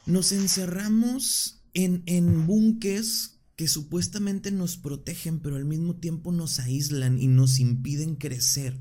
nos 0.06 0.32
encerramos 0.32 1.62
en, 1.74 2.02
en 2.06 2.46
búnques 2.46 3.38
que 3.56 3.68
supuestamente 3.68 4.50
nos 4.50 4.76
protegen, 4.76 5.40
pero 5.40 5.56
al 5.56 5.64
mismo 5.64 5.96
tiempo 5.96 6.30
nos 6.30 6.60
aíslan 6.60 7.20
y 7.20 7.26
nos 7.26 7.58
impiden 7.58 8.16
crecer. 8.16 8.78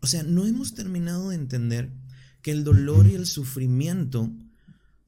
O 0.00 0.06
sea, 0.06 0.22
no 0.22 0.46
hemos 0.46 0.74
terminado 0.74 1.30
de 1.30 1.36
entender 1.36 1.92
que 2.42 2.52
el 2.52 2.62
dolor 2.62 3.06
y 3.06 3.14
el 3.14 3.26
sufrimiento 3.26 4.32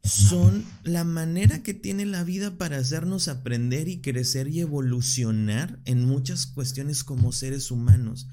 son 0.06 0.64
la 0.84 1.04
manera 1.04 1.62
que 1.62 1.74
tiene 1.74 2.06
la 2.06 2.24
vida 2.24 2.56
para 2.56 2.78
hacernos 2.78 3.28
aprender 3.28 3.88
y 3.88 4.00
crecer 4.00 4.48
y 4.48 4.60
evolucionar 4.60 5.80
en 5.84 6.04
muchas 6.04 6.46
cuestiones 6.46 7.04
como 7.04 7.32
seres 7.32 7.70
humanos. 7.70 8.28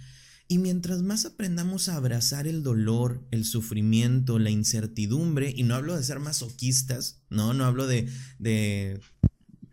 Y 0.47 0.59
mientras 0.59 1.01
más 1.01 1.25
aprendamos 1.25 1.89
a 1.89 1.95
abrazar 1.95 2.47
el 2.47 2.63
dolor, 2.63 3.25
el 3.31 3.45
sufrimiento, 3.45 4.39
la 4.39 4.49
incertidumbre, 4.49 5.53
y 5.55 5.63
no 5.63 5.75
hablo 5.75 5.95
de 5.97 6.03
ser 6.03 6.19
masoquistas, 6.19 7.21
no, 7.29 7.53
no 7.53 7.65
hablo 7.65 7.87
de, 7.87 8.09
de 8.39 8.99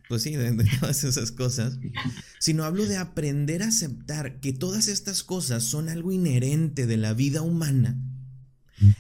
pues 0.09 0.22
sí, 0.22 0.36
de, 0.36 0.53
todas 0.80 1.05
esas 1.05 1.32
cosas, 1.32 1.78
sino 2.38 2.64
hablo 2.64 2.86
de 2.86 2.96
aprender 2.96 3.62
a 3.62 3.68
aceptar 3.68 4.40
que 4.40 4.53
todas 4.53 4.88
estas 4.88 5.22
cosas 5.22 5.64
son 5.64 5.88
algo 5.88 6.12
inherente 6.12 6.86
de 6.86 6.96
la 6.96 7.14
vida 7.14 7.42
humana 7.42 7.96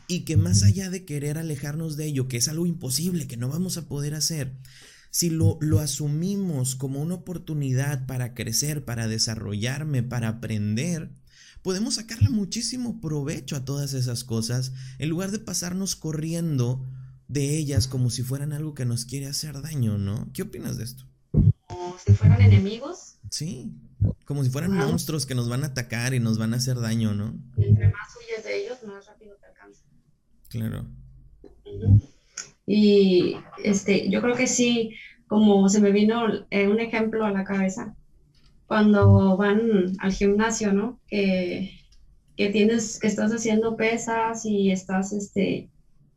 y 0.06 0.20
que 0.20 0.36
más 0.36 0.62
allá 0.62 0.90
de 0.90 1.04
querer 1.04 1.38
alejarnos 1.38 1.96
de 1.96 2.06
ello, 2.06 2.28
que 2.28 2.36
es 2.36 2.48
algo 2.48 2.66
imposible, 2.66 3.26
que 3.26 3.36
no 3.36 3.48
vamos 3.48 3.76
a 3.76 3.88
poder 3.88 4.14
hacer, 4.14 4.52
si 5.10 5.30
lo, 5.30 5.58
lo 5.60 5.80
asumimos 5.80 6.76
como 6.76 7.00
una 7.00 7.14
oportunidad 7.14 8.06
para 8.06 8.34
crecer, 8.34 8.84
para 8.84 9.08
desarrollarme, 9.08 10.02
para 10.02 10.28
aprender, 10.28 11.10
podemos 11.62 11.96
sacarle 11.96 12.30
muchísimo 12.30 13.00
provecho 13.00 13.56
a 13.56 13.64
todas 13.64 13.92
esas 13.94 14.24
cosas 14.24 14.72
en 14.98 15.08
lugar 15.08 15.30
de 15.30 15.38
pasarnos 15.38 15.96
corriendo 15.96 16.86
de 17.28 17.56
ellas 17.56 17.86
como 17.86 18.10
si 18.10 18.22
fueran 18.22 18.52
algo 18.52 18.74
que 18.74 18.84
nos 18.84 19.04
quiere 19.04 19.26
hacer 19.26 19.60
daño, 19.62 19.98
¿no? 19.98 20.28
¿Qué 20.32 20.42
opinas 20.42 20.76
de 20.78 20.84
esto? 20.84 21.04
Como 21.30 21.96
si 22.04 22.12
fueran 22.12 22.42
enemigos. 22.42 23.18
Sí, 23.30 23.72
como 24.24 24.42
si 24.42 24.50
fueran 24.50 24.72
monstruos 24.72 25.26
que 25.26 25.36
nos 25.36 25.48
van 25.48 25.62
a 25.62 25.68
atacar 25.68 26.14
y 26.14 26.20
nos 26.20 26.38
van 26.38 26.54
a 26.54 26.56
hacer 26.56 26.80
daño, 26.80 27.14
¿no? 27.14 27.34
Y 27.56 27.66
entre 27.66 27.88
más 27.90 28.08
huyes 28.16 28.44
de 28.44 28.64
ellos, 28.64 28.78
más 28.84 29.06
rápido. 29.06 29.19
Claro. 30.50 30.86
Y 32.66 33.36
este, 33.64 34.10
yo 34.10 34.20
creo 34.20 34.36
que 34.36 34.46
sí, 34.46 34.94
como 35.26 35.68
se 35.68 35.80
me 35.80 35.90
vino 35.90 36.26
eh, 36.50 36.68
un 36.68 36.80
ejemplo 36.80 37.24
a 37.24 37.32
la 37.32 37.44
cabeza, 37.44 37.94
cuando 38.66 39.36
van 39.36 39.96
al 39.98 40.12
gimnasio, 40.12 40.72
¿no? 40.72 41.00
Que, 41.08 41.72
que 42.36 42.50
tienes, 42.50 43.00
que 43.00 43.06
estás 43.08 43.32
haciendo 43.32 43.76
pesas 43.76 44.44
y 44.44 44.70
estás, 44.70 45.12
este, 45.12 45.68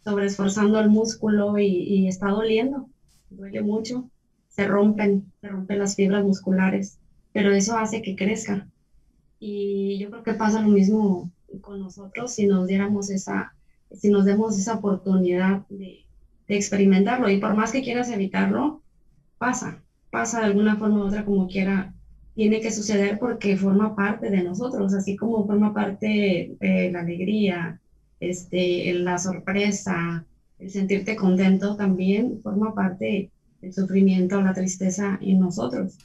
sobreesforzando 0.03 0.79
el 0.79 0.89
músculo 0.89 1.57
y, 1.57 2.07
está 2.07 2.29
doliendo, 2.29 2.89
duele 3.29 3.61
mucho, 3.61 4.09
se 4.49 4.67
rompen, 4.67 5.31
se 5.41 5.47
rompen 5.47 5.79
las 5.79 5.95
fibras 5.95 6.23
musculares, 6.23 6.99
pero 7.31 7.51
eso 7.53 7.77
hace 7.77 8.01
que 8.01 8.15
crezca. 8.15 8.67
Y 9.39 9.97
yo 9.99 10.09
creo 10.09 10.23
que 10.23 10.33
pasa 10.33 10.61
lo 10.61 10.69
mismo 10.69 11.31
con 11.61 11.79
nosotros 11.79 12.33
si 12.33 12.47
nos 12.47 12.67
diéramos 12.67 13.09
esa, 13.09 13.53
si 13.93 14.09
nos 14.09 14.25
demos 14.25 14.57
esa 14.57 14.75
oportunidad 14.75 15.65
de, 15.69 15.99
experimentarlo. 16.47 17.29
Y 17.29 17.39
por 17.39 17.55
más 17.55 17.71
que 17.71 17.81
quieras 17.81 18.11
evitarlo, 18.11 18.83
pasa, 19.39 19.81
pasa 20.11 20.39
de 20.39 20.45
alguna 20.45 20.75
forma 20.75 20.99
u 20.99 21.07
otra 21.07 21.25
como 21.25 21.47
quiera 21.47 21.95
tiene 22.35 22.61
que 22.61 22.71
suceder 22.71 23.17
porque 23.17 23.57
forma 23.57 23.95
parte 23.95 24.29
de 24.29 24.43
nosotros, 24.43 24.93
así 24.93 25.15
como 25.15 25.47
forma 25.47 25.73
parte 25.73 26.55
de 26.59 26.91
la 26.91 26.99
alegría, 26.99 27.79
este, 28.19 28.93
la 28.93 29.17
sorpresa, 29.17 30.25
el 30.59 30.69
sentirte 30.69 31.15
contento 31.15 31.75
también 31.75 32.39
forma 32.41 32.73
parte 32.73 33.31
del 33.61 33.73
sufrimiento, 33.73 34.41
la 34.41 34.53
tristeza 34.53 35.17
en 35.21 35.39
nosotros. 35.39 35.97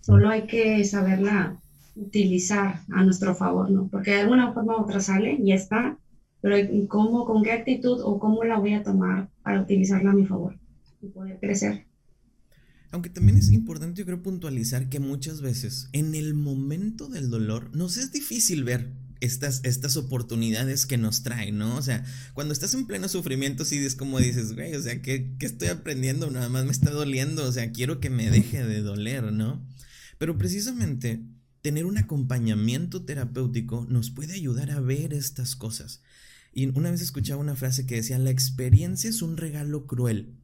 Solo 0.00 0.28
hay 0.28 0.46
que 0.46 0.84
saberla 0.84 1.56
utilizar 1.96 2.80
a 2.92 3.04
nuestro 3.04 3.34
favor, 3.34 3.70
¿no? 3.70 3.88
Porque 3.88 4.12
de 4.12 4.20
alguna 4.22 4.52
forma 4.52 4.76
u 4.76 4.82
otra 4.82 5.00
sale 5.00 5.36
y 5.42 5.52
está, 5.52 5.98
pero 6.40 6.56
¿cómo, 6.88 7.24
con 7.24 7.42
qué 7.42 7.52
actitud 7.52 8.00
o 8.02 8.18
cómo 8.18 8.44
la 8.44 8.58
voy 8.58 8.74
a 8.74 8.82
tomar 8.82 9.30
para 9.42 9.60
utilizarla 9.60 10.10
a 10.10 10.14
mi 10.14 10.26
favor 10.26 10.58
y 11.02 11.08
poder 11.08 11.38
crecer? 11.38 11.86
Aunque 12.92 13.10
también 13.10 13.38
es 13.38 13.52
importante, 13.52 14.00
yo 14.00 14.06
creo, 14.06 14.22
puntualizar 14.22 14.88
que 14.88 14.98
muchas 14.98 15.40
veces 15.40 15.88
en 15.92 16.14
el 16.14 16.34
momento 16.34 17.08
del 17.08 17.30
dolor 17.30 17.70
nos 17.74 17.96
es 17.96 18.10
difícil 18.10 18.64
ver 18.64 18.90
estas, 19.20 19.60
estas 19.64 19.96
oportunidades 19.96 20.86
que 20.86 20.98
nos 20.98 21.22
traen, 21.22 21.58
¿no? 21.58 21.76
O 21.76 21.82
sea, 21.82 22.04
cuando 22.34 22.52
estás 22.52 22.74
en 22.74 22.86
pleno 22.86 23.08
sufrimiento, 23.08 23.64
sí 23.64 23.76
es 23.78 23.94
como 23.94 24.18
dices, 24.18 24.54
güey, 24.54 24.74
o 24.74 24.82
sea, 24.82 25.02
¿qué, 25.02 25.36
¿qué, 25.38 25.46
estoy 25.46 25.68
aprendiendo? 25.68 26.30
Nada 26.30 26.48
más 26.48 26.64
me 26.64 26.72
está 26.72 26.90
doliendo, 26.90 27.46
o 27.46 27.52
sea, 27.52 27.70
quiero 27.70 28.00
que 28.00 28.10
me 28.10 28.30
deje 28.30 28.64
de 28.64 28.80
doler, 28.80 29.32
¿no? 29.32 29.64
Pero 30.18 30.36
precisamente 30.36 31.22
tener 31.62 31.86
un 31.86 31.98
acompañamiento 31.98 33.04
terapéutico 33.04 33.86
nos 33.88 34.10
puede 34.10 34.34
ayudar 34.34 34.70
a 34.70 34.80
ver 34.80 35.12
estas 35.12 35.54
cosas. 35.54 36.02
Y 36.52 36.66
una 36.66 36.90
vez 36.90 37.00
escuchaba 37.00 37.40
una 37.40 37.54
frase 37.56 37.86
que 37.86 37.96
decía, 37.96 38.18
la 38.18 38.30
experiencia 38.30 39.08
es 39.08 39.22
un 39.22 39.36
regalo 39.36 39.86
cruel, 39.86 40.36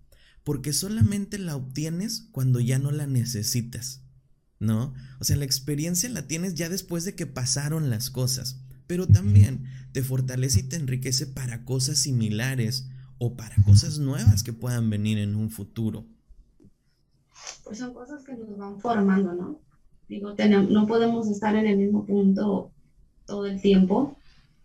porque 0.45 0.73
solamente 0.73 1.39
la 1.39 1.57
obtienes 1.57 2.29
cuando 2.31 2.61
ya 2.61 2.79
no 2.79 2.93
la 2.93 3.07
necesitas, 3.07 4.03
¿no? 4.61 4.95
O 5.19 5.25
sea, 5.25 5.37
la 5.37 5.45
experiencia 5.45 6.09
la 6.09 6.27
tienes 6.27 6.55
ya 6.55 6.69
después 6.69 7.05
de 7.05 7.17
que 7.17 7.27
pasaron 7.27 7.91
las 7.91 8.11
cosas, 8.11 8.61
pero 8.87 9.09
también 9.09 9.65
te 9.93 10.03
fortalece 10.03 10.61
y 10.61 10.63
te 10.65 10.77
enriquece 10.77 11.27
para 11.27 11.65
cosas 11.65 11.99
similares 11.99 12.89
o 13.19 13.37
para 13.37 13.57
cosas 13.65 13.99
nuevas 13.99 14.45
que 14.45 14.53
puedan 14.53 14.91
venir 14.91 15.19
en 15.19 15.35
un 15.35 15.51
futuro. 15.51 16.07
Pues 17.65 17.79
son 17.79 17.93
cosas 17.93 18.23
que 18.23 18.37
nos 18.37 18.57
van 18.57 18.79
formando, 18.81 19.35
¿no? 19.35 19.61
Digo, 20.09 20.35
tenemos, 20.35 20.71
no 20.71 20.87
podemos 20.87 21.27
estar 21.29 21.57
en 21.57 21.67
el 21.67 21.79
mismo 21.79 22.07
punto 22.07 22.71
todo 23.25 23.47
el 23.47 23.61
tiempo 23.61 24.17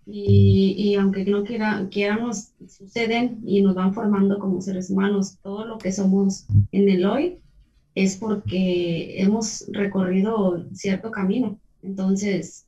y, 0.05 0.73
y 0.77 0.95
aunque 0.95 1.25
no 1.25 1.43
quiera, 1.43 1.87
quieramos, 1.89 2.53
suceden 2.67 3.41
y 3.45 3.61
nos 3.61 3.75
van 3.75 3.93
formando 3.93 4.39
como 4.39 4.61
seres 4.61 4.89
humanos. 4.89 5.37
Todo 5.41 5.65
lo 5.65 5.77
que 5.77 5.91
somos 5.91 6.45
en 6.71 6.89
el 6.89 7.05
hoy 7.05 7.37
es 7.95 8.17
porque 8.17 9.21
hemos 9.21 9.65
recorrido 9.71 10.65
cierto 10.73 11.11
camino. 11.11 11.59
Entonces, 11.81 12.65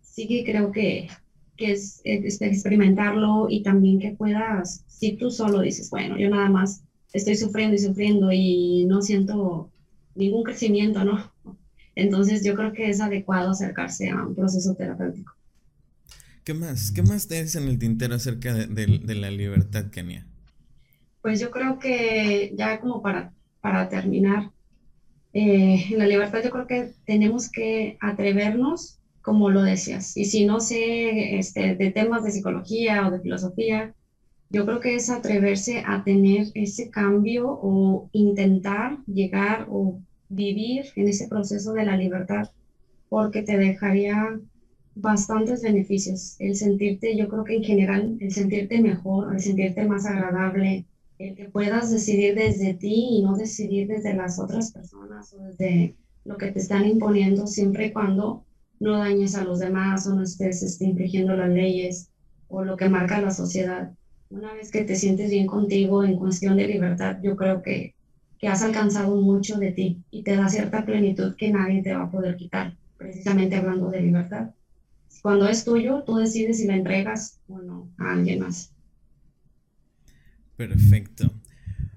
sí 0.00 0.26
que 0.26 0.44
creo 0.44 0.72
que, 0.72 1.08
que 1.56 1.72
es, 1.72 2.00
es, 2.04 2.40
experimentarlo 2.40 3.46
y 3.48 3.62
también 3.62 3.98
que 3.98 4.12
puedas, 4.12 4.84
si 4.86 5.16
tú 5.16 5.30
solo 5.30 5.60
dices, 5.60 5.90
bueno, 5.90 6.18
yo 6.18 6.28
nada 6.30 6.48
más 6.48 6.82
estoy 7.12 7.36
sufriendo 7.36 7.74
y 7.74 7.78
sufriendo 7.78 8.32
y 8.32 8.84
no 8.86 9.02
siento 9.02 9.70
ningún 10.14 10.44
crecimiento, 10.44 11.04
¿no? 11.04 11.32
Entonces 11.94 12.44
yo 12.44 12.54
creo 12.54 12.72
que 12.72 12.88
es 12.88 13.00
adecuado 13.00 13.50
acercarse 13.50 14.10
a 14.10 14.24
un 14.24 14.34
proceso 14.34 14.74
terapéutico. 14.74 15.32
¿Qué 16.44 16.54
más? 16.54 16.90
¿Qué 16.90 17.02
más 17.02 17.28
te 17.28 17.38
en 17.38 17.68
el 17.68 17.78
tintero 17.78 18.14
acerca 18.14 18.54
de, 18.54 19.14
la 19.14 19.30
libertad, 19.30 19.90
Kenia? 19.90 20.26
Pues 21.20 21.38
yo 21.38 21.50
creo 21.50 21.78
que 21.78 22.52
ya 22.56 22.80
como 22.80 23.02
para, 23.02 23.34
para 23.60 23.88
terminar, 23.88 24.50
eh, 25.34 25.84
en 25.90 25.98
la 25.98 26.06
libertad 26.06 26.42
yo 26.42 26.50
creo 26.50 26.66
que 26.66 26.92
tenemos 27.04 27.50
que 27.50 27.98
atrevernos, 28.00 28.98
como 29.20 29.50
lo 29.50 29.62
decías, 29.62 30.16
y 30.16 30.24
si 30.24 30.46
no 30.46 30.60
sé 30.60 31.38
este, 31.38 31.76
de 31.76 31.90
temas 31.90 32.24
de 32.24 32.30
psicología 32.30 33.06
o 33.06 33.10
de 33.10 33.20
filosofía, 33.20 33.94
yo 34.48 34.64
creo 34.64 34.80
que 34.80 34.96
es 34.96 35.10
atreverse 35.10 35.84
a 35.86 36.02
tener 36.02 36.48
ese 36.54 36.90
cambio 36.90 37.48
o 37.50 38.08
intentar 38.12 38.98
llegar 39.06 39.66
o 39.70 40.00
vivir 40.28 40.86
en 40.96 41.08
ese 41.08 41.28
proceso 41.28 41.74
de 41.74 41.84
la 41.84 41.96
libertad, 41.96 42.50
porque 43.08 43.42
te 43.42 43.58
dejaría 43.58 44.40
bastantes 45.00 45.62
beneficios. 45.62 46.36
El 46.38 46.56
sentirte, 46.56 47.16
yo 47.16 47.28
creo 47.28 47.44
que 47.44 47.56
en 47.56 47.64
general, 47.64 48.16
el 48.20 48.32
sentirte 48.32 48.80
mejor, 48.80 49.34
el 49.34 49.40
sentirte 49.40 49.84
más 49.84 50.06
agradable, 50.06 50.84
el 51.18 51.34
que 51.34 51.48
puedas 51.48 51.90
decidir 51.90 52.34
desde 52.34 52.74
ti 52.74 53.08
y 53.12 53.22
no 53.22 53.36
decidir 53.36 53.86
desde 53.88 54.14
las 54.14 54.38
otras 54.38 54.72
personas 54.72 55.32
o 55.34 55.42
desde 55.44 55.94
lo 56.24 56.36
que 56.38 56.50
te 56.50 56.58
están 56.58 56.86
imponiendo 56.86 57.46
siempre 57.46 57.86
y 57.86 57.92
cuando 57.92 58.44
no 58.78 58.98
dañes 58.98 59.34
a 59.34 59.44
los 59.44 59.58
demás 59.58 60.06
o 60.06 60.14
no 60.14 60.22
estés 60.22 60.62
este, 60.62 60.86
infringiendo 60.86 61.36
las 61.36 61.50
leyes 61.50 62.08
o 62.48 62.64
lo 62.64 62.76
que 62.76 62.88
marca 62.88 63.20
la 63.20 63.30
sociedad. 63.30 63.92
Una 64.30 64.54
vez 64.54 64.70
que 64.70 64.84
te 64.84 64.96
sientes 64.96 65.30
bien 65.30 65.46
contigo 65.46 66.04
en 66.04 66.16
cuestión 66.16 66.56
de 66.56 66.66
libertad, 66.66 67.18
yo 67.22 67.36
creo 67.36 67.62
que, 67.62 67.94
que 68.38 68.48
has 68.48 68.62
alcanzado 68.62 69.16
mucho 69.16 69.58
de 69.58 69.72
ti 69.72 70.02
y 70.10 70.22
te 70.22 70.36
da 70.36 70.48
cierta 70.48 70.84
plenitud 70.84 71.34
que 71.36 71.50
nadie 71.50 71.82
te 71.82 71.94
va 71.94 72.04
a 72.04 72.10
poder 72.10 72.36
quitar, 72.36 72.76
precisamente 72.96 73.56
hablando 73.56 73.90
de 73.90 74.00
libertad. 74.00 74.50
Cuando 75.22 75.48
es 75.48 75.64
tuyo, 75.64 76.02
tú 76.04 76.16
decides 76.16 76.58
si 76.58 76.66
la 76.66 76.76
entregas 76.76 77.40
o 77.48 77.58
no 77.58 77.92
a 77.98 78.12
alguien 78.12 78.40
más. 78.40 78.72
Perfecto. 80.56 81.30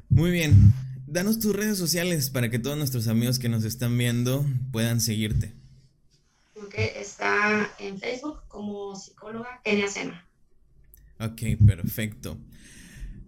Muy 0.09 0.32
bien. 0.32 0.74
Danos 1.07 1.39
tus 1.39 1.55
redes 1.55 1.78
sociales 1.78 2.30
para 2.30 2.49
que 2.49 2.59
todos 2.59 2.78
nuestros 2.78 3.07
amigos 3.07 3.39
que 3.39 3.49
nos 3.49 3.63
están 3.65 3.97
viendo 3.97 4.45
puedan 4.71 4.99
seguirte. 4.99 5.53
Ok, 6.55 6.76
está 6.78 7.69
en 7.80 7.99
Facebook 7.99 8.39
como 8.47 8.95
psicóloga 8.95 9.61
Kenia 9.63 9.88
Sena. 9.88 10.26
Ok, 11.19 11.41
perfecto. 11.65 12.38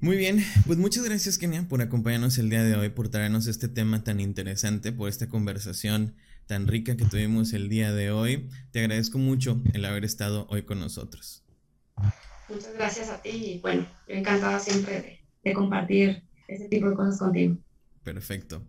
Muy 0.01 0.17
bien, 0.17 0.43
pues 0.65 0.77
muchas 0.77 1.03
gracias 1.03 1.37
Kenia 1.37 1.67
por 1.67 1.81
acompañarnos 1.81 2.37
el 2.37 2.49
día 2.49 2.63
de 2.63 2.75
hoy, 2.75 2.89
por 2.89 3.09
traernos 3.09 3.47
este 3.47 3.67
tema 3.67 4.03
tan 4.03 4.19
interesante, 4.19 4.91
por 4.91 5.09
esta 5.09 5.27
conversación 5.27 6.15
tan 6.47 6.67
rica 6.67 6.95
que 6.95 7.05
tuvimos 7.05 7.53
el 7.53 7.69
día 7.69 7.91
de 7.91 8.11
hoy. 8.11 8.49
Te 8.71 8.79
agradezco 8.79 9.17
mucho 9.17 9.61
el 9.73 9.85
haber 9.85 10.05
estado 10.05 10.47
hoy 10.49 10.63
con 10.63 10.79
nosotros. 10.79 11.43
Muchas 12.49 12.73
gracias 12.75 13.09
a 13.09 13.21
ti 13.21 13.29
y 13.29 13.59
bueno, 13.59 13.87
yo 14.07 14.15
encantada 14.15 14.59
siempre 14.59 15.23
de, 15.43 15.53
compartir 15.53 16.23
este 16.47 16.67
tipo 16.69 16.89
de 16.89 16.95
cosas 16.95 17.17
contigo. 17.17 17.57
Perfecto. 18.03 18.63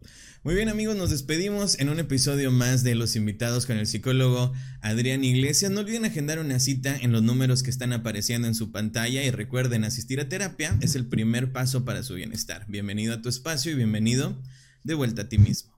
Muy 0.45 0.55
bien 0.55 0.70
amigos, 0.70 0.97
nos 0.97 1.11
despedimos 1.11 1.79
en 1.79 1.91
un 1.91 1.99
episodio 1.99 2.51
más 2.51 2.83
de 2.85 2.95
Los 2.95 3.16
Invitados 3.16 3.66
con 3.66 3.77
el 3.77 3.87
psicólogo 3.87 4.55
Adrián 4.81 5.24
Iglesias. 5.24 5.70
No 5.70 5.81
olviden 5.81 6.07
agendar 6.07 6.39
una 6.39 6.59
cita 6.59 6.97
en 6.97 7.12
los 7.12 7.22
números 7.22 7.62
que 7.62 7.68
están 7.68 7.93
apareciendo 7.93 8.49
en 8.49 8.55
su 8.55 8.72
pantalla 8.72 9.22
y 9.22 9.31
recuerden, 9.31 9.85
asistir 9.85 10.20
a 10.20 10.29
terapia 10.31 10.79
es 10.81 10.95
el 10.95 11.07
primer 11.07 11.53
paso 11.53 11.85
para 11.85 12.03
su 12.03 12.14
bienestar. 12.14 12.64
Bienvenido 12.66 13.12
a 13.12 13.20
tu 13.20 13.29
espacio 13.29 13.72
y 13.72 13.74
bienvenido 13.74 14.41
de 14.85 14.95
vuelta 14.95 15.22
a 15.22 15.29
ti 15.29 15.37
mismo. 15.37 15.76